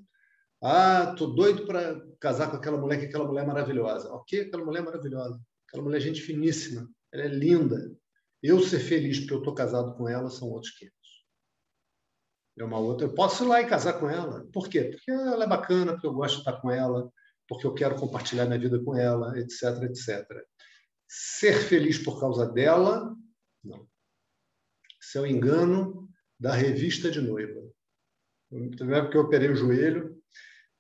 Ah, 0.61 1.13
tô 1.17 1.27
doido 1.27 1.65
para 1.65 2.01
casar 2.19 2.49
com 2.49 2.55
aquela 2.55 2.77
mulher, 2.77 2.99
que 2.99 3.05
aquela 3.05 3.25
mulher 3.25 3.43
é 3.43 3.47
maravilhosa. 3.47 4.13
Ok, 4.13 4.41
aquela 4.41 4.63
mulher 4.63 4.79
é 4.79 4.85
maravilhosa. 4.85 5.41
Aquela 5.67 5.83
mulher 5.83 5.97
é 5.97 6.01
gente 6.01 6.21
finíssima. 6.21 6.89
Ela 7.11 7.23
é 7.23 7.27
linda. 7.27 7.91
Eu 8.41 8.61
ser 8.61 8.79
feliz 8.79 9.19
porque 9.19 9.33
eu 9.33 9.39
estou 9.39 9.53
casado 9.53 9.93
com 9.95 10.07
ela 10.07 10.29
são 10.29 10.49
outros 10.49 10.71
500. 10.77 11.02
É 12.57 12.63
uma 12.63 12.79
outra. 12.79 13.07
Eu 13.07 13.13
posso 13.13 13.43
ir 13.43 13.47
lá 13.47 13.61
e 13.61 13.67
casar 13.67 13.93
com 13.93 14.09
ela. 14.09 14.45
Por 14.53 14.69
quê? 14.69 14.83
Porque 14.83 15.11
ela 15.11 15.43
é 15.43 15.47
bacana, 15.47 15.93
porque 15.93 16.07
eu 16.07 16.13
gosto 16.13 16.35
de 16.35 16.39
estar 16.41 16.61
com 16.61 16.69
ela, 16.69 17.11
porque 17.47 17.65
eu 17.65 17.73
quero 17.73 17.95
compartilhar 17.95 18.45
minha 18.45 18.59
vida 18.59 18.79
com 18.83 18.95
ela, 18.95 19.37
etc, 19.39 19.83
etc. 19.83 20.27
Ser 21.07 21.53
feliz 21.53 21.97
por 21.97 22.19
causa 22.19 22.45
dela, 22.45 23.15
não. 23.63 23.87
Isso 25.01 25.17
é 25.17 25.21
o 25.21 25.27
engano 25.27 26.09
da 26.39 26.53
revista 26.53 27.09
de 27.09 27.21
noiva. 27.21 27.61
Na 28.51 28.97
época 28.97 29.11
que 29.11 29.17
eu 29.17 29.21
operei 29.21 29.49
o 29.49 29.55
joelho, 29.55 30.15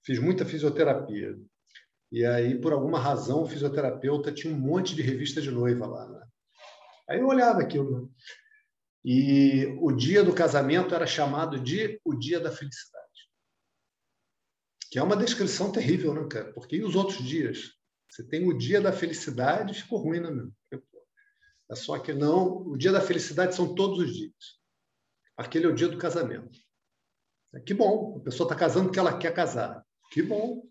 fiz 0.05 0.19
muita 0.19 0.45
fisioterapia. 0.45 1.35
E 2.11 2.23
aí, 2.23 2.59
por 2.61 2.73
alguma 2.73 2.99
razão, 2.99 3.41
o 3.41 3.47
fisioterapeuta 3.47 4.31
tinha 4.31 4.53
um 4.53 4.59
monte 4.59 4.95
de 4.95 5.01
revista 5.01 5.41
de 5.41 5.49
noiva 5.49 5.87
lá. 5.87 6.07
Né? 6.07 6.21
Aí 7.09 7.19
eu 7.19 7.27
olhava 7.27 7.61
aquilo. 7.61 8.11
E 9.03 9.65
o 9.81 9.91
dia 9.91 10.23
do 10.23 10.33
casamento 10.33 10.95
era 10.95 11.05
chamado 11.05 11.59
de 11.59 11.99
o 12.05 12.15
dia 12.15 12.39
da 12.39 12.51
felicidade. 12.51 13.03
Que 14.89 14.99
é 14.99 15.03
uma 15.03 15.17
descrição 15.17 15.71
terrível, 15.71 16.13
né, 16.13 16.27
cara? 16.29 16.53
Porque 16.53 16.77
e 16.77 16.83
os 16.83 16.95
outros 16.95 17.17
dias? 17.17 17.73
Você 18.09 18.23
tem 18.23 18.47
o 18.47 18.57
dia 18.57 18.79
da 18.79 18.93
felicidade, 18.93 19.73
ficou 19.73 19.99
ruim, 19.99 20.19
né, 20.19 20.29
meu? 20.29 20.53
É 21.69 21.75
só 21.75 21.97
que 21.97 22.13
não, 22.13 22.57
o 22.67 22.77
dia 22.77 22.91
da 22.91 23.01
felicidade 23.01 23.55
são 23.55 23.73
todos 23.73 23.99
os 23.99 24.13
dias. 24.13 24.61
Aquele 25.35 25.65
é 25.65 25.69
o 25.69 25.75
dia 25.75 25.87
do 25.87 25.97
casamento. 25.97 26.59
É, 27.53 27.59
que 27.59 27.73
bom, 27.73 28.17
a 28.17 28.19
pessoa 28.19 28.45
está 28.47 28.55
casando 28.55 28.85
porque 28.85 28.99
ela 28.99 29.17
quer 29.17 29.33
casar. 29.33 29.83
Que 30.11 30.21
bom, 30.21 30.63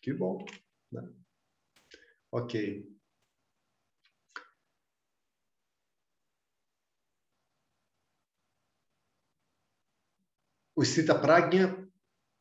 que 0.00 0.12
bom. 0.12 0.44
Né? 0.90 1.06
Ok. 2.32 2.97
O 10.78 10.84
Cita 10.84 11.12
Pragna, 11.12 11.90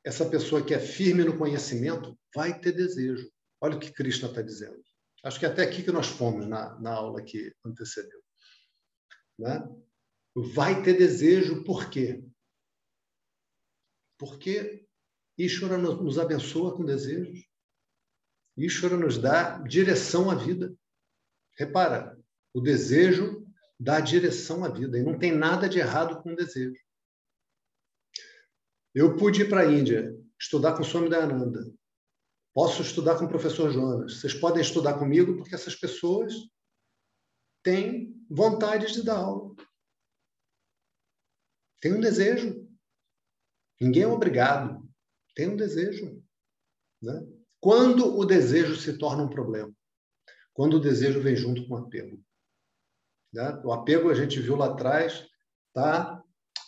essa 0.05 0.23
pessoa 0.29 0.63
que 0.63 0.71
é 0.71 0.79
firme 0.79 1.23
no 1.23 1.39
conhecimento, 1.39 2.15
vai 2.35 2.59
ter 2.59 2.71
desejo. 2.71 3.31
Olha 3.59 3.75
o 3.75 3.79
que 3.79 3.91
Krishna 3.91 4.29
está 4.29 4.43
dizendo. 4.43 4.79
Acho 5.23 5.39
que 5.39 5.45
é 5.47 5.49
até 5.49 5.63
aqui 5.63 5.81
que 5.81 5.91
nós 5.91 6.05
fomos 6.05 6.45
na, 6.45 6.79
na 6.79 6.93
aula 6.93 7.23
que 7.23 7.51
antecedeu. 7.65 8.21
Né? 9.39 9.67
Vai 10.53 10.83
ter 10.83 10.93
desejo, 10.93 11.63
por 11.63 11.89
quê? 11.89 12.23
Porque 14.19 14.85
Ishvara 15.35 15.79
nos 15.79 16.19
abençoa 16.19 16.77
com 16.77 16.85
desejos. 16.85 17.43
Ishvara 18.55 18.97
nos 18.97 19.17
dá 19.17 19.57
direção 19.63 20.29
à 20.29 20.35
vida. 20.35 20.75
Repara, 21.57 22.15
o 22.53 22.61
desejo 22.61 23.51
dá 23.79 23.99
direção 23.99 24.63
à 24.63 24.69
vida. 24.69 24.95
E 24.95 25.01
não 25.01 25.17
tem 25.17 25.35
nada 25.35 25.67
de 25.67 25.79
errado 25.79 26.21
com 26.21 26.33
o 26.33 26.35
desejo. 26.35 26.79
Eu 28.97 29.15
pude 29.15 29.43
ir 29.43 29.47
para 29.47 29.61
a 29.61 29.71
Índia 29.71 30.11
estudar 30.39 30.75
com 30.75 30.83
Swami 30.83 31.07
Dayananda. 31.07 31.71
Posso 32.51 32.81
estudar 32.81 33.19
com 33.19 33.25
o 33.25 33.29
professor 33.29 33.69
Jonas. 33.69 34.19
Vocês 34.19 34.33
podem 34.33 34.59
estudar 34.59 34.97
comigo 34.97 35.37
porque 35.37 35.53
essas 35.53 35.75
pessoas 35.75 36.33
têm 37.61 38.11
vontade 38.27 38.91
de 38.91 39.03
dar 39.03 39.17
aula. 39.17 39.55
Tem 41.79 41.93
um 41.93 41.99
desejo. 41.99 42.67
Ninguém 43.79 44.01
é 44.01 44.07
obrigado. 44.07 44.83
Tem 45.35 45.47
um 45.47 45.55
desejo. 45.55 46.19
Né? 46.99 47.23
Quando 47.59 48.17
o 48.17 48.25
desejo 48.25 48.75
se 48.77 48.97
torna 48.97 49.21
um 49.21 49.29
problema? 49.29 49.71
Quando 50.53 50.77
o 50.77 50.81
desejo 50.81 51.21
vem 51.21 51.35
junto 51.35 51.67
com 51.67 51.75
o 51.75 51.77
apego. 51.77 52.19
Né? 53.31 53.61
O 53.63 53.71
apego, 53.71 54.09
a 54.09 54.15
gente 54.15 54.39
viu 54.39 54.55
lá 54.55 54.73
atrás, 54.73 55.23
está 55.67 56.16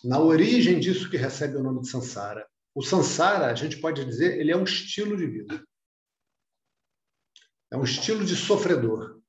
na 0.04 0.20
origem 0.20 0.78
disso 0.78 1.10
que 1.10 1.16
recebe 1.16 1.56
o 1.56 1.62
nome 1.62 1.80
de 1.80 1.88
Sansara. 1.88 2.46
O 2.74 2.82
Sansara, 2.82 3.46
a 3.46 3.54
gente 3.54 3.78
pode 3.78 4.04
dizer, 4.04 4.38
ele 4.38 4.52
é 4.52 4.56
um 4.56 4.64
estilo 4.64 5.16
de 5.16 5.26
vida. 5.26 5.62
É 7.70 7.76
um 7.76 7.84
estilo 7.84 8.24
de 8.24 8.34
sofredor. 8.36 9.20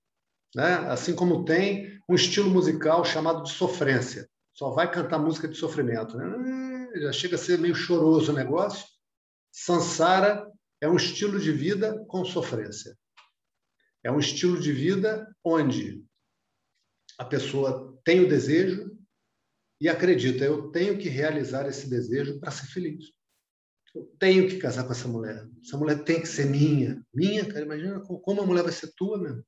Né? 0.56 0.74
Assim 0.90 1.16
como 1.16 1.46
tem 1.46 2.00
um 2.10 2.16
estilo 2.16 2.50
musical 2.50 3.04
chamado 3.06 3.44
de 3.44 3.52
sofrência. 3.52 4.30
Só 4.54 4.72
vai 4.72 4.92
cantar 4.92 5.20
música 5.20 5.48
de 5.48 5.56
sofrimento. 5.56 6.18
Né? 6.18 6.90
Já 7.02 7.12
chega 7.12 7.36
a 7.36 7.40
ser 7.40 7.58
meio 7.58 7.76
choroso 7.76 8.32
o 8.32 8.36
negócio. 8.36 8.86
Sansara 9.52 10.50
é 10.80 10.88
um 10.88 10.96
estilo 10.96 11.40
de 11.40 11.52
vida 11.52 12.04
com 12.08 12.26
sofrência. 12.26 12.98
É 14.04 14.12
um 14.12 14.20
estilo 14.20 14.60
de 14.60 14.72
vida 14.72 15.28
onde 15.44 16.04
a 17.18 17.26
pessoa 17.26 17.98
tem 18.04 18.22
o 18.22 18.30
desejo 18.30 18.91
e 19.82 19.90
acredita, 19.90 20.46
eu 20.46 20.70
tenho 20.70 20.96
que 20.96 21.10
realizar 21.10 21.68
esse 21.68 21.90
desejo 21.90 22.40
para 22.40 22.52
ser 22.52 22.68
feliz. 22.68 23.06
Eu 23.96 24.04
tenho 24.20 24.48
que 24.48 24.58
casar 24.58 24.84
com 24.84 24.92
essa 24.92 25.08
mulher. 25.08 25.44
Essa 25.66 25.76
mulher 25.76 26.04
tem 26.04 26.22
que 26.22 26.28
ser 26.28 26.46
minha. 26.46 27.04
Minha, 27.12 27.44
cara, 27.46 27.66
imagina 27.66 28.00
como 28.00 28.42
a 28.42 28.46
mulher 28.46 28.62
vai 28.62 28.72
ser 28.72 28.94
tua 28.96 29.18
mesmo. 29.18 29.44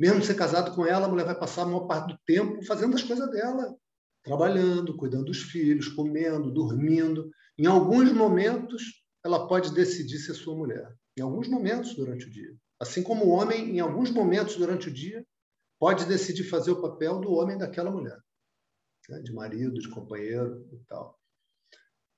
Mesmo 0.00 0.20
ser 0.20 0.34
casado 0.34 0.74
com 0.74 0.84
ela, 0.84 1.06
a 1.06 1.08
mulher 1.08 1.24
vai 1.24 1.38
passar 1.38 1.62
a 1.62 1.66
maior 1.66 1.86
parte 1.86 2.12
do 2.12 2.18
tempo 2.26 2.60
fazendo 2.66 2.96
as 2.96 3.04
coisas 3.04 3.30
dela. 3.30 3.72
Trabalhando, 4.24 4.96
cuidando 4.96 5.26
dos 5.26 5.42
filhos, 5.42 5.88
comendo, 5.88 6.50
dormindo. 6.50 7.30
Em 7.56 7.66
alguns 7.66 8.12
momentos, 8.12 8.82
ela 9.24 9.46
pode 9.46 9.72
decidir 9.72 10.18
ser 10.18 10.34
sua 10.34 10.56
mulher. 10.56 10.92
Em 11.16 11.22
alguns 11.22 11.46
momentos 11.46 11.94
durante 11.94 12.26
o 12.26 12.30
dia. 12.30 12.52
Assim 12.80 13.00
como 13.00 13.24
o 13.24 13.30
homem, 13.30 13.76
em 13.76 13.78
alguns 13.78 14.10
momentos 14.10 14.56
durante 14.56 14.88
o 14.88 14.92
dia, 14.92 15.24
pode 15.78 16.04
decidir 16.04 16.44
fazer 16.44 16.72
o 16.72 16.82
papel 16.82 17.20
do 17.20 17.30
homem 17.30 17.56
daquela 17.56 17.92
mulher. 17.92 18.18
Né? 19.08 19.20
De 19.20 19.32
marido, 19.32 19.80
de 19.80 19.90
companheiro 19.90 20.68
e 20.72 20.78
tal. 20.84 21.20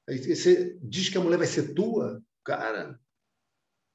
Aí 0.08 0.18
você 0.18 0.78
diz 0.80 1.08
que 1.08 1.18
a 1.18 1.20
mulher 1.20 1.36
vai 1.36 1.46
ser 1.46 1.74
tua, 1.74 2.22
cara, 2.44 2.98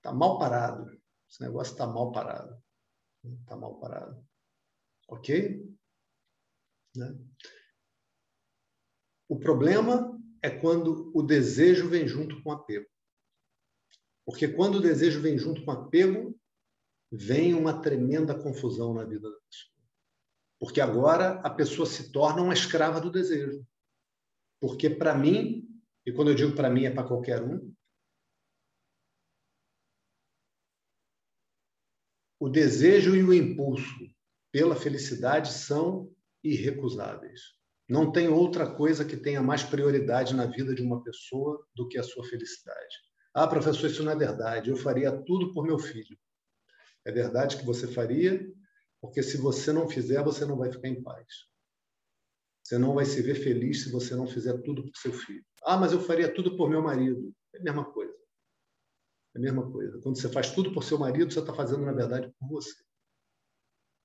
tá 0.01 0.13
mal 0.13 0.37
parado. 0.37 0.91
Esse 1.29 1.41
negócio 1.41 1.71
está 1.71 1.87
mal 1.87 2.11
parado. 2.11 2.61
Está 3.41 3.55
mal 3.55 3.79
parado. 3.79 4.23
Ok? 5.07 5.65
Né? 6.95 7.17
O 9.27 9.39
problema 9.39 10.19
é 10.43 10.49
quando 10.49 11.11
o 11.15 11.23
desejo 11.23 11.89
vem 11.89 12.07
junto 12.07 12.43
com 12.43 12.49
o 12.49 12.53
apego. 12.53 12.87
Porque 14.25 14.47
quando 14.47 14.75
o 14.75 14.81
desejo 14.81 15.21
vem 15.21 15.37
junto 15.37 15.65
com 15.65 15.71
o 15.71 15.73
apego, 15.73 16.39
vem 17.11 17.53
uma 17.53 17.81
tremenda 17.81 18.39
confusão 18.39 18.93
na 18.93 19.03
vida 19.03 19.29
da 19.29 19.37
pessoa. 19.37 19.72
Porque 20.63 20.79
agora 20.79 21.41
a 21.41 21.49
pessoa 21.49 21.85
se 21.85 22.09
torna 22.09 22.41
uma 22.41 22.53
escrava 22.53 23.01
do 23.01 23.11
desejo. 23.11 23.67
Porque, 24.61 24.89
para 24.89 25.13
mim, 25.13 25.67
e 26.05 26.13
quando 26.13 26.29
eu 26.29 26.35
digo 26.35 26.55
para 26.55 26.69
mim, 26.69 26.85
é 26.85 26.89
para 26.89 27.05
qualquer 27.05 27.43
um. 27.43 27.75
O 32.39 32.47
desejo 32.47 33.13
e 33.13 33.21
o 33.21 33.33
impulso 33.33 34.09
pela 34.53 34.73
felicidade 34.73 35.51
são 35.51 36.09
irrecusáveis. 36.41 37.41
Não 37.89 38.09
tem 38.09 38.29
outra 38.29 38.73
coisa 38.73 39.03
que 39.03 39.17
tenha 39.17 39.43
mais 39.43 39.63
prioridade 39.63 40.33
na 40.33 40.45
vida 40.45 40.73
de 40.73 40.81
uma 40.81 41.03
pessoa 41.03 41.67
do 41.75 41.89
que 41.89 41.97
a 41.97 42.03
sua 42.03 42.23
felicidade. 42.23 42.95
Ah, 43.33 43.47
professor, 43.47 43.87
isso 43.87 44.01
não 44.01 44.13
é 44.13 44.15
verdade. 44.15 44.69
Eu 44.69 44.77
faria 44.77 45.11
tudo 45.11 45.53
por 45.53 45.65
meu 45.65 45.77
filho. 45.77 46.17
É 47.03 47.11
verdade 47.11 47.57
que 47.57 47.65
você 47.65 47.85
faria, 47.85 48.49
porque 49.03 49.21
se 49.21 49.35
você 49.35 49.73
não 49.73 49.89
fizer, 49.89 50.23
você 50.23 50.45
não 50.45 50.55
vai 50.55 50.71
ficar 50.71 50.87
em 50.87 51.03
paz. 51.03 51.27
Você 52.63 52.77
não 52.77 52.93
vai 52.93 53.03
se 53.03 53.21
ver 53.21 53.35
feliz 53.35 53.83
se 53.83 53.91
você 53.91 54.15
não 54.15 54.25
fizer 54.25 54.57
tudo 54.61 54.81
por 54.81 54.95
seu 54.95 55.11
filho. 55.11 55.45
Ah, 55.61 55.75
mas 55.75 55.91
eu 55.91 55.99
faria 55.99 56.33
tudo 56.33 56.55
por 56.55 56.69
meu 56.69 56.81
marido. 56.81 57.35
É 57.53 57.59
a 57.59 57.63
mesma 57.63 57.83
coisa. 57.83 58.13
É 59.35 59.39
a 59.39 59.41
mesma 59.41 59.69
coisa. 59.69 59.99
Quando 60.01 60.17
você 60.17 60.29
faz 60.29 60.51
tudo 60.51 60.73
por 60.73 60.85
seu 60.85 60.97
marido, 60.97 61.33
você 61.33 61.39
está 61.41 61.53
fazendo, 61.53 61.83
na 61.83 61.91
verdade, 61.91 62.33
por 62.39 62.47
você. 62.47 62.81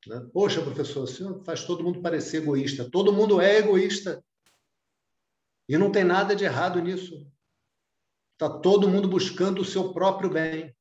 Né? 0.08 0.28
Poxa, 0.32 0.60
professor, 0.62 1.04
o 1.04 1.06
senhor 1.06 1.44
faz 1.44 1.64
todo 1.64 1.84
mundo 1.84 2.02
parecer 2.02 2.38
egoísta. 2.38 2.90
Todo 2.90 3.12
mundo 3.12 3.40
é 3.40 3.58
egoísta. 3.58 4.20
E 5.68 5.78
não 5.78 5.92
tem 5.92 6.02
nada 6.02 6.34
de 6.34 6.42
errado 6.42 6.82
nisso. 6.82 7.24
Está 8.32 8.50
todo 8.58 8.88
mundo 8.88 9.06
buscando 9.06 9.62
o 9.62 9.64
seu 9.64 9.92
próprio 9.92 10.28
bem. 10.28 10.76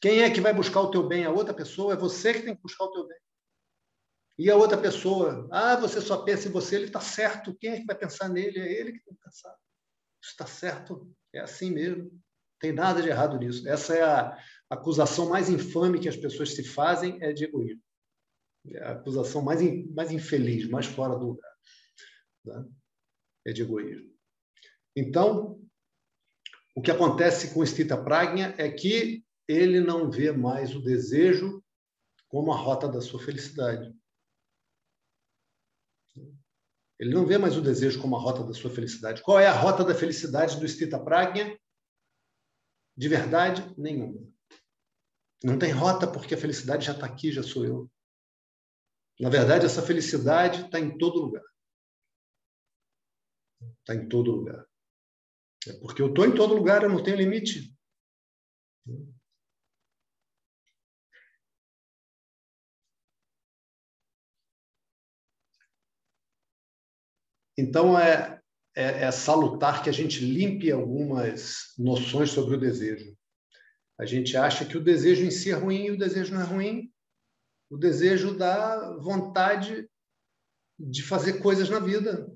Quem 0.00 0.22
é 0.22 0.30
que 0.30 0.40
vai 0.40 0.54
buscar 0.54 0.80
o 0.80 0.92
teu 0.92 1.02
bem? 1.02 1.24
A 1.24 1.32
outra 1.32 1.52
pessoa? 1.52 1.94
É 1.94 1.96
você 1.96 2.32
que 2.32 2.42
tem 2.42 2.54
que 2.54 2.62
buscar 2.62 2.84
o 2.84 2.92
teu 2.92 3.04
bem. 3.04 3.18
E 4.38 4.48
a 4.50 4.56
outra 4.56 4.78
pessoa? 4.78 5.48
Ah, 5.50 5.74
você 5.74 6.00
só 6.00 6.18
pensa 6.18 6.48
em 6.48 6.52
você, 6.52 6.76
ele 6.76 6.84
está 6.84 7.00
certo. 7.00 7.56
Quem 7.56 7.70
é 7.70 7.80
que 7.80 7.86
vai 7.86 7.96
pensar 7.96 8.28
nele? 8.28 8.60
É 8.60 8.80
ele 8.80 8.92
que 8.92 9.04
tem 9.04 9.14
que 9.14 9.20
pensar. 9.20 9.54
Isso 10.22 10.30
está 10.30 10.46
certo. 10.46 11.12
É 11.32 11.40
assim 11.40 11.72
mesmo. 11.72 12.10
Tem 12.60 12.72
nada 12.72 13.02
de 13.02 13.08
errado 13.08 13.36
nisso. 13.36 13.68
Essa 13.68 13.96
é 13.96 14.02
a 14.02 14.38
acusação 14.70 15.28
mais 15.28 15.48
infame 15.48 15.98
que 15.98 16.08
as 16.08 16.16
pessoas 16.16 16.54
se 16.54 16.62
fazem, 16.62 17.18
é 17.20 17.32
de 17.32 17.44
egoísmo. 17.44 17.82
É 18.68 18.82
a 18.84 18.92
acusação 18.92 19.42
mais, 19.42 19.60
in, 19.60 19.90
mais 19.92 20.12
infeliz, 20.12 20.68
mais 20.68 20.86
fora 20.86 21.16
do 21.16 21.26
lugar. 21.26 21.52
Tá? 22.44 22.64
É 23.44 23.52
de 23.52 23.62
egoísmo. 23.62 24.08
Então, 24.94 25.60
o 26.76 26.82
que 26.82 26.90
acontece 26.92 27.52
com 27.52 27.60
o 27.60 27.66
Stita 27.66 27.96
Pragna 27.96 28.54
é 28.56 28.70
que 28.70 29.24
ele 29.48 29.80
não 29.80 30.10
vê 30.10 30.30
mais 30.30 30.76
o 30.76 30.82
desejo 30.82 31.62
como 32.28 32.52
a 32.52 32.56
rota 32.56 32.88
da 32.88 33.00
sua 33.00 33.20
felicidade. 33.20 33.92
Ele 36.98 37.14
não 37.14 37.24
vê 37.24 37.38
mais 37.38 37.56
o 37.56 37.62
desejo 37.62 38.00
como 38.00 38.16
a 38.16 38.20
rota 38.20 38.42
da 38.42 38.52
sua 38.52 38.70
felicidade. 38.70 39.22
Qual 39.22 39.38
é 39.38 39.46
a 39.46 39.52
rota 39.52 39.84
da 39.84 39.94
felicidade 39.94 40.58
do 40.58 40.66
Stita 40.66 40.98
Pragna? 40.98 41.56
De 42.96 43.08
verdade, 43.08 43.62
nenhuma. 43.78 44.20
Não 45.44 45.56
tem 45.58 45.70
rota 45.70 46.10
porque 46.10 46.34
a 46.34 46.38
felicidade 46.38 46.84
já 46.84 46.92
está 46.92 47.06
aqui, 47.06 47.30
já 47.30 47.42
sou 47.42 47.64
eu. 47.64 47.90
Na 49.20 49.28
verdade, 49.28 49.66
essa 49.66 49.82
felicidade 49.82 50.62
está 50.62 50.80
em 50.80 50.98
todo 50.98 51.20
lugar. 51.20 51.44
Está 53.80 53.94
em 53.94 54.08
todo 54.08 54.32
lugar. 54.32 54.66
É 55.66 55.72
porque 55.80 56.02
eu 56.02 56.08
estou 56.08 56.24
em 56.24 56.34
todo 56.34 56.54
lugar, 56.54 56.82
eu 56.82 56.88
não 56.88 57.02
tenho 57.02 57.16
limite. 57.16 57.76
Então, 67.58 67.98
é, 67.98 68.40
é, 68.76 69.06
é, 69.06 69.10
salutar 69.10 69.82
que 69.82 69.90
a 69.90 69.92
gente 69.92 70.24
limpe 70.24 70.70
algumas 70.70 71.74
noções 71.76 72.30
sobre 72.30 72.54
o 72.54 72.60
desejo. 72.60 73.18
A 73.98 74.06
gente 74.06 74.36
acha 74.36 74.64
que 74.64 74.78
o 74.78 74.84
desejo 74.84 75.24
em 75.24 75.30
si 75.32 75.50
é 75.50 75.54
ruim 75.54 75.86
e 75.86 75.90
o 75.90 75.98
desejo 75.98 76.32
não 76.32 76.40
é 76.40 76.44
ruim. 76.44 76.92
O 77.68 77.76
desejo 77.76 78.38
dá 78.38 78.96
vontade 78.98 79.90
de 80.78 81.02
fazer 81.02 81.42
coisas 81.42 81.68
na 81.68 81.80
vida 81.80 82.32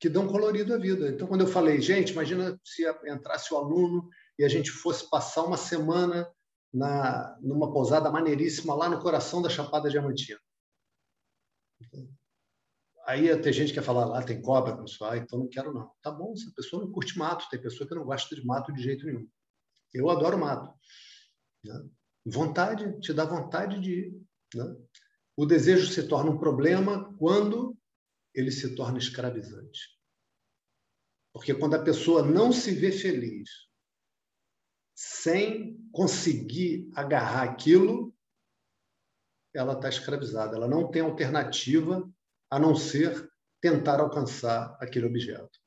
que 0.00 0.08
dão 0.08 0.26
colorido 0.26 0.72
à 0.72 0.78
vida. 0.78 1.10
Então, 1.10 1.28
quando 1.28 1.42
eu 1.42 1.46
falei, 1.46 1.82
gente, 1.82 2.12
imagina 2.12 2.58
se 2.64 2.88
entrasse 3.06 3.52
o 3.52 3.58
aluno 3.58 4.08
e 4.38 4.44
a 4.44 4.48
gente 4.48 4.70
fosse 4.70 5.10
passar 5.10 5.44
uma 5.44 5.58
semana 5.58 6.26
na 6.72 7.38
numa 7.42 7.70
pousada 7.70 8.10
maneiríssima 8.10 8.74
lá 8.74 8.88
no 8.88 9.02
coração 9.02 9.42
da 9.42 9.50
Chapada 9.50 9.90
Diamantina. 9.90 10.40
Aí 13.06 13.36
ter 13.40 13.52
gente 13.52 13.72
que 13.72 13.78
ia 13.78 13.82
falar, 13.82 14.06
lá 14.06 14.22
tem 14.22 14.40
cobra, 14.40 14.82
ah, 15.02 15.16
então 15.16 15.38
não 15.38 15.48
quero 15.48 15.74
não. 15.74 15.92
Tá 16.00 16.10
bom, 16.10 16.32
essa 16.32 16.50
pessoa 16.56 16.82
não 16.82 16.90
curte 16.90 17.18
mato, 17.18 17.48
tem 17.50 17.60
pessoa 17.60 17.86
que 17.86 17.94
não 17.94 18.04
gosta 18.04 18.34
de 18.34 18.44
mato 18.44 18.72
de 18.72 18.82
jeito 18.82 19.04
nenhum. 19.04 19.28
Eu 19.92 20.08
adoro 20.08 20.38
mato. 20.38 20.72
Né? 21.62 21.88
Vontade, 22.24 22.98
te 23.00 23.12
dá 23.12 23.26
vontade 23.26 23.78
de 23.80 23.92
ir. 23.92 24.22
Né? 24.54 24.76
O 25.36 25.44
desejo 25.44 25.92
se 25.92 26.08
torna 26.08 26.30
um 26.30 26.38
problema 26.38 27.14
quando 27.18 27.76
ele 28.34 28.50
se 28.50 28.74
torna 28.74 28.98
escravizante. 28.98 29.80
Porque 31.32 31.52
quando 31.52 31.74
a 31.74 31.82
pessoa 31.82 32.22
não 32.22 32.52
se 32.52 32.72
vê 32.72 32.90
feliz 32.90 33.50
sem 34.94 35.76
conseguir 35.92 36.88
agarrar 36.94 37.42
aquilo, 37.42 38.14
ela 39.52 39.74
está 39.74 39.88
escravizada. 39.88 40.56
Ela 40.56 40.68
não 40.68 40.90
tem 40.90 41.02
alternativa 41.02 42.08
a 42.54 42.58
não 42.60 42.76
ser 42.76 43.28
tentar 43.60 43.98
alcançar 43.98 44.76
aquele 44.80 45.06
objeto. 45.06 45.58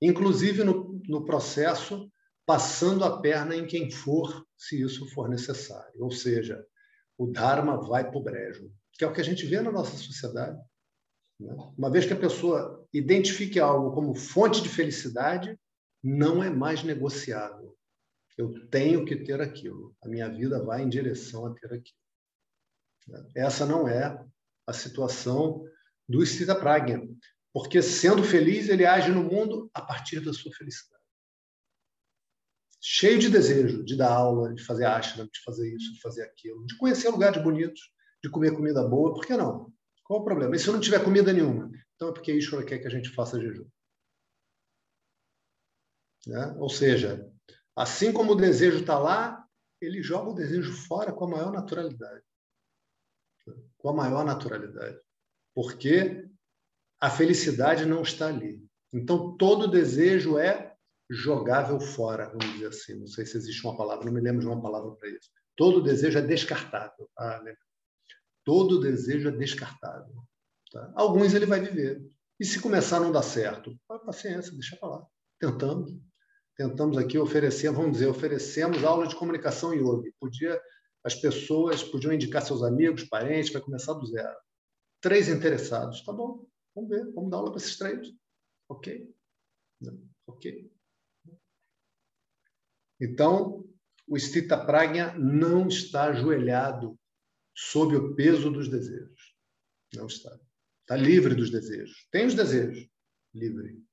Inclusive 0.00 0.62
no, 0.62 1.02
no 1.08 1.24
processo, 1.24 2.08
passando 2.46 3.04
a 3.04 3.20
perna 3.20 3.56
em 3.56 3.66
quem 3.66 3.90
for, 3.90 4.46
se 4.56 4.80
isso 4.80 5.04
for 5.12 5.28
necessário. 5.28 6.00
Ou 6.00 6.12
seja, 6.12 6.64
o 7.18 7.26
Dharma 7.26 7.76
vai 7.88 8.08
para 8.08 8.16
o 8.16 8.22
brejo, 8.22 8.70
que 8.92 9.02
é 9.02 9.08
o 9.08 9.12
que 9.12 9.20
a 9.20 9.24
gente 9.24 9.44
vê 9.46 9.60
na 9.60 9.72
nossa 9.72 9.96
sociedade. 9.96 10.56
Né? 11.40 11.56
Uma 11.76 11.90
vez 11.90 12.06
que 12.06 12.12
a 12.12 12.20
pessoa 12.20 12.86
identifique 12.94 13.58
algo 13.58 13.92
como 13.92 14.14
fonte 14.14 14.62
de 14.62 14.68
felicidade, 14.68 15.58
não 16.00 16.40
é 16.40 16.48
mais 16.48 16.84
negociável. 16.84 17.76
Eu 18.36 18.68
tenho 18.68 19.04
que 19.04 19.16
ter 19.16 19.40
aquilo. 19.40 19.92
A 20.00 20.06
minha 20.06 20.28
vida 20.28 20.62
vai 20.62 20.82
em 20.82 20.88
direção 20.88 21.46
a 21.46 21.52
ter 21.52 21.66
aquilo. 21.66 21.98
Essa 23.34 23.66
não 23.66 23.88
é 23.88 24.24
a 24.68 24.72
situação 24.72 25.66
do 26.08 26.24
Sita 26.24 26.54
Pragna, 26.54 27.06
porque 27.52 27.82
sendo 27.82 28.22
feliz, 28.22 28.68
ele 28.68 28.86
age 28.86 29.10
no 29.10 29.22
mundo 29.22 29.70
a 29.74 29.82
partir 29.82 30.20
da 30.20 30.32
sua 30.32 30.52
felicidade. 30.52 31.02
Cheio 32.80 33.18
de 33.18 33.28
desejo 33.28 33.84
de 33.84 33.96
dar 33.96 34.12
aula, 34.12 34.54
de 34.54 34.64
fazer 34.64 34.86
ashram, 34.86 35.26
de 35.26 35.42
fazer 35.44 35.74
isso, 35.74 35.92
de 35.92 36.00
fazer 36.00 36.22
aquilo, 36.22 36.64
de 36.64 36.76
conhecer 36.78 37.08
lugares 37.08 37.42
bonitos, 37.42 37.80
de 38.22 38.30
comer 38.30 38.54
comida 38.54 38.86
boa, 38.86 39.12
por 39.12 39.26
que 39.26 39.36
não? 39.36 39.72
Qual 40.04 40.20
o 40.20 40.24
problema? 40.24 40.56
E 40.56 40.58
se 40.58 40.70
não 40.70 40.80
tiver 40.80 41.04
comida 41.04 41.32
nenhuma? 41.32 41.70
Então 41.94 42.08
é 42.08 42.12
porque 42.12 42.32
Ishvara 42.32 42.64
quer 42.64 42.78
que 42.78 42.86
a 42.86 42.90
gente 42.90 43.10
faça 43.10 43.40
jejum. 43.40 43.68
Né? 46.26 46.54
Ou 46.58 46.68
seja, 46.68 47.30
assim 47.74 48.12
como 48.12 48.32
o 48.32 48.36
desejo 48.36 48.78
está 48.78 48.98
lá, 48.98 49.44
ele 49.80 50.02
joga 50.02 50.30
o 50.30 50.34
desejo 50.34 50.72
fora 50.72 51.12
com 51.12 51.24
a 51.24 51.28
maior 51.28 51.52
naturalidade. 51.52 52.24
Com 53.76 53.90
a 53.90 53.92
maior 53.92 54.24
naturalidade. 54.24 55.00
Porque 55.58 56.24
a 57.00 57.10
felicidade 57.10 57.84
não 57.84 58.02
está 58.02 58.28
ali. 58.28 58.64
Então, 58.92 59.36
todo 59.36 59.66
desejo 59.66 60.38
é 60.38 60.72
jogável 61.10 61.80
fora, 61.80 62.28
vamos 62.28 62.52
dizer 62.52 62.68
assim. 62.68 62.94
Não 62.94 63.08
sei 63.08 63.26
se 63.26 63.36
existe 63.36 63.66
uma 63.66 63.76
palavra, 63.76 64.04
não 64.04 64.12
me 64.12 64.20
lembro 64.20 64.42
de 64.42 64.46
uma 64.46 64.62
palavra 64.62 64.92
para 64.92 65.08
isso. 65.08 65.28
Todo 65.56 65.82
desejo 65.82 66.16
é 66.16 66.22
descartável. 66.22 67.10
Ah, 67.18 67.42
Todo 68.44 68.78
desejo 68.78 69.30
é 69.30 69.32
descartável. 69.32 70.14
Tá? 70.70 70.92
Alguns 70.94 71.34
ele 71.34 71.44
vai 71.44 71.58
viver. 71.58 72.08
E 72.38 72.44
se 72.44 72.60
começar 72.60 72.98
a 72.98 73.00
não 73.00 73.10
dar 73.10 73.22
certo, 73.22 73.76
paciência, 74.06 74.52
deixa 74.52 74.76
para 74.76 74.88
lá. 74.88 75.06
Tentamos. 75.40 75.92
Tentamos 76.56 76.96
aqui 76.98 77.18
oferecer, 77.18 77.72
vamos 77.72 77.94
dizer, 77.94 78.06
oferecemos 78.06 78.84
aula 78.84 79.08
de 79.08 79.16
comunicação 79.16 79.74
yoga. 79.74 80.08
Podia, 80.20 80.62
as 81.02 81.16
pessoas 81.16 81.82
podiam 81.82 82.12
indicar 82.12 82.42
seus 82.42 82.62
amigos, 82.62 83.02
parentes, 83.02 83.52
vai 83.52 83.60
começar 83.60 83.94
do 83.94 84.06
zero. 84.06 84.36
Três 85.00 85.28
interessados, 85.28 86.04
tá 86.04 86.12
bom, 86.12 86.46
vamos 86.74 86.90
ver, 86.90 87.12
vamos 87.12 87.30
dar 87.30 87.36
aula 87.38 87.50
para 87.50 87.60
esses 87.60 87.76
três. 87.76 88.08
Ok? 88.68 89.14
Ok. 90.26 90.72
Então, 93.00 93.64
o 94.06 94.18
Stita 94.18 94.64
Pragna 94.64 95.16
não 95.16 95.68
está 95.68 96.04
ajoelhado 96.04 96.98
sob 97.54 97.96
o 97.96 98.14
peso 98.14 98.50
dos 98.50 98.68
desejos. 98.68 99.36
Não 99.94 100.06
está. 100.06 100.38
Está 100.80 100.96
livre 100.96 101.34
dos 101.34 101.50
desejos. 101.50 102.08
Tem 102.10 102.26
os 102.26 102.34
desejos. 102.34 102.88
Livre. 103.34 103.84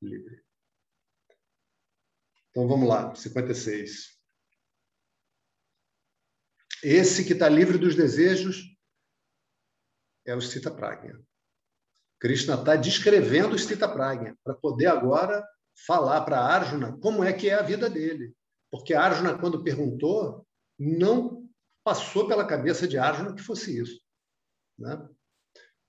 Livre. 0.00 0.42
Então 2.50 2.68
vamos 2.68 2.88
lá, 2.88 3.14
56. 3.14 4.20
Esse 6.82 7.24
que 7.24 7.32
está 7.32 7.48
livre 7.48 7.78
dos 7.78 7.94
desejos 7.94 8.71
é 10.24 10.34
o 10.34 10.40
Sita 10.40 10.70
Pragna. 10.70 11.20
Krishna 12.20 12.54
está 12.54 12.76
descrevendo 12.76 13.56
o 13.56 13.58
Sita 13.58 13.88
Pragna 13.88 14.36
para 14.44 14.54
poder 14.54 14.86
agora 14.86 15.44
falar 15.86 16.20
para 16.22 16.38
Arjuna 16.38 16.96
como 16.98 17.24
é 17.24 17.32
que 17.32 17.48
é 17.48 17.54
a 17.54 17.62
vida 17.62 17.90
dele. 17.90 18.34
Porque 18.70 18.94
Arjuna, 18.94 19.36
quando 19.36 19.64
perguntou, 19.64 20.46
não 20.78 21.48
passou 21.84 22.28
pela 22.28 22.46
cabeça 22.46 22.86
de 22.86 22.96
Arjuna 22.96 23.34
que 23.34 23.42
fosse 23.42 23.78
isso. 23.78 24.00
Né? 24.78 25.08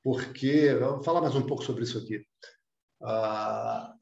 Porque, 0.03 0.73
vou 0.75 1.03
falar 1.03 1.21
mais 1.21 1.35
um 1.35 1.45
pouco 1.45 1.63
sobre 1.63 1.83
isso 1.83 1.97
aqui. 1.97 2.25
Ah, 3.01 3.95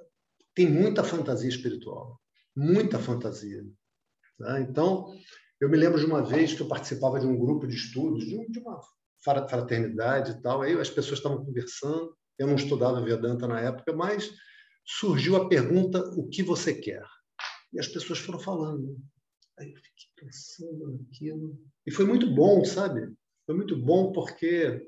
tem 0.56 0.70
muita 0.70 1.04
fantasia 1.04 1.50
espiritual, 1.50 2.20
muita 2.56 2.98
fantasia. 2.98 3.64
Né? 4.40 4.62
Então, 4.62 5.14
eu 5.60 5.70
me 5.70 5.78
lembro 5.78 6.00
de 6.00 6.06
uma 6.06 6.24
vez 6.24 6.54
que 6.54 6.62
eu 6.62 6.68
participava 6.68 7.20
de 7.20 7.28
um 7.28 7.38
grupo 7.38 7.68
de 7.68 7.76
estudos, 7.76 8.26
de 8.26 8.36
uma 8.36 8.46
fraternidade 9.24 10.32
e 10.32 10.42
tal, 10.42 10.62
aí 10.62 10.74
as 10.74 10.90
pessoas 10.90 11.20
estavam 11.20 11.46
conversando, 11.46 12.16
eu 12.38 12.48
não 12.48 12.56
estudava 12.56 13.04
Vedanta 13.04 13.48
na 13.48 13.60
época, 13.60 13.94
mas 13.94 14.32
surgiu 14.86 15.36
a 15.36 15.48
pergunta: 15.48 16.00
o 16.18 16.28
que 16.28 16.42
você 16.42 16.74
quer? 16.74 17.06
E 17.74 17.80
as 17.80 17.88
pessoas 17.88 18.20
foram 18.20 18.40
falando. 18.40 18.98
Aí 19.60 19.72
eu 19.72 19.78
fiquei 19.78 20.10
pensando 20.16 20.98
naquilo. 20.98 21.58
E 21.86 21.92
foi 21.92 22.06
muito 22.06 22.34
bom, 22.34 22.66
sabe? 22.66 23.14
foi 23.46 23.56
muito 23.56 23.78
bom 23.78 24.12
porque 24.12 24.88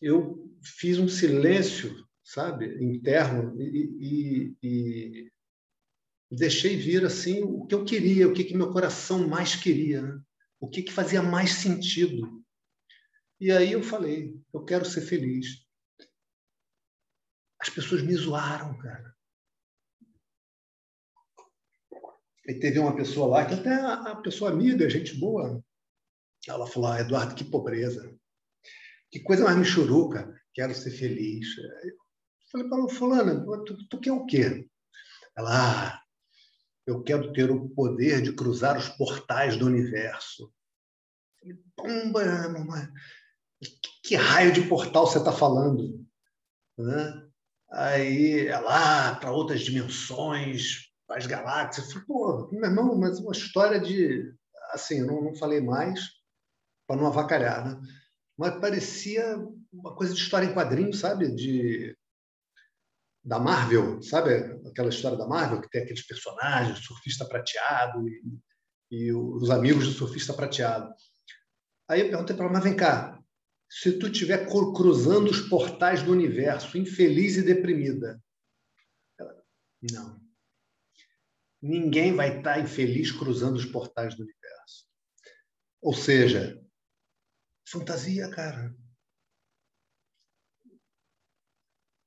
eu 0.00 0.50
fiz 0.62 0.98
um 0.98 1.08
silêncio, 1.08 2.06
sabe, 2.24 2.82
interno 2.82 3.60
e, 3.60 4.56
e, 4.62 5.30
e 6.30 6.36
deixei 6.36 6.76
vir 6.76 7.04
assim 7.04 7.42
o 7.42 7.66
que 7.66 7.74
eu 7.74 7.84
queria, 7.84 8.28
o 8.28 8.32
que, 8.32 8.44
que 8.44 8.56
meu 8.56 8.72
coração 8.72 9.28
mais 9.28 9.54
queria, 9.54 10.02
né? 10.02 10.20
o 10.60 10.68
que, 10.68 10.82
que 10.82 10.92
fazia 10.92 11.22
mais 11.22 11.52
sentido. 11.52 12.37
E 13.40 13.52
aí 13.52 13.72
eu 13.72 13.82
falei, 13.82 14.34
eu 14.52 14.64
quero 14.64 14.84
ser 14.84 15.02
feliz. 15.02 15.64
As 17.60 17.68
pessoas 17.68 18.02
me 18.02 18.14
zoaram, 18.14 18.76
cara. 18.78 19.16
E 22.46 22.54
teve 22.54 22.78
uma 22.78 22.96
pessoa 22.96 23.28
lá, 23.28 23.46
que 23.46 23.54
até 23.54 23.74
a 23.74 24.16
pessoa 24.16 24.50
amiga, 24.50 24.88
gente 24.88 25.14
boa, 25.14 25.62
ela 26.46 26.66
falou, 26.66 26.90
ah, 26.90 27.00
Eduardo, 27.00 27.34
que 27.34 27.44
pobreza. 27.44 28.16
Que 29.10 29.20
coisa 29.20 29.44
mais 29.44 29.56
michuruca, 29.56 30.34
quero 30.54 30.74
ser 30.74 30.90
feliz. 30.90 31.46
Eu 31.58 31.96
falei 32.50 32.68
para 32.68 32.78
ela, 32.78 32.88
fulana, 32.88 33.64
tu, 33.64 33.88
tu 33.88 34.00
quer 34.00 34.12
o 34.12 34.26
quê? 34.26 34.68
Ela, 35.36 35.50
ah, 35.50 36.02
eu 36.86 37.02
quero 37.02 37.32
ter 37.32 37.50
o 37.50 37.68
poder 37.68 38.22
de 38.22 38.32
cruzar 38.32 38.78
os 38.78 38.88
portais 38.88 39.56
do 39.56 39.66
universo. 39.66 40.52
Pomba, 41.76 42.48
mamãe, 42.48 42.88
que 44.02 44.14
raio 44.14 44.52
de 44.52 44.62
portal 44.62 45.06
você 45.06 45.18
está 45.18 45.32
falando? 45.32 46.04
Né? 46.78 47.28
Aí 47.70 48.46
ela, 48.46 49.10
ah, 49.10 49.16
para 49.16 49.32
outras 49.32 49.60
dimensões, 49.60 50.88
para 51.06 51.18
as 51.18 51.26
galáxias. 51.26 51.86
Eu 51.86 51.92
falei, 51.92 52.06
pô, 52.06 52.48
meu 52.52 52.70
irmão, 52.70 52.96
mas 52.96 53.18
uma 53.18 53.32
história 53.32 53.80
de. 53.80 54.32
Assim, 54.72 55.00
não, 55.00 55.22
não 55.22 55.34
falei 55.34 55.60
mais, 55.60 56.00
para 56.86 56.96
não 56.96 57.06
avacalhar, 57.06 57.64
né? 57.64 57.80
Mas 58.36 58.60
parecia 58.60 59.36
uma 59.72 59.96
coisa 59.96 60.14
de 60.14 60.20
história 60.20 60.46
em 60.46 60.54
quadrinhos, 60.54 61.00
sabe? 61.00 61.34
De 61.34 61.96
da 63.24 63.38
Marvel, 63.38 64.00
sabe 64.02 64.32
aquela 64.66 64.88
história 64.88 65.18
da 65.18 65.26
Marvel 65.26 65.60
que 65.60 65.68
tem 65.68 65.82
aqueles 65.82 66.06
personagens, 66.06 66.78
surfista 66.78 67.26
prateado 67.26 68.08
e, 68.08 68.22
e 68.90 69.12
os 69.12 69.50
amigos 69.50 69.86
do 69.86 69.92
surfista 69.92 70.32
prateado. 70.32 70.90
Aí 71.88 72.00
eu 72.00 72.08
perguntei 72.08 72.34
para 72.34 72.46
ela, 72.46 72.54
mas 72.54 72.64
vem 72.64 72.74
cá, 72.76 73.18
se 73.68 73.98
tu 73.98 74.06
estiver 74.06 74.46
cruzando 74.48 75.30
os 75.30 75.40
portais 75.40 76.02
do 76.02 76.12
universo, 76.12 76.78
infeliz 76.78 77.36
e 77.36 77.42
deprimida, 77.42 78.22
não. 79.92 80.20
Ninguém 81.60 82.14
vai 82.14 82.38
estar 82.38 82.60
infeliz 82.60 83.12
cruzando 83.12 83.56
os 83.56 83.66
portais 83.66 84.14
do 84.14 84.22
universo. 84.22 84.88
Ou 85.82 85.92
seja, 85.92 86.64
fantasia, 87.68 88.30
cara. 88.30 88.74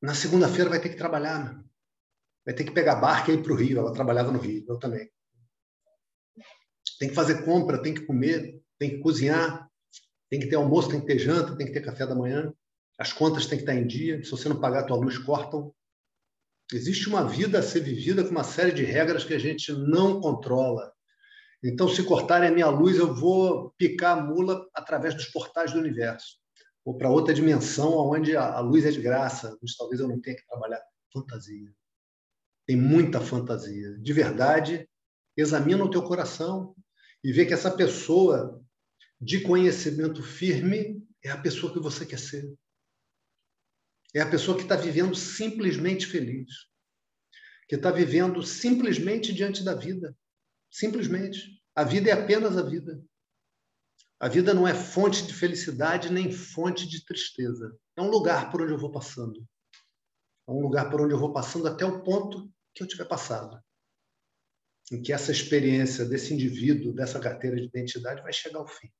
Na 0.01 0.16
segunda-feira 0.16 0.70
vai 0.70 0.82
ter 0.82 0.89
que 0.89 0.97
trabalhar, 0.97 1.43
né? 1.43 1.64
vai 2.43 2.55
ter 2.55 2.64
que 2.64 2.72
pegar 2.72 2.95
barca 2.95 3.32
e 3.32 3.36
ir 3.36 3.43
para 3.43 3.53
o 3.53 3.55
Rio. 3.55 3.78
Ela 3.78 3.93
trabalhava 3.93 4.32
no 4.32 4.39
Rio, 4.39 4.66
eu 4.68 4.80
também. 4.80 5.12
Tem 6.97 7.09
que 7.09 7.16
fazer 7.16 7.45
compra, 7.45 7.82
tem 7.82 7.93
que 7.93 8.05
comer, 8.05 8.62
tem 8.80 8.91
que 8.91 8.99
cozinhar, 8.99 9.71
tem 10.32 10.40
que 10.40 10.48
ter 10.48 10.56
almoço, 10.56 10.90
tem 10.90 11.02
que 11.02 11.06
ter 11.06 11.20
janta, 11.20 11.58
tem 11.58 11.68
que 11.68 11.74
ter 11.74 11.82
café 11.82 12.08
da 12.08 12.16
manhã. 12.16 12.54
As 12.98 13.12
contas 13.12 13.46
têm 13.46 13.58
que 13.58 13.64
estar 13.64 13.76
em 13.76 13.86
dia. 13.86 14.24
Se 14.24 14.32
você 14.32 14.48
não 14.48 14.62
pagar 14.62 14.80
a 14.80 14.84
tua 14.86 14.96
luz, 14.96 15.18
cortam. 15.18 15.76
Existe 16.72 17.10
uma 17.10 17.28
vida 17.28 17.60
a 17.60 17.62
ser 17.62 17.82
vivida 17.82 18.24
com 18.24 18.30
uma 18.30 18.46
série 18.46 18.72
de 18.72 18.86
regras 18.86 19.26
que 19.26 19.34
a 19.34 19.40
gente 19.40 19.74
não 19.74 20.22
controla. 20.22 20.90
Então, 21.62 21.90
se 21.90 22.02
cortarem 22.04 22.48
a 22.48 22.52
minha 22.52 22.70
luz, 22.70 22.98
eu 22.98 23.14
vou 23.14 23.72
picar 23.78 24.18
a 24.18 24.24
mula 24.24 24.66
através 24.74 25.14
dos 25.14 25.26
portais 25.26 25.74
do 25.74 25.80
universo 25.80 26.40
ou 26.86 26.98
para 26.98 27.10
outra 27.10 27.34
dimensão 27.34 27.92
onde 28.10 28.36
a, 28.36 28.60
luz 28.60 28.86
é 28.86 28.92
de 28.92 29.02
graça, 29.02 29.58
mas 29.62 29.76
talvez 29.76 30.00
eu 30.00 30.08
não 30.08 30.20
tenha 30.20 30.36
que 30.36 30.48
trabalhar. 30.48 30.82
Fantasia. 31.14 31.72
Tem 32.66 32.76
muita 32.76 33.20
fantasia. 33.20 33.98
De 34.00 34.14
verdade, 34.14 34.88
examina 35.36 35.84
o 35.84 35.90
teu 35.90 36.02
coração 36.02 36.74
e 37.24 37.32
vê 37.32 37.46
que 37.46 37.54
essa 37.54 37.70
pessoa 37.70 38.64
de 39.22 39.40
conhecimento 39.42 40.24
firme 40.24 41.08
é 41.24 41.30
a 41.30 41.40
pessoa 41.40 41.72
que 41.72 41.80
você 41.80 42.04
quer 42.08 42.18
ser. 42.18 42.52
É 44.16 44.20
a 44.20 44.30
pessoa 44.30 44.58
que 44.58 44.64
está 44.64 44.76
vivendo 44.76 45.16
simplesmente 45.16 46.08
feliz. 46.08 46.50
Que 47.70 47.76
está 47.76 47.92
vivendo 47.92 48.42
simplesmente 48.42 49.32
diante 49.32 49.64
da 49.64 49.76
vida. 49.76 50.18
Simplesmente. 50.72 51.62
A 51.76 51.84
vida 51.84 52.10
é 52.10 52.14
apenas 52.14 52.58
a 52.58 52.64
vida. 52.64 53.00
A 54.20 54.28
vida 54.28 54.56
não 54.56 54.68
é 54.68 54.74
fonte 54.74 55.26
de 55.26 55.34
felicidade 55.34 56.12
nem 56.12 56.32
fonte 56.32 56.88
de 56.88 57.06
tristeza. 57.06 57.78
É 57.96 58.02
um 58.02 58.10
lugar 58.10 58.52
por 58.52 58.64
onde 58.64 58.74
eu 58.74 58.80
vou 58.80 58.92
passando. 58.92 59.48
É 60.48 60.52
um 60.52 60.62
lugar 60.62 60.90
por 60.90 61.00
onde 61.00 61.14
eu 61.14 61.20
vou 61.20 61.32
passando 61.32 61.68
até 61.68 61.86
o 61.86 62.02
ponto 62.02 62.52
que 62.74 62.82
eu 62.82 62.88
tiver 62.88 63.06
passado. 63.06 63.64
Em 64.92 65.02
que 65.02 65.14
essa 65.14 65.32
experiência 65.32 66.06
desse 66.06 66.34
indivíduo, 66.34 66.92
dessa 66.92 67.20
carteira 67.20 67.56
de 67.56 67.68
identidade, 67.68 68.22
vai 68.24 68.34
chegar 68.34 68.60
ao 68.60 68.68
fim. 68.68 68.92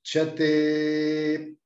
Chate. 0.05 1.57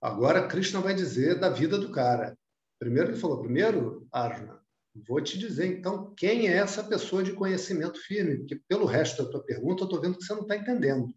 Agora 0.00 0.48
Krishna 0.48 0.80
vai 0.80 0.92
dizer 0.92 1.38
da 1.38 1.48
vida 1.48 1.78
do 1.78 1.92
cara. 1.92 2.36
Primeiro 2.80 3.10
ele 3.10 3.20
falou, 3.20 3.40
primeiro, 3.40 4.08
Arjuna, 4.10 4.60
vou 5.06 5.22
te 5.22 5.38
dizer 5.38 5.66
então 5.66 6.12
quem 6.16 6.48
é 6.48 6.56
essa 6.56 6.82
pessoa 6.82 7.22
de 7.22 7.32
conhecimento 7.32 8.00
firme, 8.00 8.38
porque 8.38 8.60
pelo 8.66 8.86
resto 8.86 9.22
da 9.22 9.30
tua 9.30 9.44
pergunta 9.44 9.82
eu 9.82 9.86
estou 9.86 10.00
vendo 10.00 10.18
que 10.18 10.24
você 10.24 10.34
não 10.34 10.42
está 10.42 10.56
entendendo. 10.56 11.14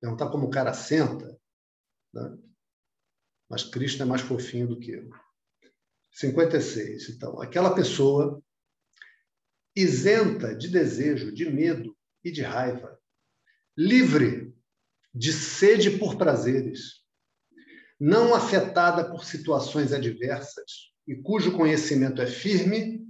Perguntar 0.00 0.26
tá 0.26 0.32
como 0.32 0.48
o 0.48 0.50
cara 0.50 0.74
senta. 0.74 1.38
Né? 2.12 2.36
Mas 3.48 3.62
Krishna 3.62 4.04
é 4.04 4.08
mais 4.08 4.22
fofinho 4.22 4.66
do 4.66 4.80
que 4.80 4.90
eu. 4.90 5.08
56, 6.10 7.10
então. 7.10 7.40
Aquela 7.40 7.72
pessoa 7.76 8.42
isenta 9.74 10.54
de 10.54 10.68
desejo, 10.68 11.32
de 11.32 11.50
medo 11.50 11.96
e 12.22 12.30
de 12.30 12.42
raiva, 12.42 12.98
livre 13.76 14.54
de 15.12 15.32
sede 15.32 15.98
por 15.98 16.16
prazeres, 16.16 17.04
não 17.98 18.34
afetada 18.34 19.10
por 19.10 19.24
situações 19.24 19.92
adversas, 19.92 20.92
e 21.06 21.16
cujo 21.16 21.56
conhecimento 21.56 22.20
é 22.22 22.26
firme, 22.26 23.04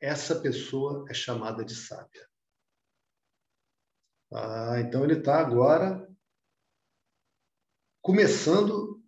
essa 0.00 0.40
pessoa 0.40 1.04
é 1.08 1.14
chamada 1.14 1.64
de 1.64 1.74
sábia. 1.74 2.28
Ah, 4.32 4.80
então 4.80 5.04
ele 5.04 5.18
está 5.18 5.40
agora 5.40 6.06
começando 8.02 9.02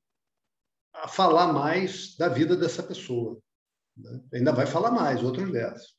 a 0.92 1.06
falar 1.06 1.52
mais 1.52 2.16
da 2.16 2.28
vida 2.28 2.56
dessa 2.56 2.82
pessoa. 2.82 3.40
Né? 3.96 4.20
Ainda 4.34 4.52
vai 4.52 4.66
falar 4.66 4.90
mais, 4.90 5.22
outros 5.22 5.50
versos. 5.50 5.97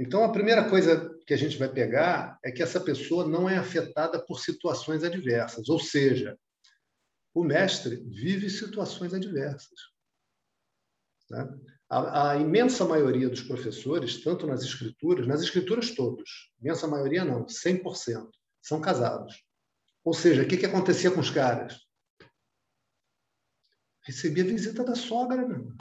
Então, 0.00 0.24
a 0.24 0.32
primeira 0.32 0.66
coisa 0.66 1.14
que 1.26 1.34
a 1.34 1.36
gente 1.36 1.58
vai 1.58 1.68
pegar 1.68 2.38
é 2.42 2.50
que 2.50 2.62
essa 2.62 2.80
pessoa 2.80 3.28
não 3.28 3.46
é 3.46 3.58
afetada 3.58 4.18
por 4.24 4.40
situações 4.40 5.04
adversas, 5.04 5.68
ou 5.68 5.78
seja, 5.78 6.38
o 7.34 7.44
mestre 7.44 7.96
vive 7.96 8.48
situações 8.48 9.12
adversas. 9.12 9.78
Né? 11.28 11.46
A, 11.86 12.30
a, 12.30 12.36
imensa 12.38 12.86
maioria 12.86 13.28
dos 13.28 13.42
professores, 13.42 14.22
tanto 14.24 14.46
nas 14.46 14.62
escrituras, 14.62 15.26
nas 15.26 15.42
escrituras 15.42 15.94
todos, 15.94 16.50
imensa 16.62 16.88
maioria 16.88 17.22
não, 17.22 17.44
100%, 17.44 18.30
são 18.62 18.80
casados. 18.80 19.44
Ou 20.02 20.14
seja, 20.14 20.44
o 20.44 20.48
que, 20.48 20.56
que 20.56 20.66
acontecia 20.66 21.10
com 21.10 21.20
os 21.20 21.28
caras? 21.28 21.78
Recebia 24.02 24.44
visita 24.44 24.82
da 24.82 24.94
sogra, 24.94 25.46
meu. 25.46 25.74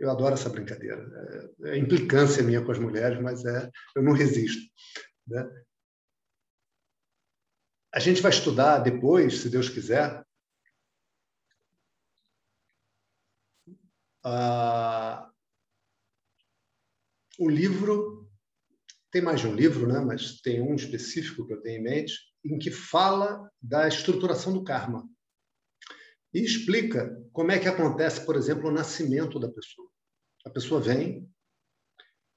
Eu 0.00 0.10
adoro 0.10 0.32
essa 0.32 0.48
brincadeira. 0.48 1.52
É, 1.62 1.72
é 1.72 1.78
implicância 1.78 2.42
minha 2.42 2.64
com 2.64 2.72
as 2.72 2.78
mulheres, 2.78 3.20
mas 3.20 3.44
é, 3.44 3.70
eu 3.94 4.02
não 4.02 4.14
resisto. 4.14 4.62
Né? 5.28 5.46
A 7.92 8.00
gente 8.00 8.22
vai 8.22 8.30
estudar 8.30 8.78
depois, 8.78 9.42
se 9.42 9.50
Deus 9.50 9.68
quiser, 9.68 10.24
uh, 14.24 15.30
o 17.38 17.50
livro 17.50 18.26
tem 19.10 19.20
mais 19.20 19.40
de 19.40 19.48
um 19.48 19.54
livro, 19.54 19.86
né? 19.86 20.00
mas 20.00 20.40
tem 20.40 20.62
um 20.62 20.74
específico 20.74 21.46
que 21.46 21.52
eu 21.52 21.60
tenho 21.60 21.78
em 21.78 21.82
mente, 21.82 22.14
em 22.42 22.58
que 22.58 22.70
fala 22.70 23.50
da 23.60 23.86
estruturação 23.86 24.50
do 24.54 24.64
karma. 24.64 25.06
E 26.32 26.40
explica 26.40 27.16
como 27.32 27.50
é 27.50 27.58
que 27.58 27.68
acontece, 27.68 28.24
por 28.24 28.36
exemplo, 28.36 28.68
o 28.68 28.72
nascimento 28.72 29.38
da 29.38 29.48
pessoa. 29.48 29.90
A 30.46 30.50
pessoa 30.50 30.80
vem 30.80 31.28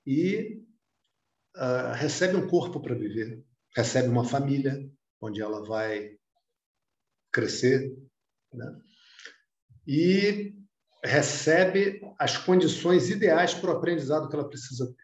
e 0.05 0.63
uh, 1.55 1.93
recebe 1.95 2.35
um 2.35 2.47
corpo 2.47 2.81
para 2.81 2.95
viver, 2.95 3.43
recebe 3.75 4.09
uma 4.09 4.25
família 4.25 4.91
onde 5.21 5.41
ela 5.41 5.65
vai 5.65 6.17
crescer, 7.31 7.95
né? 8.51 8.81
e 9.87 10.55
recebe 11.03 12.01
as 12.17 12.37
condições 12.37 13.09
ideais 13.09 13.53
para 13.53 13.73
o 13.73 13.77
aprendizado 13.77 14.29
que 14.29 14.35
ela 14.35 14.47
precisa 14.47 14.87
ter. 14.87 15.03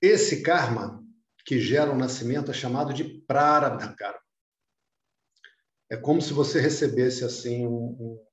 Esse 0.00 0.42
karma 0.42 1.02
que 1.44 1.60
gera 1.60 1.90
o 1.90 1.98
nascimento 1.98 2.50
é 2.50 2.54
chamado 2.54 2.92
de 2.92 3.04
prarabdha 3.04 3.94
karma. 3.94 4.23
É 5.90 5.96
como 5.96 6.20
se 6.20 6.32
você 6.32 6.60
recebesse 6.60 7.24
assim 7.24 7.66
um, 7.66 7.72
um, 8.00 8.26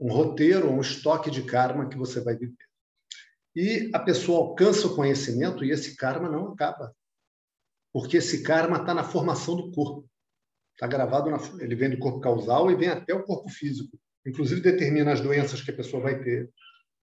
um 0.00 0.12
roteiro, 0.12 0.70
um 0.70 0.80
estoque 0.80 1.30
de 1.30 1.42
karma 1.42 1.88
que 1.88 1.96
você 1.96 2.20
vai 2.20 2.36
viver. 2.36 2.56
E 3.54 3.90
a 3.92 3.98
pessoa 3.98 4.38
alcança 4.38 4.86
o 4.86 4.94
conhecimento 4.94 5.64
e 5.64 5.70
esse 5.70 5.96
karma 5.96 6.28
não 6.28 6.52
acaba. 6.52 6.94
Porque 7.92 8.18
esse 8.18 8.42
karma 8.42 8.78
está 8.78 8.94
na 8.94 9.02
formação 9.02 9.56
do 9.56 9.72
corpo. 9.72 10.08
Está 10.74 10.86
gravado, 10.86 11.30
na, 11.30 11.38
ele 11.62 11.74
vem 11.74 11.90
do 11.90 11.98
corpo 11.98 12.20
causal 12.20 12.70
e 12.70 12.76
vem 12.76 12.88
até 12.88 13.12
o 13.12 13.24
corpo 13.24 13.48
físico. 13.48 13.98
Inclusive 14.26 14.60
determina 14.60 15.12
as 15.12 15.20
doenças 15.20 15.60
que 15.60 15.70
a 15.70 15.76
pessoa 15.76 16.02
vai 16.02 16.22
ter, 16.22 16.50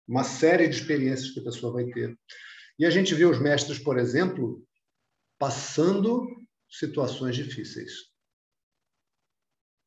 uma 0.07 0.24
série 0.24 0.68
de 0.68 0.74
experiências 0.74 1.30
que 1.30 1.41
a 1.41 1.45
pessoa 1.45 1.72
vai 1.72 1.87
ter. 1.87 2.18
E 2.78 2.85
a 2.85 2.91
gente 2.91 3.14
vê 3.14 3.24
os 3.24 3.39
mestres, 3.39 3.78
por 3.78 3.99
exemplo, 3.99 4.66
passando 5.39 6.26
situações 6.68 7.37
difíceis. 7.37 8.12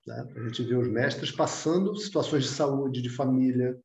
Né? 0.06 0.28
A 0.36 0.40
gente 0.48 0.64
vê 0.64 0.76
os 0.76 0.88
mestres 0.88 1.32
passando 1.32 1.96
situações 1.98 2.44
de 2.44 2.50
saúde, 2.50 3.02
de 3.02 3.10
família, 3.10 3.80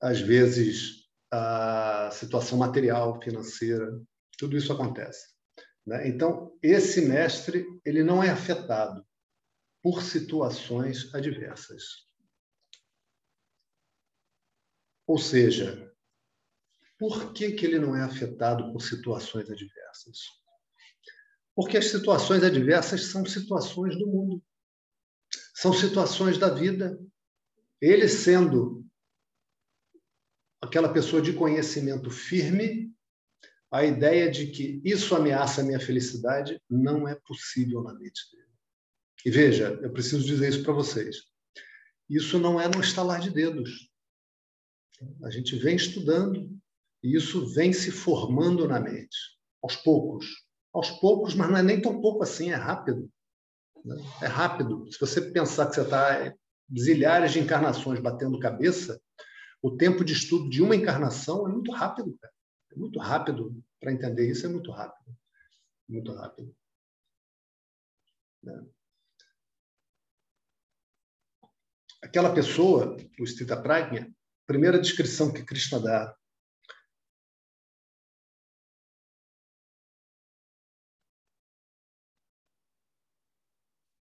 às 0.00 0.20
vezes 0.20 1.04
a 1.30 2.10
situação 2.12 2.58
material, 2.58 3.20
financeira, 3.20 4.00
tudo 4.38 4.56
isso 4.56 4.72
acontece. 4.72 5.34
Né? 5.86 6.08
Então, 6.08 6.56
esse 6.62 7.02
mestre 7.02 7.66
ele 7.84 8.02
não 8.02 8.22
é 8.22 8.30
afetado 8.30 9.04
por 9.82 10.02
situações 10.02 11.14
adversas. 11.14 11.84
Ou 15.06 15.18
seja, 15.18 15.92
por 16.98 17.32
que, 17.32 17.52
que 17.52 17.66
ele 17.66 17.78
não 17.78 17.94
é 17.94 18.02
afetado 18.02 18.72
por 18.72 18.80
situações 18.80 19.50
adversas? 19.50 20.43
Porque 21.54 21.76
as 21.76 21.86
situações 21.86 22.42
adversas 22.42 23.06
são 23.06 23.24
situações 23.24 23.96
do 23.96 24.06
mundo, 24.06 24.42
são 25.54 25.72
situações 25.72 26.36
da 26.36 26.48
vida. 26.48 26.98
Ele 27.80 28.08
sendo 28.08 28.84
aquela 30.60 30.92
pessoa 30.92 31.22
de 31.22 31.32
conhecimento 31.32 32.10
firme, 32.10 32.92
a 33.70 33.84
ideia 33.84 34.30
de 34.30 34.48
que 34.48 34.80
isso 34.84 35.14
ameaça 35.14 35.60
a 35.60 35.64
minha 35.64 35.80
felicidade 35.80 36.60
não 36.70 37.08
é 37.08 37.14
possível 37.14 37.82
na 37.82 37.92
mente 37.94 38.22
dele. 38.32 38.44
E 39.24 39.30
veja, 39.30 39.78
eu 39.82 39.92
preciso 39.92 40.24
dizer 40.24 40.48
isso 40.48 40.62
para 40.62 40.72
vocês. 40.72 41.16
Isso 42.08 42.38
não 42.38 42.60
é 42.60 42.68
no 42.68 42.80
estalar 42.80 43.20
de 43.20 43.30
dedos. 43.30 43.90
A 45.24 45.30
gente 45.30 45.56
vem 45.56 45.76
estudando 45.76 46.50
e 47.02 47.16
isso 47.16 47.46
vem 47.52 47.72
se 47.72 47.90
formando 47.90 48.68
na 48.68 48.78
mente, 48.78 49.16
aos 49.62 49.76
poucos. 49.76 50.26
Aos 50.74 50.90
poucos, 50.90 51.34
mas 51.34 51.48
não 51.48 51.56
é 51.56 51.62
nem 51.62 51.80
tão 51.80 52.00
pouco 52.00 52.22
assim, 52.24 52.50
é 52.50 52.56
rápido. 52.56 53.08
Né? 53.84 53.96
É 54.22 54.26
rápido. 54.26 54.90
Se 54.90 54.98
você 54.98 55.20
pensar 55.20 55.68
que 55.68 55.76
você 55.76 55.82
está 55.82 56.34
zilhares 56.76 57.32
de 57.32 57.38
encarnações 57.38 58.00
batendo 58.00 58.40
cabeça, 58.40 59.00
o 59.62 59.76
tempo 59.76 60.04
de 60.04 60.12
estudo 60.12 60.50
de 60.50 60.60
uma 60.62 60.74
encarnação 60.74 61.46
é 61.46 61.50
muito 61.50 61.70
rápido, 61.70 62.16
cara. 62.20 62.34
É 62.72 62.76
muito 62.76 62.98
rápido. 62.98 63.62
Para 63.80 63.92
entender 63.92 64.28
isso, 64.28 64.46
é 64.46 64.48
muito 64.48 64.70
rápido. 64.70 65.16
Muito 65.88 66.12
rápido. 66.12 66.54
Né? 68.42 68.66
Aquela 72.02 72.34
pessoa, 72.34 72.96
o 73.18 73.26
Stita 73.26 73.60
Prajna, 73.60 74.12
primeira 74.46 74.78
descrição 74.78 75.32
que 75.32 75.42
Krishna 75.42 75.80
dá 75.80 76.16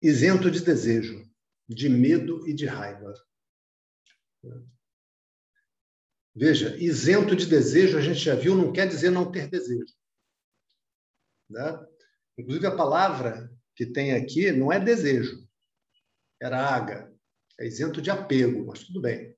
isento 0.05 0.51
de 0.51 0.61
desejo, 0.61 1.27
de 1.67 1.89
medo 1.89 2.47
e 2.47 2.53
de 2.53 2.67
raiva. 2.67 3.15
Veja, 6.35 6.77
isento 6.77 7.35
de 7.35 7.47
desejo, 7.47 7.97
a 7.97 8.03
gente 8.03 8.19
já 8.19 8.35
viu, 8.35 8.55
não 8.55 8.71
quer 8.71 8.87
dizer 8.87 9.09
não 9.09 9.33
ter 9.33 9.49
desejo. 9.49 9.95
Né? 11.49 11.87
Inclusive, 12.37 12.67
a 12.67 12.77
palavra 12.77 13.51
que 13.75 13.87
tem 13.87 14.13
aqui 14.13 14.53
não 14.53 14.71
é 14.71 14.79
desejo, 14.79 15.49
era 16.39 16.75
aga, 16.75 17.11
é 17.59 17.67
isento 17.67 18.03
de 18.03 18.11
apego, 18.11 18.67
mas 18.67 18.85
tudo 18.85 19.01
bem. 19.01 19.35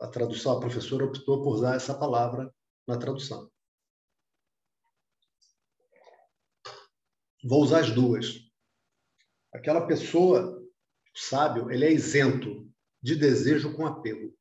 A 0.00 0.08
tradução, 0.08 0.56
a 0.56 0.60
professora 0.60 1.04
optou 1.04 1.44
por 1.44 1.54
usar 1.54 1.76
essa 1.76 1.96
palavra 1.96 2.52
na 2.88 2.98
tradução. 2.98 3.48
Vou 7.44 7.62
usar 7.62 7.80
as 7.80 7.90
duas. 7.92 8.52
Aquela 9.54 9.86
pessoa, 9.86 10.60
sábio, 11.14 11.70
ele 11.70 11.84
é 11.84 11.92
isento 11.92 12.68
de 13.00 13.14
desejo 13.14 13.72
com 13.76 13.86
apego. 13.86 14.36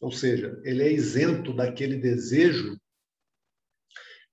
Ou 0.00 0.10
seja, 0.10 0.60
ele 0.64 0.82
é 0.82 0.92
isento 0.92 1.54
daquele 1.54 1.96
desejo 1.96 2.76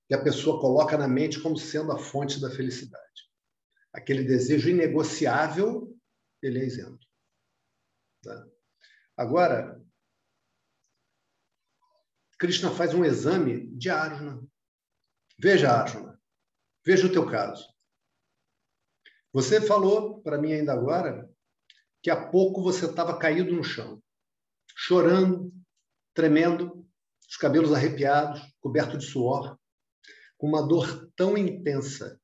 que 0.08 0.14
a 0.14 0.22
pessoa 0.22 0.60
coloca 0.60 0.98
na 0.98 1.06
mente 1.06 1.40
como 1.40 1.56
sendo 1.56 1.92
a 1.92 1.98
fonte 1.98 2.40
da 2.40 2.50
felicidade. 2.50 3.04
Aquele 3.92 4.24
desejo 4.24 4.68
inegociável, 4.68 5.96
ele 6.42 6.58
é 6.58 6.64
isento. 6.64 7.06
Tá? 8.20 8.46
Agora, 9.16 9.80
Krishna 12.38 12.70
faz 12.70 12.92
um 12.92 13.04
exame 13.04 13.68
de 13.76 13.88
Arjuna. 13.88 14.44
Veja, 15.38 15.70
Arjuna, 15.70 16.20
veja 16.84 17.06
o 17.06 17.12
teu 17.12 17.26
caso. 17.30 17.73
Você 19.34 19.60
falou 19.60 20.22
para 20.22 20.38
mim 20.38 20.52
ainda 20.52 20.72
agora 20.72 21.28
que 22.00 22.08
há 22.08 22.28
pouco 22.30 22.62
você 22.62 22.86
estava 22.86 23.18
caído 23.18 23.52
no 23.52 23.64
chão 23.64 24.00
chorando, 24.76 25.52
tremendo, 26.14 26.86
os 27.28 27.36
cabelos 27.36 27.72
arrepiados, 27.72 28.40
coberto 28.60 28.96
de 28.96 29.04
suor, 29.04 29.58
com 30.36 30.46
uma 30.46 30.66
dor 30.66 31.10
tão 31.16 31.36
intensa, 31.36 32.20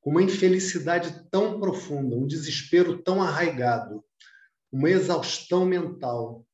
com 0.00 0.10
uma 0.10 0.22
infelicidade 0.22 1.28
tão 1.30 1.58
profunda, 1.58 2.14
um 2.14 2.26
desespero 2.26 3.02
tão 3.02 3.22
arraigado, 3.22 4.04
uma 4.70 4.90
exaustão 4.90 5.64
mental 5.64 6.46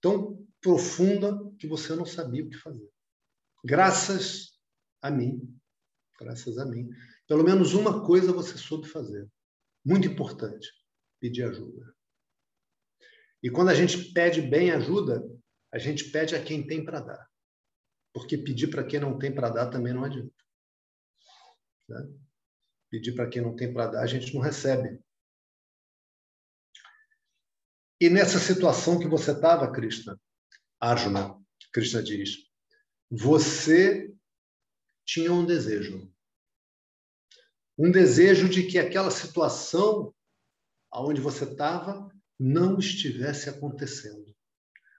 tão 0.00 0.46
profunda 0.62 1.38
que 1.58 1.66
você 1.66 1.94
não 1.94 2.06
sabia 2.06 2.44
o 2.44 2.48
que 2.48 2.56
fazer. 2.56 2.90
Graças 3.62 4.58
a 5.02 5.10
mim, 5.10 5.58
graças 6.18 6.56
a 6.58 6.64
mim, 6.64 6.88
pelo 7.26 7.44
menos 7.44 7.74
uma 7.74 8.04
coisa 8.04 8.32
você 8.32 8.56
soube 8.56 8.88
fazer, 8.88 9.28
muito 9.84 10.06
importante: 10.06 10.68
pedir 11.20 11.44
ajuda. 11.44 11.94
E 13.42 13.50
quando 13.50 13.68
a 13.68 13.74
gente 13.74 14.12
pede 14.12 14.42
bem 14.42 14.70
ajuda, 14.70 15.22
a 15.72 15.78
gente 15.78 16.10
pede 16.10 16.34
a 16.34 16.42
quem 16.42 16.66
tem 16.66 16.84
para 16.84 17.00
dar. 17.00 17.30
Porque 18.12 18.38
pedir 18.38 18.68
para 18.68 18.84
quem 18.84 18.98
não 18.98 19.18
tem 19.18 19.34
para 19.34 19.50
dar 19.50 19.70
também 19.70 19.92
não 19.92 20.04
adianta. 20.04 20.32
Né? 21.88 22.08
Pedir 22.90 23.14
para 23.14 23.28
quem 23.28 23.42
não 23.42 23.54
tem 23.54 23.72
para 23.72 23.88
dar, 23.88 24.02
a 24.02 24.06
gente 24.06 24.34
não 24.34 24.40
recebe. 24.40 25.00
E 28.00 28.08
nessa 28.10 28.38
situação 28.38 28.98
que 28.98 29.08
você 29.08 29.32
estava, 29.32 29.70
Krishna, 29.72 30.20
Arjuna, 30.80 31.38
Krishna 31.72 32.02
diz, 32.02 32.50
você 33.10 34.14
tinha 35.04 35.32
um 35.32 35.46
desejo. 35.46 36.12
Um 37.78 37.90
desejo 37.90 38.48
de 38.48 38.62
que 38.62 38.78
aquela 38.78 39.10
situação 39.10 40.14
aonde 40.90 41.20
você 41.20 41.44
estava 41.44 42.10
não 42.38 42.78
estivesse 42.78 43.50
acontecendo. 43.50 44.34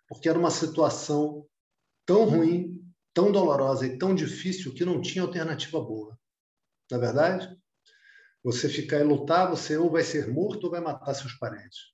Porque 0.08 0.30
era 0.30 0.38
uma 0.38 0.52
situação 0.52 1.48
tão 2.06 2.26
ruim, 2.26 2.82
tão 3.14 3.32
dolorosa 3.32 3.86
e 3.86 3.98
tão 3.98 4.14
difícil 4.14 4.74
que 4.74 4.86
não 4.86 5.02
tinha 5.02 5.24
alternativa 5.24 5.82
boa. 5.82 6.18
Na 6.90 6.98
é 6.98 7.00
verdade? 7.00 7.58
Você 8.44 8.70
ficar 8.70 9.00
e 9.00 9.04
lutar, 9.04 9.50
você 9.50 9.76
ou 9.76 9.90
vai 9.90 10.04
ser 10.04 10.28
morto 10.32 10.66
ou 10.66 10.72
vai 10.72 10.80
matar 10.80 11.14
seus 11.14 11.34
parentes. 11.34 11.94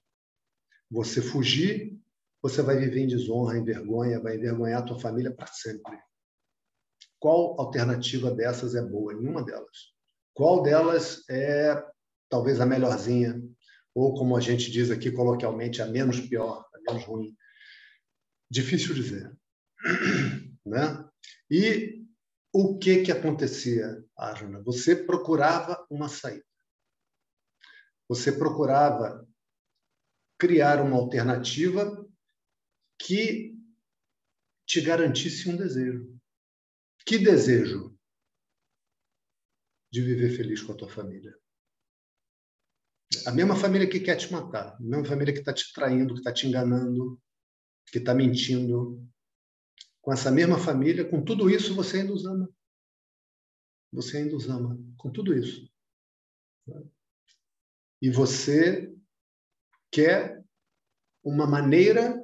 Você 0.91 1.21
fugir, 1.21 1.97
você 2.41 2.61
vai 2.61 2.77
viver 2.77 2.99
em 2.99 3.07
desonra, 3.07 3.57
em 3.57 3.63
vergonha, 3.63 4.21
vai 4.21 4.36
envergonhar 4.36 4.81
a 4.81 4.86
tua 4.86 4.99
família 4.99 5.34
para 5.34 5.47
sempre. 5.47 5.97
Qual 7.17 7.59
alternativa 7.59 8.29
dessas 8.29 8.75
é 8.75 8.81
boa? 8.81 9.13
Nenhuma 9.13 9.43
delas. 9.43 9.92
Qual 10.34 10.63
delas 10.63 11.23
é 11.29 11.75
talvez 12.29 12.59
a 12.59 12.65
melhorzinha? 12.65 13.41
Ou, 13.93 14.15
como 14.15 14.36
a 14.36 14.41
gente 14.41 14.71
diz 14.71 14.89
aqui 14.89 15.11
coloquialmente, 15.11 15.81
a 15.81 15.86
menos 15.86 16.19
pior, 16.19 16.65
a 16.73 16.91
menos 16.91 17.05
ruim? 17.05 17.38
Difícil 18.49 18.93
dizer. 18.93 19.36
Né? 20.65 21.05
E 21.51 22.05
o 22.53 22.79
que, 22.79 23.03
que 23.03 23.11
acontecia, 23.11 24.01
Arjuna? 24.15 24.61
Você 24.61 24.95
procurava 24.95 25.86
uma 25.89 26.07
saída. 26.07 26.45
Você 28.07 28.31
procurava 28.31 29.27
criar 30.39 30.81
uma 30.81 30.95
alternativa 30.95 32.07
que 32.97 33.57
te 34.65 34.79
garantisse 34.79 35.49
um 35.49 35.57
desejo. 35.57 36.17
Que 37.05 37.17
desejo? 37.17 37.92
De 39.93 40.01
viver 40.01 40.35
feliz 40.35 40.59
com 40.59 40.71
a 40.71 40.75
tua 40.75 40.89
família. 40.89 41.37
A 43.27 43.31
mesma 43.31 43.55
família 43.55 43.87
que 43.87 43.99
quer 43.99 44.15
te 44.15 44.31
matar, 44.31 44.75
a 44.75 44.79
mesma 44.79 45.05
família 45.05 45.31
que 45.31 45.41
está 45.41 45.53
te 45.53 45.71
traindo, 45.71 46.15
que 46.15 46.19
está 46.19 46.33
te 46.33 46.47
enganando, 46.47 47.21
que 47.91 47.99
está 47.99 48.15
mentindo. 48.15 49.07
Com 50.01 50.11
essa 50.11 50.31
mesma 50.31 50.57
família, 50.57 51.07
com 51.07 51.23
tudo 51.23 51.47
isso, 51.47 51.75
você 51.75 51.99
ainda 51.99 52.11
os 52.11 52.25
ama. 52.25 52.49
Você 53.91 54.17
ainda 54.17 54.35
os 54.35 54.49
ama, 54.49 54.83
com 54.97 55.11
tudo 55.11 55.31
isso. 55.31 55.71
E 58.01 58.09
você 58.09 58.91
quer 59.91 60.43
uma 61.23 61.45
maneira 61.45 62.19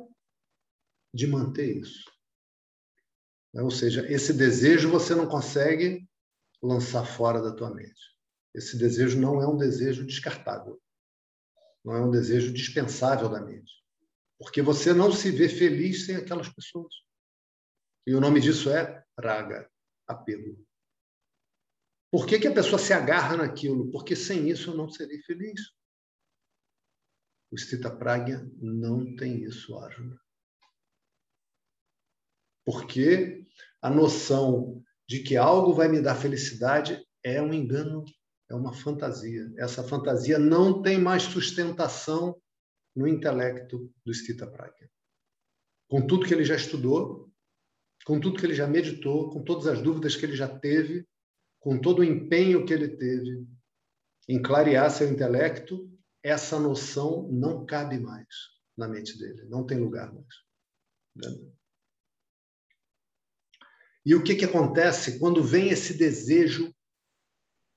de 1.14 1.28
manter 1.28 1.78
isso. 1.78 2.04
Ou 3.54 3.70
seja, 3.70 4.12
esse 4.12 4.34
desejo 4.34 4.90
você 4.90 5.14
não 5.14 5.28
consegue 5.28 6.09
lançar 6.62 7.06
fora 7.06 7.42
da 7.42 7.54
tua 7.54 7.74
mente. 7.74 8.18
Esse 8.54 8.78
desejo 8.78 9.20
não 9.20 9.42
é 9.42 9.48
um 9.48 9.58
desejo 9.58 10.06
descartável. 10.06 10.82
Não 11.84 11.94
é 11.94 12.02
um 12.02 12.12
desejo 12.12 12.52
dispensável 12.52 13.30
da 13.30 13.42
mente. 13.42 13.74
Porque 14.38 14.62
você 14.62 14.94
não 14.94 15.12
se 15.12 15.32
vê 15.32 15.48
feliz 15.48 16.06
sem 16.06 16.16
aquelas 16.16 16.50
pessoas. 16.50 16.94
E 18.06 18.14
o 18.16 18.22
nome 18.22 18.40
disso 18.40 18.70
é 18.70 19.06
raga, 19.20 19.70
apego. 20.08 20.66
Por 22.12 22.26
que, 22.26 22.40
que 22.40 22.48
a 22.48 22.54
pessoa 22.54 22.80
se 22.80 22.92
agarra 22.92 23.38
naquilo? 23.38 23.92
Porque 23.92 24.16
sem 24.16 24.50
isso 24.50 24.72
eu 24.72 24.76
não 24.76 24.90
serei 24.90 25.22
feliz. 25.22 25.62
O 27.52 27.58
Stita 27.58 27.96
Pragya 27.96 28.50
não 28.58 29.16
tem 29.16 29.44
isso, 29.44 29.78
Arjuna. 29.78 30.20
Porque 32.66 33.48
a 33.82 33.90
noção 33.90 34.84
de 35.10 35.24
que 35.24 35.36
algo 35.36 35.74
vai 35.74 35.88
me 35.88 36.00
dar 36.00 36.14
felicidade 36.14 37.04
é 37.24 37.42
um 37.42 37.52
engano, 37.52 38.06
é 38.48 38.54
uma 38.54 38.72
fantasia. 38.72 39.52
Essa 39.58 39.84
fantasia 39.84 40.38
não 40.38 40.84
tem 40.84 41.00
mais 41.00 41.24
sustentação 41.24 42.40
no 42.96 43.08
intelecto 43.08 43.92
do 44.06 44.14
Stita 44.14 44.46
Pragya. 44.46 44.88
Com 45.90 46.06
tudo 46.06 46.28
que 46.28 46.34
ele 46.34 46.46
já 46.46 46.56
estudou, 46.56 47.28
com 48.06 48.20
tudo 48.20 48.40
que 48.40 48.46
ele 48.46 48.54
já 48.54 48.68
meditou, 48.68 49.32
com 49.32 49.44
todas 49.44 49.66
as 49.66 49.82
dúvidas 49.82 50.16
que 50.16 50.24
ele 50.24 50.36
já 50.36 50.48
teve, 50.48 51.08
com 51.60 51.82
todo 51.82 52.00
o 52.00 52.04
empenho 52.04 52.64
que 52.64 52.72
ele 52.72 52.90
teve 52.90 53.48
em 54.28 54.40
clarear 54.40 54.92
seu 54.92 55.10
intelecto, 55.10 55.92
essa 56.22 56.60
noção 56.60 57.28
não 57.32 57.66
cabe 57.66 57.98
mais 57.98 58.28
na 58.78 58.88
mente 58.88 59.18
dele, 59.18 59.44
não 59.46 59.66
tem 59.66 59.80
lugar 59.80 60.14
mais. 60.14 61.48
E 64.10 64.16
o 64.16 64.24
que, 64.24 64.36
que 64.36 64.46
acontece 64.46 65.20
quando 65.20 65.44
vem 65.44 65.70
esse 65.70 65.94
desejo 65.94 66.76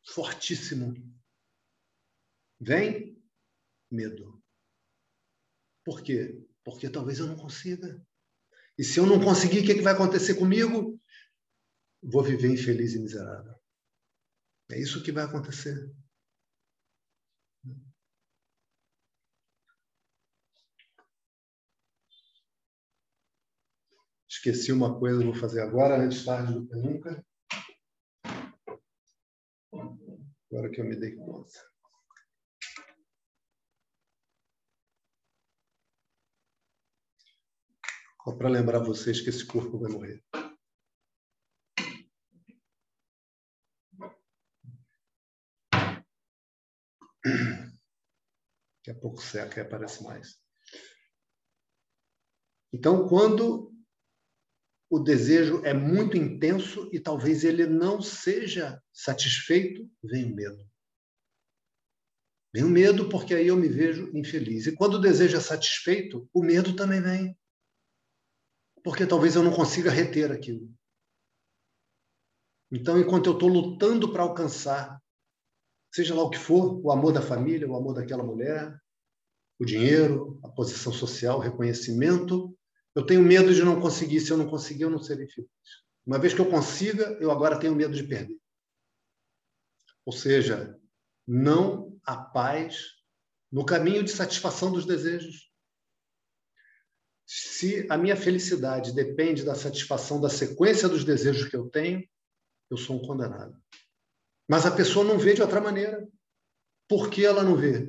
fortíssimo? 0.02 0.94
Vem 2.58 3.22
medo. 3.90 4.42
Por 5.84 6.02
quê? 6.02 6.42
Porque 6.64 6.88
talvez 6.88 7.18
eu 7.18 7.26
não 7.26 7.36
consiga. 7.36 8.02
E 8.78 8.82
se 8.82 8.98
eu 8.98 9.04
não 9.04 9.22
conseguir, 9.22 9.60
o 9.60 9.66
que, 9.66 9.74
que 9.74 9.82
vai 9.82 9.92
acontecer 9.92 10.36
comigo? 10.36 10.98
Vou 12.02 12.24
viver 12.24 12.48
infeliz 12.48 12.94
e 12.94 12.98
miserável. 12.98 13.54
É 14.70 14.80
isso 14.80 15.02
que 15.02 15.12
vai 15.12 15.24
acontecer. 15.24 15.94
Esqueci 24.44 24.72
uma 24.72 24.98
coisa, 24.98 25.22
vou 25.22 25.36
fazer 25.36 25.60
agora, 25.60 25.96
antes 25.96 26.24
tarde 26.24 26.52
do 26.52 26.66
que 26.66 26.74
nunca. 26.74 27.24
Agora 30.50 30.68
que 30.68 30.80
eu 30.80 30.84
me 30.84 30.96
dei 30.96 31.14
conta. 31.14 31.52
Só 38.24 38.36
para 38.36 38.48
lembrar 38.48 38.80
vocês 38.80 39.20
que 39.20 39.28
esse 39.28 39.46
corpo 39.46 39.78
vai 39.78 39.92
morrer. 39.92 40.24
Daqui 48.78 48.90
a 48.90 48.94
pouco 49.00 49.22
seca 49.22 49.60
e 49.60 49.62
aparece 49.62 50.02
mais. 50.02 50.42
Então, 52.72 53.06
quando 53.08 53.72
o 54.92 54.98
desejo 54.98 55.64
é 55.64 55.72
muito 55.72 56.18
intenso 56.18 56.90
e 56.92 57.00
talvez 57.00 57.44
ele 57.44 57.64
não 57.66 58.02
seja 58.02 58.78
satisfeito, 58.92 59.90
vem 60.04 60.30
o 60.30 60.36
medo. 60.36 60.70
Vem 62.52 62.64
o 62.64 62.68
medo 62.68 63.08
porque 63.08 63.34
aí 63.34 63.46
eu 63.46 63.56
me 63.56 63.68
vejo 63.68 64.14
infeliz. 64.14 64.66
E 64.66 64.76
quando 64.76 64.96
o 64.96 65.00
desejo 65.00 65.34
é 65.34 65.40
satisfeito, 65.40 66.28
o 66.30 66.42
medo 66.42 66.76
também 66.76 67.00
vem. 67.00 67.38
Porque 68.84 69.06
talvez 69.06 69.34
eu 69.34 69.42
não 69.42 69.50
consiga 69.50 69.90
reter 69.90 70.30
aquilo. 70.30 70.70
Então, 72.70 73.00
enquanto 73.00 73.30
eu 73.30 73.32
estou 73.32 73.48
lutando 73.48 74.12
para 74.12 74.24
alcançar, 74.24 75.02
seja 75.90 76.14
lá 76.14 76.22
o 76.22 76.28
que 76.28 76.38
for, 76.38 76.78
o 76.84 76.92
amor 76.92 77.14
da 77.14 77.22
família, 77.22 77.66
o 77.66 77.76
amor 77.76 77.94
daquela 77.94 78.22
mulher, 78.22 78.78
o 79.58 79.64
dinheiro, 79.64 80.38
a 80.44 80.50
posição 80.50 80.92
social, 80.92 81.38
o 81.38 81.42
reconhecimento, 81.42 82.54
eu 82.94 83.04
tenho 83.04 83.22
medo 83.22 83.54
de 83.54 83.62
não 83.62 83.80
conseguir. 83.80 84.20
Se 84.20 84.30
eu 84.30 84.36
não 84.36 84.48
conseguir, 84.48 84.82
eu 84.82 84.90
não 84.90 85.02
serei 85.02 85.28
feliz. 85.28 85.50
Uma 86.06 86.18
vez 86.18 86.34
que 86.34 86.40
eu 86.40 86.50
consiga, 86.50 87.16
eu 87.20 87.30
agora 87.30 87.58
tenho 87.58 87.74
medo 87.74 87.94
de 87.94 88.02
perder. 88.02 88.36
Ou 90.04 90.12
seja, 90.12 90.78
não 91.26 91.98
há 92.04 92.16
paz 92.16 92.96
no 93.50 93.64
caminho 93.64 94.02
de 94.02 94.10
satisfação 94.10 94.72
dos 94.72 94.84
desejos. 94.84 95.50
Se 97.24 97.86
a 97.88 97.96
minha 97.96 98.16
felicidade 98.16 98.92
depende 98.92 99.44
da 99.44 99.54
satisfação 99.54 100.20
da 100.20 100.28
sequência 100.28 100.88
dos 100.88 101.04
desejos 101.04 101.48
que 101.48 101.56
eu 101.56 101.68
tenho, 101.68 102.06
eu 102.68 102.76
sou 102.76 102.96
um 102.96 103.06
condenado. 103.06 103.56
Mas 104.48 104.66
a 104.66 104.70
pessoa 104.70 105.04
não 105.04 105.18
vê 105.18 105.34
de 105.34 105.42
outra 105.42 105.60
maneira. 105.60 106.06
Por 106.88 107.08
que 107.08 107.24
ela 107.24 107.42
não 107.42 107.56
vê? 107.56 107.88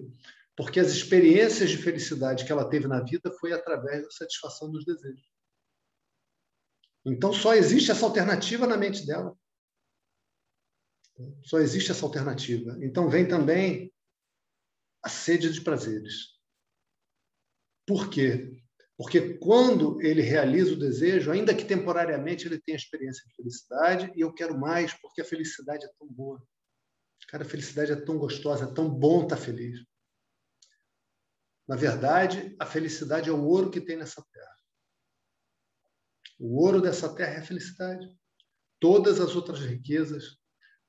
Porque 0.55 0.79
as 0.79 0.91
experiências 0.91 1.69
de 1.69 1.77
felicidade 1.77 2.45
que 2.45 2.51
ela 2.51 2.69
teve 2.69 2.87
na 2.87 3.01
vida 3.01 3.31
foi 3.39 3.53
através 3.53 4.03
da 4.03 4.11
satisfação 4.11 4.71
dos 4.71 4.85
desejos. 4.85 5.31
Então 7.05 7.33
só 7.33 7.53
existe 7.53 7.91
essa 7.91 8.05
alternativa 8.05 8.67
na 8.67 8.77
mente 8.77 9.05
dela. 9.05 9.35
Só 11.43 11.59
existe 11.59 11.91
essa 11.91 12.05
alternativa. 12.05 12.77
Então 12.81 13.09
vem 13.09 13.27
também 13.27 13.93
a 15.01 15.09
sede 15.09 15.51
de 15.51 15.61
prazeres. 15.61 16.33
Por 17.85 18.09
quê? 18.09 18.55
Porque 18.95 19.37
quando 19.37 20.01
ele 20.01 20.21
realiza 20.21 20.73
o 20.73 20.79
desejo, 20.79 21.31
ainda 21.31 21.53
que 21.53 21.65
temporariamente 21.65 22.47
ele 22.47 22.61
tem 22.61 22.73
a 22.73 22.77
experiência 22.77 23.23
de 23.27 23.35
felicidade, 23.35 24.13
e 24.15 24.21
eu 24.21 24.33
quero 24.33 24.57
mais 24.57 24.93
porque 24.93 25.21
a 25.21 25.25
felicidade 25.25 25.83
é 25.83 25.89
tão 25.99 26.07
boa. 26.07 26.41
Cara, 27.27 27.43
a 27.43 27.47
felicidade 27.47 27.91
é 27.91 27.95
tão 27.95 28.17
gostosa, 28.17 28.65
é 28.65 28.73
tão 28.73 28.89
bom 28.89 29.23
estar 29.23 29.37
feliz. 29.37 29.83
Na 31.67 31.75
verdade, 31.75 32.55
a 32.59 32.65
felicidade 32.65 33.29
é 33.29 33.33
o 33.33 33.43
ouro 33.43 33.71
que 33.71 33.81
tem 33.81 33.97
nessa 33.97 34.21
terra. 34.31 34.57
O 36.39 36.61
ouro 36.61 36.81
dessa 36.81 37.13
terra 37.15 37.35
é 37.35 37.39
a 37.39 37.45
felicidade. 37.45 38.05
Todas 38.79 39.21
as 39.21 39.35
outras 39.35 39.61
riquezas, 39.61 40.37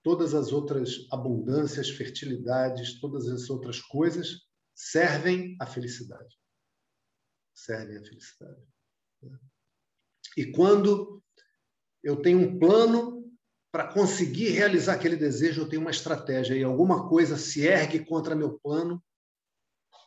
todas 0.02 0.34
as 0.34 0.52
outras 0.52 1.06
abundâncias, 1.12 1.90
fertilidades, 1.90 3.00
todas 3.00 3.28
as 3.28 3.48
outras 3.48 3.80
coisas 3.80 4.42
servem 4.74 5.56
à 5.60 5.66
felicidade. 5.66 6.36
Servem 7.54 7.98
à 7.98 8.02
felicidade. 8.02 8.66
E 10.36 10.50
quando 10.50 11.22
eu 12.02 12.20
tenho 12.20 12.40
um 12.40 12.58
plano 12.58 13.32
para 13.70 13.92
conseguir 13.92 14.50
realizar 14.50 14.94
aquele 14.94 15.16
desejo, 15.16 15.62
eu 15.62 15.68
tenho 15.68 15.82
uma 15.82 15.90
estratégia 15.90 16.54
e 16.54 16.64
alguma 16.64 17.08
coisa 17.08 17.36
se 17.36 17.66
ergue 17.66 18.04
contra 18.04 18.34
meu 18.34 18.58
plano, 18.58 19.02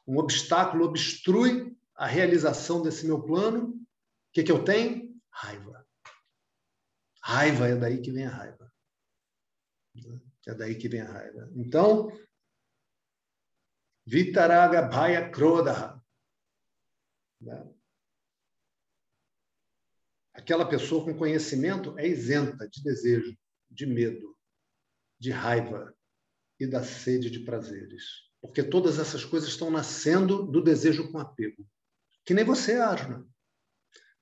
um 0.07 0.17
obstáculo 0.17 0.85
obstrui 0.85 1.77
a 1.95 2.05
realização 2.05 2.81
desse 2.81 3.05
meu 3.05 3.21
plano, 3.21 3.69
o 3.69 3.85
que, 4.31 4.43
que 4.43 4.51
eu 4.51 4.63
tenho? 4.63 5.19
Raiva. 5.29 5.85
Raiva 7.21 7.67
é 7.67 7.75
daí 7.75 8.01
que 8.01 8.11
vem 8.11 8.25
a 8.25 8.29
raiva. 8.29 8.71
É 10.47 10.53
daí 10.53 10.77
que 10.77 10.87
vem 10.87 11.01
a 11.01 11.11
raiva. 11.11 11.51
Então, 11.55 12.09
Vitaraga 14.05 14.83
Bhaya 14.83 15.29
Krodaha. 15.29 16.01
Aquela 20.33 20.69
pessoa 20.69 21.03
com 21.03 21.17
conhecimento 21.17 21.97
é 21.99 22.07
isenta 22.07 22.69
de 22.69 22.81
desejo, 22.81 23.37
de 23.69 23.85
medo, 23.85 24.37
de 25.19 25.31
raiva 25.31 25.93
e 26.57 26.65
da 26.65 26.83
sede 26.83 27.29
de 27.29 27.41
prazeres. 27.41 28.26
Porque 28.47 28.63
todas 28.63 28.99
essas 28.99 29.23
coisas 29.23 29.49
estão 29.49 29.69
nascendo 29.69 30.43
do 30.43 30.61
desejo 30.61 31.11
com 31.11 31.19
apego. 31.19 31.65
Que 32.25 32.33
nem 32.33 32.43
você, 32.43 32.73
Arjuna. 32.75 33.25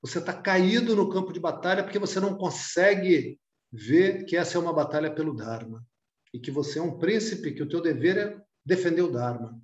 Você 0.00 0.18
está 0.18 0.32
caído 0.32 0.94
no 0.94 1.10
campo 1.10 1.32
de 1.32 1.40
batalha 1.40 1.82
porque 1.82 1.98
você 1.98 2.20
não 2.20 2.36
consegue 2.36 3.40
ver 3.72 4.24
que 4.24 4.36
essa 4.36 4.56
é 4.56 4.60
uma 4.60 4.72
batalha 4.72 5.12
pelo 5.12 5.34
Dharma 5.34 5.84
e 6.32 6.38
que 6.38 6.50
você 6.50 6.78
é 6.78 6.82
um 6.82 6.98
príncipe, 6.98 7.52
que 7.52 7.62
o 7.62 7.68
teu 7.68 7.80
dever 7.80 8.16
é 8.18 8.42
defender 8.64 9.02
o 9.02 9.10
Dharma 9.10 9.60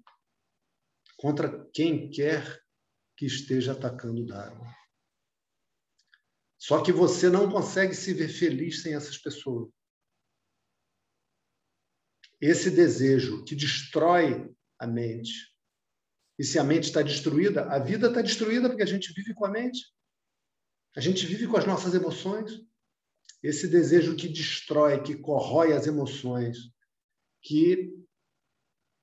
contra 1.17 1.65
quem 1.73 2.11
quer 2.11 2.61
que 3.17 3.27
esteja 3.27 3.73
atacando 3.73 4.23
o 4.23 4.27
Dharma. 4.27 4.67
Só 6.59 6.83
que 6.83 6.93
você 6.93 7.29
não 7.29 7.51
consegue 7.51 7.95
se 7.95 8.13
ver 8.15 8.29
feliz 8.29 8.83
sem 8.83 8.95
essas 8.95 9.19
pessoas. 9.19 9.69
Esse 12.43 12.73
desejo 12.73 13.45
que 13.45 13.55
destrói 13.55 14.53
a 14.77 14.85
mente. 14.85 15.55
E 16.37 16.43
se 16.43 16.59
a 16.59 16.65
mente 16.65 16.85
está 16.85 17.01
destruída, 17.01 17.67
a 17.71 17.79
vida 17.79 18.09
está 18.09 18.21
destruída 18.21 18.69
porque 18.69 18.83
a 18.83 18.87
gente 18.87 19.13
vive 19.13 19.33
com 19.33 19.47
a 19.47 19.49
mente. 19.49 19.87
A 20.97 21.01
gente 21.01 21.25
vive 21.25 21.47
com 21.47 21.57
as 21.57 21.65
nossas 21.65 21.95
emoções. 21.95 22.61
Esse 23.45 23.69
desejo 23.69 24.17
que 24.17 24.29
destrói, 24.29 25.01
que 25.05 25.15
corrói 25.15 25.73
as 25.73 25.87
emoções, 25.87 26.59
que 27.41 27.95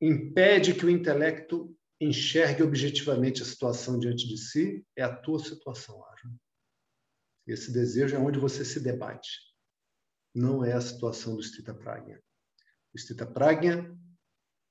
impede 0.02 0.74
que 0.74 0.86
o 0.86 0.90
intelecto 0.90 1.74
enxergue 2.02 2.62
objetivamente 2.62 3.42
a 3.42 3.46
situação 3.46 3.98
diante 3.98 4.28
de 4.28 4.38
si, 4.38 4.86
é 4.98 5.04
a 5.04 5.16
tua 5.16 5.40
situação, 5.40 6.04
Arjuna. 6.06 6.38
Esse 7.48 7.72
desejo 7.72 8.18
é 8.18 8.20
onde 8.20 8.38
você 8.38 8.66
se 8.66 8.82
debate. 8.82 9.30
Não 10.36 10.64
é 10.64 10.74
a 10.74 10.82
situação 10.82 11.38
do 11.38 11.42
Stita 11.42 11.74
Pragna. 11.74 12.22
Stita 12.98 13.26
Pragna 13.26 13.98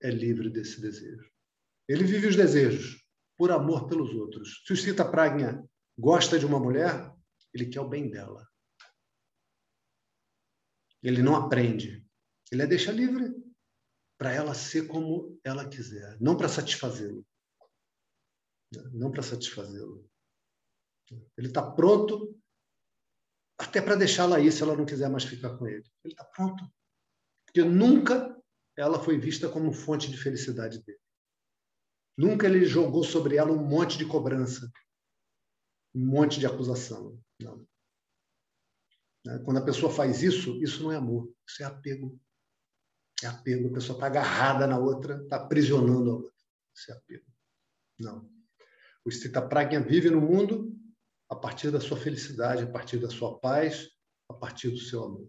é 0.02 0.10
livre 0.10 0.50
desse 0.50 0.80
desejo. 0.80 1.30
Ele 1.88 2.04
vive 2.04 2.26
os 2.26 2.36
desejos 2.36 3.04
por 3.36 3.50
amor 3.50 3.88
pelos 3.88 4.12
outros. 4.14 4.62
Se 4.66 4.72
o 4.72 4.76
Stita 4.76 5.08
Pragna 5.08 5.66
gosta 5.96 6.38
de 6.38 6.44
uma 6.44 6.58
mulher, 6.58 7.14
ele 7.52 7.66
quer 7.66 7.80
o 7.80 7.88
bem 7.88 8.10
dela. 8.10 8.46
Ele 11.02 11.22
não 11.22 11.36
aprende. 11.36 12.06
Ele 12.50 12.62
a 12.62 12.66
deixa 12.66 12.90
livre 12.90 13.34
para 14.18 14.32
ela 14.32 14.54
ser 14.54 14.88
como 14.88 15.38
ela 15.44 15.68
quiser, 15.68 16.20
não 16.20 16.36
para 16.36 16.48
satisfazê-lo. 16.48 17.24
Não 18.92 19.10
para 19.10 19.22
satisfazê-lo. 19.22 20.08
Ele 21.36 21.48
está 21.48 21.70
pronto 21.70 22.38
até 23.58 23.80
para 23.80 23.96
deixá-la 23.96 24.36
aí 24.36 24.52
se 24.52 24.62
ela 24.62 24.76
não 24.76 24.84
quiser 24.84 25.08
mais 25.08 25.24
ficar 25.24 25.56
com 25.56 25.66
ele. 25.66 25.84
Ele 26.04 26.12
está 26.12 26.24
pronto. 26.24 26.64
Porque 27.48 27.64
nunca 27.64 28.36
ela 28.76 29.02
foi 29.02 29.18
vista 29.18 29.48
como 29.48 29.72
fonte 29.72 30.10
de 30.10 30.16
felicidade 30.16 30.82
dele. 30.82 30.98
Nunca 32.16 32.46
ele 32.46 32.64
jogou 32.64 33.04
sobre 33.04 33.36
ela 33.36 33.52
um 33.52 33.62
monte 33.62 33.98
de 33.98 34.06
cobrança 34.06 34.70
um 35.94 36.06
monte 36.06 36.38
de 36.38 36.46
acusação. 36.46 37.20
Não. 37.40 37.66
Né? 39.24 39.38
Quando 39.44 39.58
a 39.58 39.64
pessoa 39.64 39.92
faz 39.92 40.22
isso, 40.22 40.62
isso 40.62 40.82
não 40.82 40.92
é 40.92 40.96
amor, 40.96 41.32
isso 41.46 41.62
é 41.62 41.66
apego. 41.66 42.18
É 43.22 43.26
apego. 43.26 43.68
A 43.68 43.72
pessoa 43.72 43.96
está 43.96 44.06
agarrada 44.06 44.66
na 44.66 44.78
outra, 44.78 45.20
está 45.22 45.36
aprisionando 45.36 46.10
a 46.10 46.14
outra. 46.14 46.32
Isso 46.74 46.92
é 46.92 46.94
apego. 46.94 47.26
Não. 47.98 48.30
O 49.04 49.10
Stita 49.10 49.42
Pragna 49.46 49.80
vive 49.80 50.10
no 50.10 50.20
mundo 50.20 50.72
a 51.28 51.34
partir 51.34 51.70
da 51.70 51.80
sua 51.80 51.96
felicidade, 51.96 52.62
a 52.62 52.70
partir 52.70 52.98
da 52.98 53.10
sua 53.10 53.38
paz, 53.38 53.88
a 54.28 54.34
partir 54.34 54.70
do 54.70 54.78
seu 54.78 55.04
amor. 55.04 55.28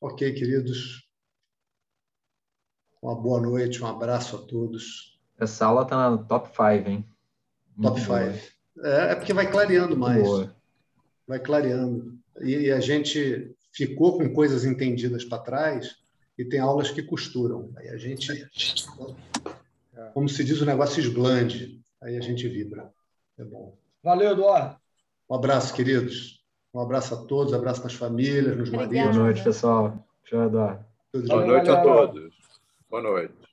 Ok, 0.00 0.32
queridos. 0.32 1.06
Uma 3.02 3.14
boa 3.14 3.38
noite, 3.38 3.82
um 3.82 3.86
abraço 3.86 4.36
a 4.36 4.38
todos. 4.38 5.20
Essa 5.38 5.66
aula 5.66 5.82
está 5.82 6.08
no 6.08 6.24
top 6.26 6.48
5, 6.48 6.88
hein? 6.88 7.06
Top 7.82 8.00
5. 8.00 8.14
É, 8.82 9.12
é, 9.12 9.14
porque 9.14 9.34
vai 9.34 9.50
clareando 9.50 9.94
mais. 9.98 10.22
Boa. 10.22 10.56
Vai 11.26 11.38
clareando. 11.38 12.18
E, 12.40 12.50
e 12.50 12.72
a 12.72 12.80
gente 12.80 13.54
ficou 13.72 14.16
com 14.16 14.32
coisas 14.32 14.64
entendidas 14.64 15.22
para 15.22 15.42
trás 15.42 15.96
e 16.38 16.46
tem 16.46 16.60
aulas 16.60 16.90
que 16.90 17.02
costuram. 17.02 17.70
Aí 17.76 17.90
a 17.90 17.98
gente, 17.98 18.48
como 20.14 20.30
se 20.30 20.42
diz, 20.42 20.62
o 20.62 20.66
negócio 20.66 20.98
esblande. 20.98 21.78
Aí 22.00 22.16
a 22.16 22.20
gente 22.22 22.48
vibra. 22.48 22.90
É 23.36 23.44
bom. 23.44 23.76
Valeu, 24.02 24.32
Eduardo. 24.32 24.78
Um 25.28 25.34
abraço, 25.34 25.74
queridos. 25.74 26.39
Um 26.72 26.80
abraço 26.80 27.14
a 27.14 27.16
todos, 27.16 27.52
um 27.52 27.56
abraço 27.56 27.82
nas 27.82 27.94
famílias, 27.94 28.56
nos 28.56 28.70
maridos. 28.70 29.16
Boa 29.16 29.24
noite, 29.24 29.42
pessoal. 29.42 30.06
Tchau, 30.24 30.44
Eduardo. 30.44 30.84
Boa 31.12 31.46
noite 31.46 31.70
a 31.70 31.82
todos. 31.82 32.34
Boa 32.88 33.02
noite. 33.02 33.49